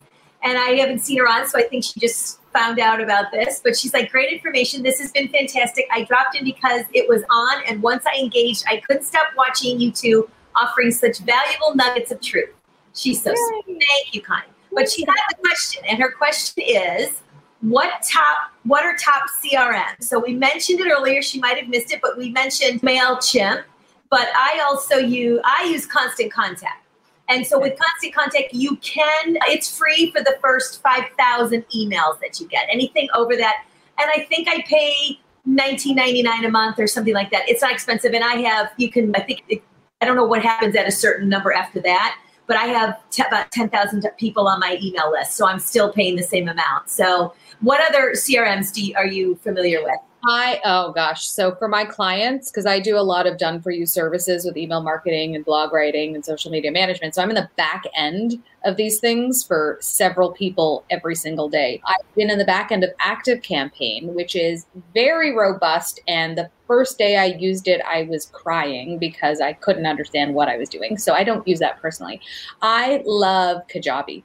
and 0.43 0.57
I 0.57 0.75
haven't 0.75 0.99
seen 0.99 1.19
her 1.19 1.27
on, 1.27 1.47
so 1.47 1.57
I 1.57 1.63
think 1.63 1.83
she 1.83 1.99
just 1.99 2.39
found 2.51 2.79
out 2.79 3.01
about 3.01 3.31
this. 3.31 3.61
But 3.63 3.77
she's 3.77 3.93
like, 3.93 4.11
great 4.11 4.31
information. 4.31 4.83
This 4.83 4.99
has 4.99 5.11
been 5.11 5.29
fantastic. 5.29 5.87
I 5.91 6.03
dropped 6.03 6.35
in 6.35 6.43
because 6.43 6.83
it 6.93 7.07
was 7.07 7.23
on, 7.29 7.63
and 7.67 7.81
once 7.81 8.03
I 8.05 8.19
engaged, 8.19 8.63
I 8.67 8.77
couldn't 8.77 9.03
stop 9.03 9.27
watching 9.37 9.79
you 9.79 9.91
two 9.91 10.29
offering 10.55 10.91
such 10.91 11.19
valuable 11.19 11.75
nuggets 11.75 12.11
of 12.11 12.21
truth. 12.21 12.49
She's 12.93 13.23
so 13.23 13.31
Yay. 13.31 13.35
sweet. 13.63 13.83
Thank 13.87 14.13
you, 14.13 14.21
Connie. 14.21 14.47
But 14.71 14.91
she 14.91 15.03
had 15.03 15.15
the 15.29 15.35
question, 15.35 15.83
and 15.87 15.99
her 15.99 16.11
question 16.11 16.63
is, 16.65 17.21
what 17.61 18.03
top 18.11 18.51
what 18.63 18.83
are 18.83 18.95
top 18.97 19.23
CRM? 19.41 20.01
So 20.01 20.19
we 20.19 20.33
mentioned 20.33 20.81
it 20.81 20.91
earlier. 20.91 21.21
She 21.21 21.39
might 21.39 21.57
have 21.57 21.69
missed 21.69 21.91
it, 21.93 22.01
but 22.01 22.17
we 22.17 22.29
mentioned 22.29 22.81
Mailchimp. 22.81 23.63
But 24.09 24.27
I 24.35 24.61
also 24.65 24.97
use 24.97 25.39
I 25.45 25.63
use 25.71 25.85
Constant 25.85 26.31
Contact, 26.31 26.82
and 27.29 27.45
so 27.45 27.59
with 27.59 27.77
Constant 27.79 28.13
Contact, 28.13 28.53
you 28.53 28.75
can 28.77 29.37
it's 29.47 29.77
free 29.77 30.11
for 30.11 30.21
the 30.21 30.37
first 30.41 30.81
five 30.81 31.05
thousand 31.17 31.65
emails 31.75 32.19
that 32.19 32.39
you 32.39 32.47
get. 32.47 32.67
Anything 32.69 33.07
over 33.15 33.35
that, 33.35 33.65
and 33.99 34.09
I 34.13 34.25
think 34.25 34.47
I 34.47 34.61
pay. 34.67 35.19
19.99 35.45 36.45
a 36.45 36.49
month 36.49 36.79
or 36.79 36.87
something 36.87 37.13
like 37.13 37.29
that. 37.29 37.49
It's 37.49 37.61
not 37.61 37.73
expensive, 37.73 38.13
and 38.13 38.23
I 38.23 38.35
have 38.35 38.71
you 38.77 38.89
can 38.89 39.13
I 39.13 39.19
think 39.19 39.43
it 39.49 39.61
I 40.03 40.05
don't 40.05 40.17
know 40.17 40.25
what 40.25 40.43
happens 40.43 40.75
at 40.75 40.85
a 40.85 40.91
certain 40.91 41.29
number 41.29 41.53
after 41.53 41.79
that, 41.79 42.17
but 42.45 42.57
I 42.57 42.65
have 42.65 42.99
t- 43.09 43.23
about 43.25 43.51
10,000 43.53 44.05
people 44.17 44.49
on 44.49 44.59
my 44.59 44.77
email 44.81 45.09
list, 45.09 45.37
so 45.37 45.47
I'm 45.47 45.59
still 45.59 45.93
paying 45.93 46.17
the 46.17 46.23
same 46.23 46.49
amount. 46.49 46.89
So, 46.89 47.33
what 47.61 47.79
other 47.89 48.11
CRMs 48.11 48.73
do 48.73 48.85
you, 48.85 48.95
are 48.97 49.07
you 49.07 49.35
familiar 49.35 49.81
with? 49.81 49.99
I 50.25 50.61
oh 50.63 50.93
gosh. 50.93 51.27
So 51.27 51.53
for 51.55 51.67
my 51.67 51.83
clients, 51.83 52.49
because 52.49 52.65
I 52.65 52.79
do 52.79 52.97
a 52.97 53.03
lot 53.03 53.27
of 53.27 53.37
done 53.37 53.61
for 53.61 53.71
you 53.71 53.85
services 53.85 54.45
with 54.45 54.55
email 54.55 54.81
marketing 54.81 55.35
and 55.35 55.43
blog 55.43 55.73
writing 55.73 56.15
and 56.15 56.23
social 56.23 56.49
media 56.49 56.71
management. 56.71 57.13
So 57.13 57.21
I'm 57.21 57.29
in 57.29 57.35
the 57.35 57.49
back 57.57 57.83
end 57.93 58.41
of 58.63 58.77
these 58.77 58.99
things 59.01 59.43
for 59.43 59.77
several 59.81 60.31
people 60.31 60.85
every 60.89 61.15
single 61.15 61.49
day. 61.49 61.81
I've 61.85 62.15
been 62.15 62.29
in 62.29 62.37
the 62.37 62.45
back 62.45 62.71
end 62.71 62.85
of 62.85 62.91
Active 62.99 63.41
Campaign, 63.41 64.13
which 64.13 64.35
is 64.35 64.65
very 64.93 65.35
robust. 65.35 65.99
And 66.07 66.37
the 66.37 66.49
first 66.67 66.97
day 66.97 67.17
I 67.17 67.25
used 67.25 67.67
it, 67.67 67.81
I 67.81 68.03
was 68.03 68.27
crying 68.27 68.97
because 68.99 69.41
I 69.41 69.51
couldn't 69.51 69.85
understand 69.85 70.33
what 70.35 70.47
I 70.47 70.55
was 70.55 70.69
doing. 70.69 70.97
So 70.97 71.13
I 71.13 71.25
don't 71.25 71.45
use 71.45 71.59
that 71.59 71.81
personally. 71.81 72.21
I 72.61 73.03
love 73.05 73.67
Kajabi 73.67 74.23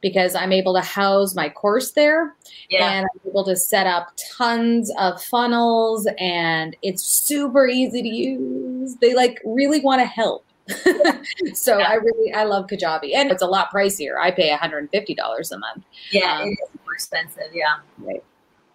because 0.00 0.34
I'm 0.34 0.52
able 0.52 0.74
to 0.74 0.80
house 0.80 1.34
my 1.34 1.48
course 1.48 1.92
there 1.92 2.34
yeah. 2.68 2.90
and 2.90 3.06
I'm 3.06 3.30
able 3.30 3.44
to 3.44 3.56
set 3.56 3.86
up 3.86 4.12
tons 4.36 4.92
of 4.98 5.22
funnels 5.22 6.08
and 6.18 6.76
it's 6.82 7.02
super 7.02 7.66
easy 7.66 8.02
to 8.02 8.08
use. 8.08 8.96
They 8.96 9.14
like 9.14 9.40
really 9.44 9.80
want 9.80 10.00
to 10.00 10.06
help. 10.06 10.44
so 11.54 11.78
yeah. 11.78 11.88
I 11.88 11.94
really 11.94 12.32
I 12.32 12.44
love 12.44 12.66
Kajabi 12.66 13.14
and 13.14 13.30
it's 13.30 13.42
a 13.42 13.46
lot 13.46 13.70
pricier. 13.72 14.20
I 14.20 14.32
pay 14.32 14.50
$150 14.50 15.52
a 15.52 15.58
month. 15.58 15.84
Yeah, 16.10 16.40
um, 16.40 16.48
it 16.48 16.52
is 16.52 16.58
more 16.84 16.94
expensive. 16.94 17.50
Yeah. 17.52 17.76
Right. 17.98 18.22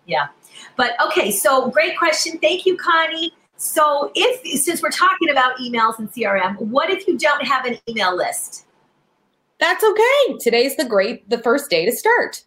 Yeah. 0.05 0.27
But 0.77 0.93
okay, 1.05 1.31
so 1.31 1.69
great 1.69 1.97
question. 1.97 2.37
Thank 2.39 2.65
you, 2.65 2.77
Connie. 2.77 3.33
So 3.57 4.11
if 4.15 4.61
since 4.61 4.81
we're 4.81 4.89
talking 4.89 5.29
about 5.29 5.57
emails 5.57 5.99
and 5.99 6.11
CRM, 6.11 6.59
what 6.59 6.89
if 6.89 7.07
you 7.07 7.17
don't 7.17 7.45
have 7.45 7.65
an 7.65 7.77
email 7.87 8.15
list? 8.15 8.65
That's 9.62 9.84
okay. 9.84 10.38
Today's 10.39 10.76
the 10.76 10.84
great, 10.84 11.30
the 11.30 11.38
first 11.38 11.69
day 11.69 11.86
to 11.86 11.91
start. 11.91 12.43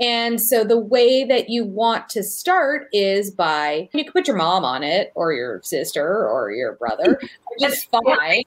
And 0.00 0.40
so 0.40 0.62
the 0.62 0.78
way 0.78 1.24
that 1.24 1.48
you 1.48 1.64
want 1.64 2.08
to 2.10 2.22
start 2.22 2.86
is 2.92 3.30
by 3.30 3.88
you 3.92 4.04
can 4.04 4.12
put 4.12 4.28
your 4.28 4.36
mom 4.36 4.64
on 4.64 4.82
it 4.82 5.10
or 5.14 5.32
your 5.32 5.60
sister 5.62 6.28
or 6.28 6.52
your 6.52 6.74
brother, 6.74 7.18
which 7.58 7.70
is 7.70 7.84
fine. 7.84 8.42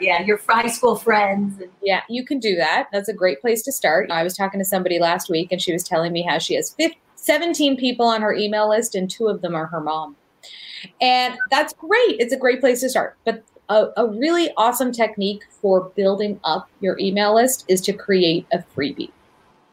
Yeah, 0.00 0.22
your 0.22 0.40
high 0.48 0.68
school 0.68 0.96
friends. 0.96 1.62
Yeah, 1.82 2.00
you 2.08 2.24
can 2.24 2.40
do 2.40 2.56
that. 2.56 2.88
That's 2.90 3.08
a 3.08 3.12
great 3.12 3.40
place 3.40 3.62
to 3.64 3.72
start. 3.72 4.10
I 4.10 4.22
was 4.22 4.36
talking 4.36 4.58
to 4.58 4.64
somebody 4.64 4.98
last 4.98 5.30
week 5.30 5.52
and 5.52 5.60
she 5.60 5.72
was 5.72 5.84
telling 5.84 6.12
me 6.12 6.22
how 6.22 6.38
she 6.38 6.54
has 6.54 6.70
15, 6.70 6.98
17 7.16 7.76
people 7.76 8.06
on 8.06 8.22
her 8.22 8.32
email 8.32 8.68
list 8.68 8.94
and 8.94 9.08
two 9.08 9.28
of 9.28 9.42
them 9.42 9.54
are 9.54 9.66
her 9.66 9.80
mom. 9.80 10.16
And 11.00 11.36
that's 11.50 11.72
great. 11.74 12.16
It's 12.18 12.32
a 12.32 12.38
great 12.38 12.60
place 12.60 12.80
to 12.80 12.88
start. 12.88 13.16
But 13.24 13.44
a, 13.68 13.88
a 13.96 14.06
really 14.06 14.50
awesome 14.56 14.92
technique 14.92 15.44
for 15.50 15.90
building 15.96 16.40
up 16.44 16.68
your 16.80 16.98
email 16.98 17.34
list 17.34 17.64
is 17.68 17.80
to 17.82 17.92
create 17.92 18.46
a 18.52 18.58
freebie. 18.58 19.10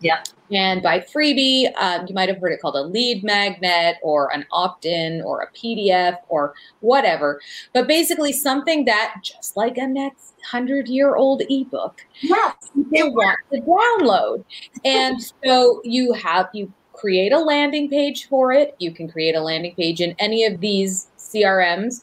Yeah. 0.01 0.23
And 0.51 0.81
by 0.81 0.99
freebie, 0.99 1.71
um, 1.77 2.07
you 2.07 2.13
might 2.13 2.27
have 2.27 2.39
heard 2.39 2.51
it 2.51 2.61
called 2.61 2.75
a 2.75 2.81
lead 2.81 3.23
magnet 3.23 3.97
or 4.01 4.33
an 4.33 4.45
opt 4.51 4.85
in 4.85 5.21
or 5.21 5.41
a 5.41 5.51
PDF 5.51 6.17
or 6.27 6.53
whatever. 6.81 7.39
But 7.73 7.87
basically, 7.87 8.33
something 8.33 8.85
that, 8.85 9.15
just 9.23 9.55
like 9.55 9.77
a 9.77 9.87
next 9.87 10.33
100 10.51 10.89
year 10.89 11.15
old 11.15 11.43
ebook, 11.49 12.01
yes, 12.21 12.55
people 12.91 13.13
want 13.13 13.39
to 13.53 13.61
download. 13.61 14.43
And 14.83 15.21
so 15.45 15.81
you 15.85 16.11
have, 16.13 16.49
you 16.53 16.73
create 16.93 17.31
a 17.31 17.39
landing 17.39 17.89
page 17.89 18.27
for 18.27 18.51
it. 18.51 18.75
You 18.79 18.91
can 18.91 19.07
create 19.07 19.35
a 19.35 19.41
landing 19.41 19.75
page 19.75 20.01
in 20.01 20.15
any 20.19 20.45
of 20.45 20.59
these 20.59 21.07
CRMs. 21.17 22.01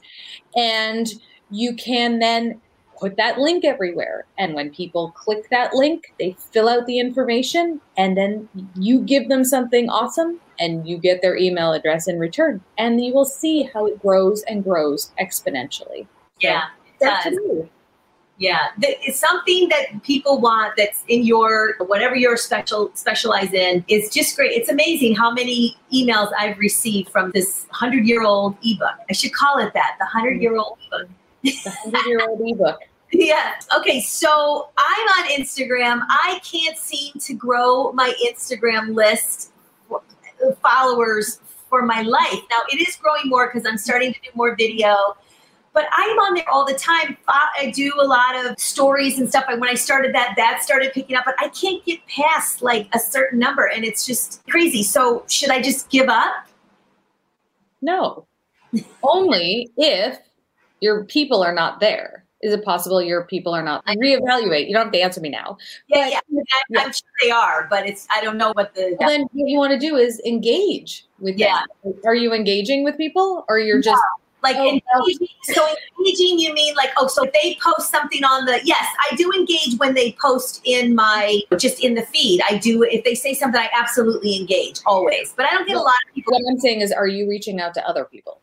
And 0.56 1.06
you 1.50 1.74
can 1.74 2.18
then 2.18 2.60
put 2.98 3.16
that 3.16 3.38
link 3.38 3.64
everywhere. 3.64 4.24
And 4.38 4.54
when 4.54 4.70
people 4.70 5.12
click 5.12 5.48
that 5.50 5.74
link, 5.74 6.12
they 6.18 6.36
fill 6.52 6.68
out 6.68 6.86
the 6.86 6.98
information 6.98 7.80
and 7.96 8.16
then 8.16 8.48
you 8.74 9.00
give 9.00 9.28
them 9.28 9.44
something 9.44 9.88
awesome 9.88 10.40
and 10.58 10.88
you 10.88 10.98
get 10.98 11.22
their 11.22 11.36
email 11.36 11.72
address 11.72 12.08
in 12.08 12.18
return. 12.18 12.60
And 12.76 13.04
you 13.04 13.14
will 13.14 13.24
see 13.24 13.62
how 13.72 13.86
it 13.86 14.00
grows 14.00 14.42
and 14.42 14.64
grows 14.64 15.12
exponentially. 15.20 16.06
Yeah, 16.40 16.64
does. 17.00 17.34
Yeah, 18.40 18.68
it's 18.80 19.18
something 19.18 19.68
that 19.70 20.04
people 20.04 20.40
want 20.40 20.74
that's 20.76 21.02
in 21.08 21.24
your 21.24 21.74
whatever 21.80 22.14
you're 22.14 22.36
special 22.36 22.92
specialize 22.94 23.52
in 23.52 23.84
is 23.88 24.10
just 24.10 24.36
great. 24.36 24.52
It's 24.52 24.68
amazing 24.68 25.16
how 25.16 25.32
many 25.32 25.76
emails 25.92 26.30
I've 26.38 26.56
received 26.58 27.10
from 27.10 27.32
this 27.32 27.66
hundred 27.72 28.06
year 28.06 28.22
old 28.22 28.56
ebook. 28.62 28.94
I 29.10 29.12
should 29.12 29.34
call 29.34 29.58
it 29.58 29.74
that, 29.74 29.96
the 29.98 30.04
hundred 30.04 30.40
year 30.40 30.56
old 30.56 30.78
ebook. 30.86 31.08
The 31.42 31.70
hundred 31.70 32.06
year 32.06 32.20
old 32.28 32.40
ebook. 32.44 32.80
Yeah. 33.12 33.54
Okay. 33.76 34.00
So 34.00 34.70
I'm 34.76 35.08
on 35.08 35.30
Instagram. 35.30 36.04
I 36.08 36.40
can't 36.44 36.76
seem 36.76 37.14
to 37.20 37.34
grow 37.34 37.92
my 37.92 38.12
Instagram 38.26 38.94
list 38.94 39.52
followers 40.62 41.40
for 41.68 41.82
my 41.82 42.02
life. 42.02 42.40
Now 42.50 42.62
it 42.70 42.86
is 42.86 42.96
growing 42.96 43.22
more 43.26 43.46
because 43.48 43.66
I'm 43.66 43.78
starting 43.78 44.12
to 44.12 44.20
do 44.20 44.30
more 44.34 44.54
video 44.56 45.16
but 45.78 45.86
I'm 45.92 46.18
on 46.18 46.34
there 46.34 46.48
all 46.50 46.66
the 46.66 46.74
time. 46.74 47.16
I 47.28 47.70
do 47.72 47.92
a 48.00 48.04
lot 48.04 48.34
of 48.34 48.58
stories 48.58 49.20
and 49.20 49.28
stuff. 49.28 49.44
And 49.48 49.60
when 49.60 49.70
I 49.70 49.74
started 49.74 50.12
that, 50.12 50.34
that 50.36 50.60
started 50.60 50.92
picking 50.92 51.14
up, 51.14 51.24
but 51.24 51.36
I 51.38 51.50
can't 51.50 51.84
get 51.84 52.00
past 52.06 52.62
like 52.62 52.88
a 52.94 52.98
certain 52.98 53.38
number 53.38 53.64
and 53.64 53.84
it's 53.84 54.04
just 54.04 54.42
crazy. 54.48 54.82
So 54.82 55.24
should 55.28 55.50
I 55.50 55.62
just 55.62 55.88
give 55.88 56.08
up? 56.08 56.48
No. 57.80 58.26
Only 59.04 59.70
if 59.76 60.18
your 60.80 61.04
people 61.04 61.42
are 61.42 61.54
not 61.54 61.80
there. 61.80 62.24
Is 62.40 62.52
it 62.52 62.64
possible 62.64 63.02
your 63.02 63.24
people 63.24 63.52
are 63.52 63.62
not? 63.62 63.84
Reevaluate. 63.86 64.68
You 64.68 64.74
don't 64.74 64.84
have 64.84 64.92
to 64.92 65.00
answer 65.00 65.20
me 65.20 65.28
now. 65.28 65.58
Yeah, 65.88 66.20
but, 66.30 66.44
yeah. 66.70 66.80
I'm, 66.80 66.92
sure 66.92 67.08
they 67.20 67.30
are, 67.30 67.66
but 67.68 67.86
it's 67.88 68.06
I 68.10 68.20
don't 68.22 68.38
know 68.38 68.52
what 68.52 68.74
the. 68.74 68.96
Well, 69.00 69.08
then 69.08 69.22
what 69.32 69.48
you 69.48 69.58
want 69.58 69.72
to 69.72 69.78
do 69.78 69.96
is 69.96 70.20
engage 70.24 71.04
with 71.18 71.36
yeah. 71.36 71.62
Them. 71.82 71.94
Are 72.04 72.14
you 72.14 72.32
engaging 72.32 72.84
with 72.84 72.96
people, 72.96 73.44
or 73.48 73.58
you're 73.58 73.80
just 73.80 74.00
like 74.44 74.54
oh, 74.56 74.68
engaging, 74.68 75.28
so 75.42 75.66
engaging, 75.98 76.38
you 76.38 76.54
mean 76.54 76.76
like 76.76 76.90
oh, 76.96 77.08
so 77.08 77.24
they 77.34 77.58
post 77.60 77.90
something 77.90 78.22
on 78.22 78.44
the 78.44 78.60
yes, 78.64 78.86
I 79.10 79.16
do 79.16 79.32
engage 79.32 79.76
when 79.78 79.94
they 79.94 80.12
post 80.12 80.60
in 80.64 80.94
my 80.94 81.40
just 81.56 81.82
in 81.82 81.94
the 81.94 82.02
feed. 82.02 82.40
I 82.48 82.58
do 82.58 82.84
if 82.84 83.02
they 83.02 83.16
say 83.16 83.34
something, 83.34 83.60
I 83.60 83.68
absolutely 83.76 84.36
engage 84.36 84.78
always. 84.86 85.32
But 85.36 85.46
I 85.46 85.50
don't 85.50 85.66
get 85.66 85.76
a 85.76 85.80
lot 85.80 85.94
of 86.08 86.14
people. 86.14 86.34
What 86.34 86.52
I'm 86.52 86.60
saying 86.60 86.82
is, 86.82 86.92
are 86.92 87.08
you 87.08 87.28
reaching 87.28 87.60
out 87.60 87.74
to 87.74 87.88
other 87.88 88.04
people? 88.04 88.40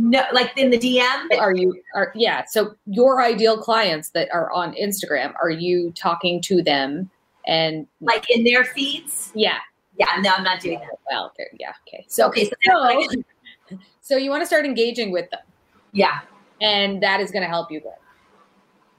No, 0.00 0.24
like 0.32 0.56
in 0.56 0.70
the 0.70 0.78
DM. 0.78 1.38
Are 1.38 1.52
you? 1.52 1.82
Are 1.92 2.12
yeah. 2.14 2.44
So 2.46 2.76
your 2.86 3.20
ideal 3.20 3.58
clients 3.58 4.10
that 4.10 4.28
are 4.32 4.50
on 4.52 4.72
Instagram, 4.74 5.34
are 5.42 5.50
you 5.50 5.92
talking 5.96 6.40
to 6.42 6.62
them 6.62 7.10
and 7.48 7.84
like 8.00 8.30
in 8.30 8.44
their 8.44 8.64
feeds? 8.64 9.32
Yeah. 9.34 9.58
Yeah. 9.98 10.06
No, 10.20 10.30
I'm 10.30 10.44
not 10.44 10.60
doing 10.60 10.78
that. 10.78 10.98
Well, 11.10 11.32
yeah. 11.58 11.72
Okay. 11.88 12.06
So 12.08 12.28
okay. 12.28 12.44
So, 12.44 12.54
so 12.62 13.78
so 14.00 14.16
you 14.16 14.30
want 14.30 14.42
to 14.42 14.46
start 14.46 14.64
engaging 14.64 15.10
with 15.10 15.28
them. 15.30 15.40
Yeah. 15.90 16.20
And 16.60 17.02
that 17.02 17.20
is 17.20 17.32
going 17.32 17.42
to 17.42 17.48
help 17.48 17.72
you 17.72 17.80
grow. 17.80 17.92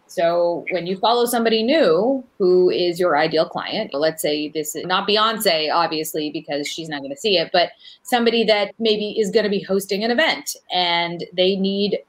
So 0.09 0.65
when 0.71 0.87
you 0.87 0.97
follow 0.97 1.25
somebody 1.25 1.61
new 1.61 2.23
who 2.39 2.69
is 2.71 2.99
your 2.99 3.15
ideal 3.15 3.47
client, 3.47 3.93
let's 3.93 4.23
say 4.23 4.49
this 4.49 4.75
is 4.75 4.83
not 4.85 5.07
Beyonce, 5.07 5.71
obviously, 5.71 6.31
because 6.31 6.67
she's 6.67 6.89
not 6.89 7.01
going 7.01 7.11
to 7.11 7.17
see 7.17 7.37
it, 7.37 7.51
but 7.53 7.69
somebody 8.01 8.43
that 8.45 8.73
maybe 8.79 9.19
is 9.19 9.29
going 9.29 9.43
to 9.43 9.51
be 9.51 9.61
hosting 9.61 10.03
an 10.03 10.09
event 10.09 10.55
and 10.73 11.25
they 11.33 11.55
need 11.55 11.99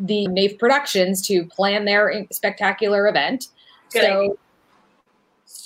the 0.00 0.26
NAIF 0.26 0.58
Productions 0.58 1.24
to 1.28 1.46
plan 1.46 1.84
their 1.84 2.26
spectacular 2.32 3.06
event. 3.06 3.46
Good 3.92 4.02
so 4.02 4.36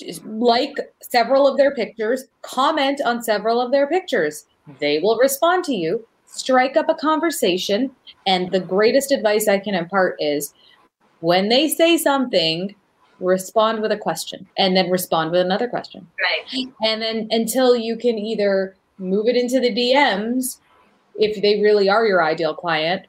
idea. 0.02 0.20
like 0.26 0.74
several 1.00 1.48
of 1.48 1.56
their 1.56 1.74
pictures, 1.74 2.24
comment 2.42 3.00
on 3.02 3.22
several 3.22 3.62
of 3.62 3.72
their 3.72 3.86
pictures. 3.86 4.44
They 4.78 4.98
will 4.98 5.16
respond 5.16 5.64
to 5.64 5.74
you 5.74 6.06
strike 6.28 6.76
up 6.76 6.88
a 6.88 6.94
conversation. 6.94 7.90
And 8.26 8.52
the 8.52 8.60
greatest 8.60 9.10
advice 9.10 9.48
I 9.48 9.58
can 9.58 9.74
impart 9.74 10.16
is 10.20 10.52
when 11.20 11.48
they 11.48 11.68
say 11.68 11.96
something, 11.96 12.74
respond 13.20 13.82
with 13.82 13.90
a 13.90 13.96
question 13.96 14.46
and 14.56 14.76
then 14.76 14.90
respond 14.90 15.30
with 15.32 15.40
another 15.40 15.68
question. 15.68 16.06
Right. 16.20 16.68
And 16.82 17.02
then 17.02 17.28
until 17.30 17.74
you 17.76 17.96
can 17.96 18.18
either 18.18 18.76
move 18.98 19.26
it 19.26 19.36
into 19.36 19.60
the 19.60 19.70
DMs 19.70 20.58
if 21.16 21.40
they 21.42 21.60
really 21.60 21.88
are 21.88 22.06
your 22.06 22.22
ideal 22.22 22.54
client. 22.54 23.06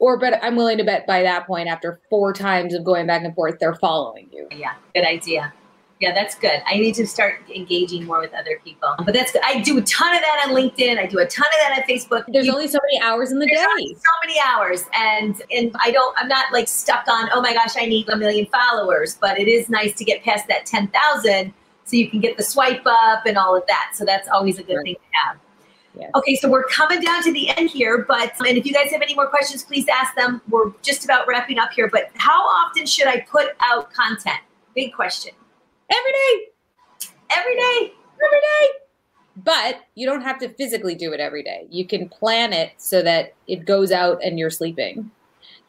Or, 0.00 0.16
but 0.16 0.42
I'm 0.42 0.54
willing 0.54 0.78
to 0.78 0.84
bet 0.84 1.06
by 1.08 1.22
that 1.22 1.46
point, 1.46 1.68
after 1.68 2.00
four 2.08 2.32
times 2.32 2.72
of 2.72 2.84
going 2.84 3.06
back 3.06 3.24
and 3.24 3.34
forth, 3.34 3.58
they're 3.58 3.74
following 3.74 4.28
you. 4.32 4.46
Yeah, 4.52 4.74
good 4.94 5.04
idea. 5.04 5.52
Yeah, 6.00 6.14
that's 6.14 6.36
good. 6.36 6.62
I 6.66 6.74
need 6.78 6.94
to 6.94 7.06
start 7.08 7.40
engaging 7.52 8.04
more 8.04 8.20
with 8.20 8.32
other 8.32 8.60
people. 8.64 8.94
But 9.04 9.14
that's 9.14 9.32
good. 9.32 9.42
I 9.44 9.60
do 9.60 9.78
a 9.78 9.82
ton 9.82 10.14
of 10.14 10.20
that 10.20 10.44
on 10.46 10.54
LinkedIn. 10.54 10.96
I 10.96 11.06
do 11.06 11.18
a 11.18 11.26
ton 11.26 11.46
of 11.46 11.58
that 11.60 11.78
on 11.78 11.88
Facebook. 11.88 12.24
There's 12.28 12.46
you, 12.46 12.52
only 12.52 12.68
so 12.68 12.78
many 12.84 13.04
hours 13.04 13.32
in 13.32 13.40
the 13.40 13.46
day. 13.46 13.56
So 13.56 14.12
many 14.24 14.38
hours. 14.40 14.84
And 14.94 15.42
and 15.50 15.74
I 15.82 15.90
don't 15.90 16.14
I'm 16.16 16.28
not 16.28 16.52
like 16.52 16.68
stuck 16.68 17.08
on, 17.08 17.28
oh 17.32 17.40
my 17.40 17.52
gosh, 17.52 17.74
I 17.76 17.86
need 17.86 18.08
a 18.10 18.16
million 18.16 18.46
followers. 18.46 19.18
But 19.20 19.40
it 19.40 19.48
is 19.48 19.68
nice 19.68 19.92
to 19.94 20.04
get 20.04 20.22
past 20.22 20.46
that 20.46 20.66
ten 20.66 20.88
thousand 20.88 21.52
so 21.84 21.96
you 21.96 22.08
can 22.08 22.20
get 22.20 22.36
the 22.36 22.44
swipe 22.44 22.82
up 22.86 23.26
and 23.26 23.36
all 23.36 23.56
of 23.56 23.66
that. 23.66 23.92
So 23.94 24.04
that's 24.04 24.28
always 24.28 24.60
a 24.60 24.62
good 24.62 24.76
right. 24.76 24.84
thing 24.84 24.94
to 24.94 25.18
have. 25.26 25.38
Yeah. 25.98 26.10
Okay, 26.14 26.36
so 26.36 26.48
we're 26.48 26.64
coming 26.64 27.00
down 27.00 27.24
to 27.24 27.32
the 27.32 27.48
end 27.56 27.70
here, 27.70 28.04
but 28.06 28.32
and 28.46 28.56
if 28.56 28.64
you 28.64 28.72
guys 28.72 28.92
have 28.92 29.02
any 29.02 29.16
more 29.16 29.26
questions, 29.26 29.64
please 29.64 29.88
ask 29.88 30.14
them. 30.14 30.40
We're 30.48 30.70
just 30.82 31.04
about 31.04 31.26
wrapping 31.26 31.58
up 31.58 31.72
here. 31.72 31.88
But 31.88 32.10
how 32.14 32.40
often 32.40 32.86
should 32.86 33.08
I 33.08 33.20
put 33.22 33.56
out 33.60 33.92
content? 33.92 34.38
Big 34.76 34.94
question. 34.94 35.32
Every 35.90 36.12
day. 36.12 37.08
Every 37.30 37.56
day. 37.56 37.92
Every 38.24 38.40
day. 38.40 38.68
But 39.36 39.86
you 39.94 40.06
don't 40.06 40.22
have 40.22 40.38
to 40.40 40.48
physically 40.48 40.94
do 40.94 41.12
it 41.12 41.20
every 41.20 41.42
day. 41.42 41.66
You 41.70 41.86
can 41.86 42.08
plan 42.08 42.52
it 42.52 42.72
so 42.76 43.02
that 43.02 43.34
it 43.46 43.64
goes 43.64 43.92
out 43.92 44.18
and 44.22 44.38
you're 44.38 44.50
sleeping. 44.50 45.10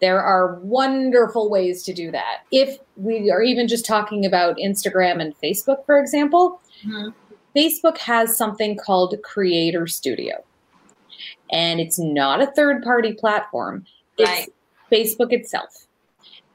There 0.02 0.22
are 0.22 0.56
wonderful 0.62 1.50
ways 1.50 1.84
to 1.84 1.94
do 1.94 2.10
that. 2.12 2.40
If 2.52 2.80
we 2.96 3.30
are 3.30 3.44
even 3.44 3.68
just 3.68 3.86
talking 3.86 4.26
about 4.26 4.58
Instagram 4.58 5.22
and 5.22 5.36
Facebook, 5.42 5.86
for 5.86 6.00
example, 6.00 6.62
mm-hmm. 6.86 7.10
Facebook 7.56 7.98
has 8.00 8.36
something 8.36 8.78
called 8.78 9.16
Creator 9.24 9.88
Studio. 9.88 10.44
And 11.52 11.80
it's 11.80 12.00
not 12.00 12.42
a 12.42 12.48
third 12.48 12.82
party 12.84 13.14
platform, 13.14 13.86
it's 14.18 14.30
right. 14.30 14.54
Facebook 14.92 15.34
itself 15.34 15.88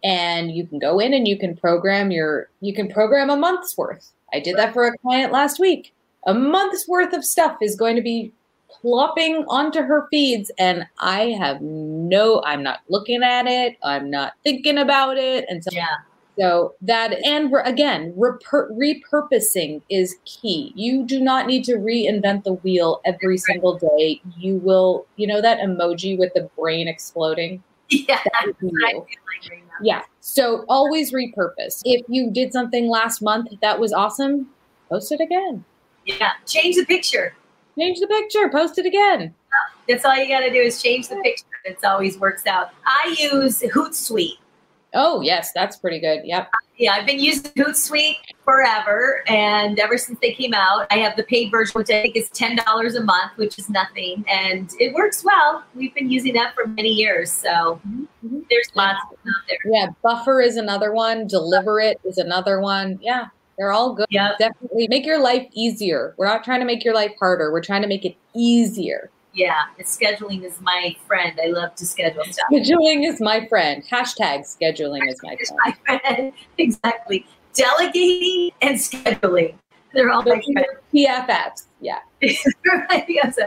and 0.05 0.53
you 0.53 0.67
can 0.67 0.79
go 0.79 1.01
in 1.01 1.15
and 1.15 1.27
you 1.27 1.39
can 1.39 1.57
program 1.57 2.11
your 2.11 2.51
you 2.61 2.75
can 2.75 2.89
program 2.89 3.31
a 3.31 3.37
month's 3.37 3.77
worth. 3.77 4.13
I 4.33 4.41
did 4.41 4.57
that 4.57 4.75
for 4.75 4.87
a 4.87 4.97
client 4.99 5.33
last 5.33 5.59
week. 5.59 5.95
A 6.27 6.35
month's 6.35 6.87
worth 6.87 7.13
of 7.13 7.25
stuff 7.25 7.57
is 7.61 7.75
going 7.75 7.97
to 7.97 8.03
be 8.03 8.33
plopping 8.69 9.45
onto 9.49 9.81
her 9.81 10.09
feeds 10.11 10.51
and 10.59 10.85
i 10.99 11.27
have 11.39 11.61
no 11.61 12.43
i'm 12.45 12.63
not 12.63 12.81
looking 12.89 13.23
at 13.23 13.47
it 13.47 13.77
i'm 13.85 14.11
not 14.11 14.33
thinking 14.43 14.79
about 14.79 15.17
it 15.17 15.45
and 15.49 15.63
so 15.63 15.71
yeah. 15.73 15.97
So 16.37 16.75
that 16.83 17.13
and 17.25 17.55
again 17.65 18.13
repurposing 18.17 19.83
is 19.89 20.17
key. 20.25 20.73
You 20.75 21.07
do 21.07 21.21
not 21.21 21.47
need 21.47 21.65
to 21.67 21.75
reinvent 21.75 22.43
the 22.43 22.55
wheel 22.55 23.01
every 23.05 23.39
single 23.39 23.79
day. 23.79 24.21
You 24.37 24.57
will 24.57 25.07
you 25.15 25.29
know 25.29 25.41
that 25.41 25.61
emoji 25.61 26.19
with 26.19 26.35
the 26.35 26.51
brain 26.59 26.89
exploding 26.89 27.63
yeah 27.91 28.19
yeah. 29.83 30.03
So 30.21 30.65
always 30.69 31.13
repurpose. 31.13 31.83
If 31.85 32.05
you 32.09 32.31
did 32.31 32.53
something 32.53 32.89
last 32.89 33.23
month 33.23 33.49
that 33.61 33.79
was 33.79 33.93
awesome, 33.93 34.49
post 34.89 35.13
it 35.13 35.21
again. 35.21 35.65
Yeah. 36.05 36.33
Change 36.47 36.77
the 36.77 36.85
picture. 36.85 37.35
Change 37.79 37.99
the 38.01 38.07
picture. 38.07 38.49
Post 38.49 38.79
it 38.79 38.87
again. 38.87 39.35
That's 39.89 40.05
all 40.05 40.17
you 40.17 40.29
got 40.29 40.41
to 40.41 40.51
do 40.51 40.61
is 40.61 40.81
change 40.81 41.09
the 41.09 41.17
picture. 41.17 41.45
It 41.65 41.79
always 41.85 42.19
works 42.19 42.47
out. 42.47 42.71
I 42.87 43.15
use 43.19 43.61
Hootsuite. 43.61 44.39
Oh, 44.95 45.21
yes, 45.21 45.51
that's 45.53 45.77
pretty 45.77 46.01
good. 46.01 46.21
Yep. 46.25 46.51
Yeah, 46.77 46.93
I've 46.93 47.07
been 47.07 47.21
using 47.21 47.53
Hootsuite 47.53 48.17
forever, 48.45 49.23
and 49.29 49.79
ever 49.79 49.97
since 49.97 50.19
they 50.21 50.33
came 50.33 50.53
out, 50.55 50.89
I 50.91 50.99
have 50.99 51.17
the 51.17 51.23
paid 51.23 51.53
version, 51.53 51.79
which 51.79 51.89
I 51.89 52.03
think 52.03 52.17
is 52.17 52.29
ten 52.31 52.57
dollars 52.57 52.97
a 52.97 53.03
month, 53.03 53.33
which 53.37 53.61
is 53.61 53.71
nothing, 53.71 54.25
and 54.29 54.69
it 54.81 54.93
works 54.93 55.23
well. 55.23 55.63
We've 55.77 55.95
been 55.95 56.11
using 56.11 56.35
that 56.35 56.53
for 56.55 56.67
many 56.67 56.89
years, 56.89 57.31
so 57.31 57.81
mm-hmm. 57.87 58.41
there's 58.51 58.69
lots 58.75 58.99
out 59.09 59.19
there. 59.49 59.59
Yeah, 59.73 59.87
Buffer 60.03 60.41
is 60.41 60.57
another 60.57 60.93
one. 60.93 61.29
Deliberate 61.29 62.01
is 62.05 62.19
another 62.19 62.61
one. 62.61 62.99
Yeah, 63.01 63.27
they're 63.57 63.71
all 63.71 63.95
good. 63.95 64.07
Yeah, 64.11 64.33
definitely 64.41 64.89
make 64.89 65.07
your 65.07 65.21
life 65.21 65.47
easier. 65.53 66.15
We're 66.17 66.27
not 66.27 66.43
trying 66.43 66.59
to 66.59 66.67
make 66.67 66.85
your 66.85 66.95
life 66.95 67.13
harder. 67.21 67.53
We're 67.53 67.63
trying 67.63 67.83
to 67.83 67.89
make 67.89 68.05
it 68.05 68.17
easier. 68.35 69.11
Yeah, 69.35 69.65
scheduling 69.81 70.45
is 70.45 70.61
my 70.61 70.97
friend. 71.07 71.39
I 71.43 71.49
love 71.49 71.75
to 71.77 71.87
schedule 71.87 72.23
stuff. 72.25 72.47
Scheduling 72.53 73.07
is 73.07 73.21
my 73.21 73.47
friend. 73.49 73.83
Hashtag 73.91 74.43
scheduling 74.43 75.09
is 75.09 75.21
my 75.23 75.37
friend. 75.37 75.77
my 75.87 75.99
friend. 75.99 76.33
Exactly. 76.59 77.27
Delegating 77.53 78.53
and 78.63 78.77
scheduling. 78.77 79.55
They're 79.93 80.11
all 80.11 80.23
my 80.23 80.41
friends. 80.53 80.69
PFFs. 80.93 81.67
Yeah. 81.81 81.99
exactly. 82.21 83.43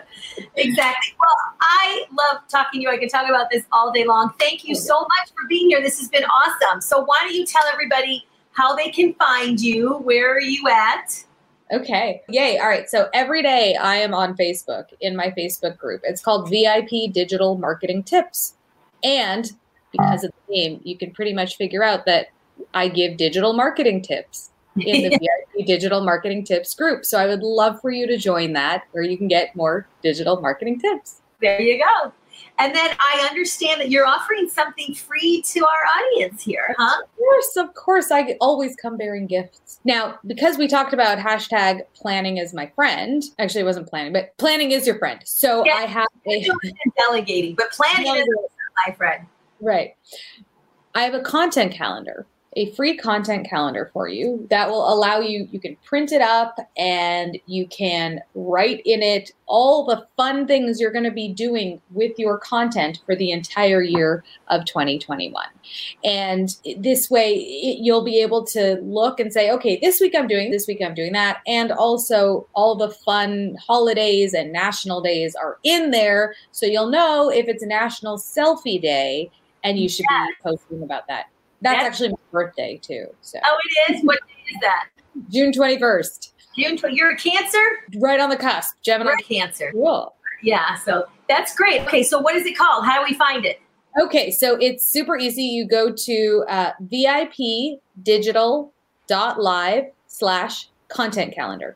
Well, 0.56 1.38
I 1.62 2.06
love 2.12 2.42
talking 2.50 2.82
to 2.82 2.84
you. 2.84 2.90
I 2.90 2.98
can 2.98 3.10
talk 3.10 3.28
about 3.30 3.50
this 3.50 3.64
all 3.72 3.92
day 3.92 4.06
long. 4.06 4.34
Thank 4.40 4.66
you 4.66 4.76
so 4.76 5.00
much 5.00 5.30
for 5.30 5.48
being 5.48 5.70
here. 5.70 5.82
This 5.82 6.00
has 6.00 6.10
been 6.10 6.26
awesome. 6.26 6.82
So 6.82 7.04
why 7.04 7.20
don't 7.22 7.34
you 7.34 7.46
tell 7.46 7.64
everybody 7.72 8.28
how 8.52 8.76
they 8.76 8.90
can 8.90 9.14
find 9.16 9.60
you? 9.60 10.00
Where 10.00 10.36
are 10.36 10.42
you 10.42 10.68
at? 10.70 11.24
Okay. 11.72 12.22
Yay. 12.30 12.58
All 12.60 12.68
right. 12.68 12.90
So 12.90 13.10
every 13.14 13.44
day 13.44 13.76
I 13.76 13.98
am 13.98 14.14
on 14.14 14.38
Facebook 14.38 14.86
in 15.02 15.16
my 15.16 15.34
Facebook 15.38 15.78
group. 15.78 16.02
It's 16.04 16.22
called 16.22 16.50
VIP 16.50 17.12
Digital 17.12 17.58
Marketing 17.58 18.04
Tips. 18.04 18.54
And 19.04 19.52
because 19.92 20.24
of 20.24 20.32
the 20.48 20.54
name, 20.54 20.82
you 20.84 20.98
can 20.98 21.12
pretty 21.12 21.34
much 21.34 21.58
figure 21.58 21.84
out 21.84 22.06
that 22.06 22.28
I 22.74 22.88
give 22.88 23.18
digital 23.18 23.54
marketing 23.54 24.02
tips 24.02 24.50
in 24.78 25.10
the 25.10 25.18
VIP 25.58 25.68
Digital 25.68 26.04
Marketing 26.04 26.44
Tips 26.44 26.74
group. 26.74 27.06
So 27.06 27.18
I 27.18 27.26
would 27.28 27.44
love 27.44 27.82
for 27.82 27.92
you 27.92 28.08
to 28.08 28.18
join 28.18 28.54
that 28.54 28.84
where 28.92 29.04
you 29.04 29.18
can 29.18 29.28
get 29.28 29.56
more 29.56 29.88
digital 30.02 30.42
marketing 30.42 30.80
tips. 30.80 31.22
There 31.42 31.62
you 31.62 31.84
go. 31.84 32.12
And 32.60 32.76
then 32.76 32.96
I 33.00 33.28
understand 33.30 33.82
that 33.82 33.90
you're 33.90 34.06
offering 34.06 34.50
something 34.50 34.94
free 34.96 35.44
to 35.44 35.60
our 35.60 36.04
audience 36.04 36.42
here, 36.42 36.76
huh? 36.78 37.04
Of 37.04 37.16
course, 37.18 37.58
of 37.58 37.74
course. 37.76 38.12
I 38.12 38.36
always 38.42 38.76
come 38.76 38.98
bearing 38.98 39.28
gifts. 39.28 39.80
Now, 39.86 40.18
because 40.26 40.58
we 40.58 40.68
talked 40.68 40.94
about 40.94 41.20
hashtag 41.20 41.82
planning 41.94 42.38
is 42.38 42.54
my 42.54 42.72
friend, 42.76 43.24
actually, 43.38 43.62
it 43.62 43.66
wasn't 43.66 43.88
planning, 43.88 44.12
but 44.12 44.36
planning 44.38 44.72
is 44.72 44.88
your 44.88 44.98
friend. 44.98 45.22
So 45.26 45.70
I 45.70 45.84
have 45.84 46.08
a 46.28 46.48
delegating, 46.98 47.56
but 47.56 47.72
planning 47.72 48.16
is 48.16 48.28
my 48.88 48.94
friend. 48.94 49.26
Right. 49.62 49.96
I 50.96 51.02
have 51.02 51.14
a 51.14 51.22
content 51.22 51.74
calendar 51.74 52.26
a 52.58 52.72
free 52.72 52.98
content 52.98 53.48
calendar 53.48 53.92
for 53.94 54.08
you 54.08 54.46
that 54.50 54.68
will 54.68 54.92
allow 54.92 55.20
you 55.20 55.48
you 55.52 55.60
can 55.60 55.78
print 55.86 56.12
it 56.12 56.22
up 56.22 56.58
and 56.76 57.38
you 57.46 57.68
can 57.68 58.20
write 58.34 58.82
in 58.84 59.04
it 59.04 59.32
all 59.46 59.86
the 59.86 60.06
fun 60.18 60.48
things 60.48 60.82
you're 60.82 60.92
going 60.92 61.04
to 61.04 61.12
be 61.12 61.32
doing 61.32 61.80
with 61.92 62.18
your 62.18 62.40
content 62.40 63.00
for 63.06 63.16
the 63.16 63.32
entire 63.32 63.84
year 63.84 64.24
of 64.48 64.66
2021 64.66 65.46
and 66.04 66.56
this 66.78 67.12
way 67.12 67.36
it, 67.36 67.78
you'll 67.80 68.04
be 68.04 68.20
able 68.20 68.44
to 68.44 68.80
look 68.82 69.20
and 69.20 69.32
say 69.32 69.52
okay 69.52 69.78
this 69.80 70.02
week 70.02 70.16
i'm 70.18 70.28
doing 70.28 70.50
this 70.50 70.68
week 70.68 70.82
i'm 70.84 70.96
doing 70.96 71.14
that. 71.14 71.42
And 71.46 71.72
also 71.72 72.48
all 72.54 72.76
the 72.76 72.90
fun 72.90 73.56
holidays 73.68 74.34
and 74.34 74.52
national 74.52 75.02
days 75.02 75.36
are 75.36 75.60
in 75.64 75.92
there 75.92 76.34
so 76.52 76.66
you'll 76.66 76.90
know 76.90 77.30
if 77.30 77.48
it's 77.48 77.62
a 77.62 77.68
national 77.68 78.18
selfie 78.18 78.82
day 78.82 79.30
and 79.64 79.78
you 79.78 79.88
should 79.88 80.06
be 80.10 80.34
posting 80.42 80.82
about 80.82 81.08
that 81.08 81.28
that's 81.62 81.84
actually 81.84 82.10
my 82.10 82.18
birthday 82.32 82.80
too. 82.82 83.08
So. 83.22 83.40
Oh, 83.46 83.58
it 83.88 83.94
is. 83.94 84.04
What 84.04 84.20
day 84.28 84.54
is 84.54 84.60
that? 84.62 84.88
June 85.30 85.52
twenty 85.52 85.80
first. 85.80 86.34
June. 86.58 86.78
Tw- 86.78 86.92
you're 86.92 87.12
a 87.12 87.18
Cancer. 87.18 87.60
Right 87.98 88.20
on 88.20 88.30
the 88.30 88.38
cusp. 88.38 88.76
Gemini. 88.82 89.12
Right. 89.12 89.26
Cancer. 89.26 89.72
Cool. 89.72 90.14
Yeah. 90.44 90.76
So 90.76 91.06
that's 91.28 91.56
great. 91.56 91.82
Okay. 91.82 92.04
So 92.04 92.20
what 92.20 92.36
is 92.36 92.46
it 92.46 92.56
called? 92.58 92.86
How 92.86 93.00
do 93.00 93.06
we 93.10 93.16
find 93.18 93.46
it? 93.46 93.60
Okay. 94.02 94.30
So 94.32 94.56
it's 94.58 94.86
super 94.86 95.18
easy. 95.18 95.44
You 95.44 95.68
go 95.68 95.92
to 95.92 96.46
uh, 96.48 96.72
vipdigital.live 96.84 99.84
slash 100.08 100.70
content 100.90 101.34
calendar. 101.34 101.76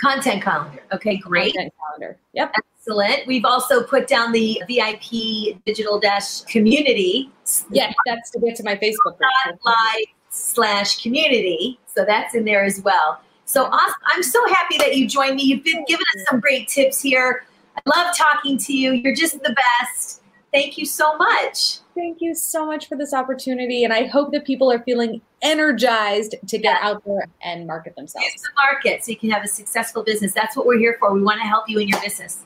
Content 0.00 0.42
calendar. 0.42 0.82
Okay. 0.92 1.16
Great. 1.16 1.54
Content 1.54 1.72
calendar. 1.78 2.18
Yep. 2.32 2.54
Excellent. 2.56 3.26
We've 3.26 3.44
also 3.44 3.82
put 3.82 4.06
down 4.06 4.32
the 4.32 4.62
VIP 4.68 5.62
digital 5.66 5.98
dash 5.98 6.42
community. 6.42 7.30
Yeah, 7.70 7.92
that's 8.06 8.30
to 8.30 8.40
get 8.40 8.56
to 8.56 8.64
my 8.64 8.76
Facebook 8.76 9.18
live 9.20 10.04
slash 10.30 11.02
community. 11.02 11.78
So 11.86 12.04
that's 12.04 12.34
in 12.34 12.44
there 12.44 12.64
as 12.64 12.80
well. 12.82 13.20
So 13.44 13.64
awesome. 13.64 13.94
I'm 14.06 14.22
so 14.22 14.46
happy 14.48 14.78
that 14.78 14.96
you 14.96 15.08
joined 15.08 15.36
me. 15.36 15.42
You've 15.42 15.64
been 15.64 15.84
giving 15.86 16.04
us 16.16 16.24
some 16.30 16.40
great 16.40 16.68
tips 16.68 17.00
here. 17.02 17.46
I 17.76 17.80
love 17.96 18.16
talking 18.16 18.58
to 18.58 18.72
you. 18.76 18.92
You're 18.92 19.14
just 19.14 19.34
the 19.42 19.54
best. 19.54 20.07
Thank 20.52 20.78
you 20.78 20.86
so 20.86 21.16
much. 21.16 21.78
Thank 21.94 22.18
you 22.20 22.34
so 22.34 22.64
much 22.64 22.88
for 22.88 22.96
this 22.96 23.12
opportunity. 23.12 23.84
And 23.84 23.92
I 23.92 24.06
hope 24.06 24.32
that 24.32 24.46
people 24.46 24.72
are 24.72 24.78
feeling 24.80 25.20
energized 25.42 26.36
to 26.46 26.58
get 26.58 26.78
yeah. 26.80 26.88
out 26.88 27.04
there 27.04 27.28
and 27.42 27.66
market 27.66 27.96
themselves. 27.96 28.26
Use 28.32 28.42
the 28.42 28.48
market 28.62 29.04
so 29.04 29.10
you 29.10 29.18
can 29.18 29.30
have 29.30 29.44
a 29.44 29.48
successful 29.48 30.02
business. 30.02 30.32
That's 30.32 30.56
what 30.56 30.64
we're 30.64 30.78
here 30.78 30.96
for. 30.98 31.12
We 31.12 31.22
want 31.22 31.40
to 31.40 31.46
help 31.46 31.68
you 31.68 31.78
in 31.78 31.88
your 31.88 32.00
business. 32.00 32.44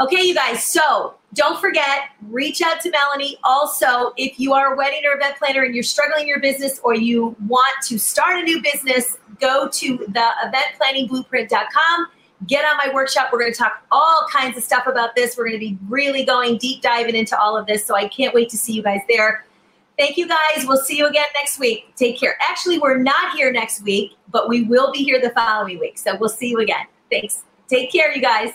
Okay, 0.00 0.22
you 0.22 0.34
guys, 0.34 0.64
so 0.64 1.14
don't 1.34 1.60
forget, 1.60 2.10
reach 2.28 2.62
out 2.62 2.80
to 2.80 2.90
Melanie. 2.90 3.38
Also, 3.44 4.12
if 4.16 4.40
you 4.40 4.52
are 4.52 4.74
a 4.74 4.76
wedding 4.76 5.02
or 5.04 5.16
event 5.16 5.36
planner 5.36 5.62
and 5.62 5.74
you're 5.74 5.84
struggling 5.84 6.22
in 6.22 6.28
your 6.28 6.40
business 6.40 6.80
or 6.82 6.94
you 6.94 7.36
want 7.46 7.84
to 7.84 7.98
start 7.98 8.38
a 8.38 8.42
new 8.42 8.60
business, 8.62 9.18
go 9.38 9.68
to 9.68 9.98
the 10.08 10.28
eventplanningblueprint.com. 10.44 12.06
Get 12.46 12.64
on 12.64 12.76
my 12.76 12.92
workshop. 12.92 13.28
We're 13.32 13.40
going 13.40 13.52
to 13.52 13.58
talk 13.58 13.84
all 13.90 14.26
kinds 14.32 14.56
of 14.56 14.64
stuff 14.64 14.86
about 14.86 15.14
this. 15.14 15.36
We're 15.36 15.48
going 15.48 15.60
to 15.60 15.66
be 15.66 15.78
really 15.88 16.24
going 16.24 16.58
deep 16.58 16.82
diving 16.82 17.14
into 17.14 17.38
all 17.38 17.56
of 17.56 17.66
this. 17.66 17.84
So 17.84 17.94
I 17.94 18.08
can't 18.08 18.34
wait 18.34 18.48
to 18.50 18.58
see 18.58 18.72
you 18.72 18.82
guys 18.82 19.00
there. 19.08 19.44
Thank 19.98 20.16
you 20.16 20.26
guys. 20.26 20.66
We'll 20.66 20.82
see 20.82 20.96
you 20.96 21.06
again 21.06 21.26
next 21.34 21.58
week. 21.58 21.94
Take 21.96 22.18
care. 22.18 22.36
Actually, 22.40 22.78
we're 22.78 22.98
not 22.98 23.36
here 23.36 23.52
next 23.52 23.82
week, 23.82 24.16
but 24.30 24.48
we 24.48 24.64
will 24.64 24.90
be 24.90 25.04
here 25.04 25.20
the 25.20 25.30
following 25.30 25.78
week. 25.78 25.98
So 25.98 26.16
we'll 26.16 26.30
see 26.30 26.48
you 26.48 26.58
again. 26.58 26.86
Thanks. 27.10 27.44
Take 27.68 27.92
care, 27.92 28.12
you 28.12 28.20
guys. 28.20 28.52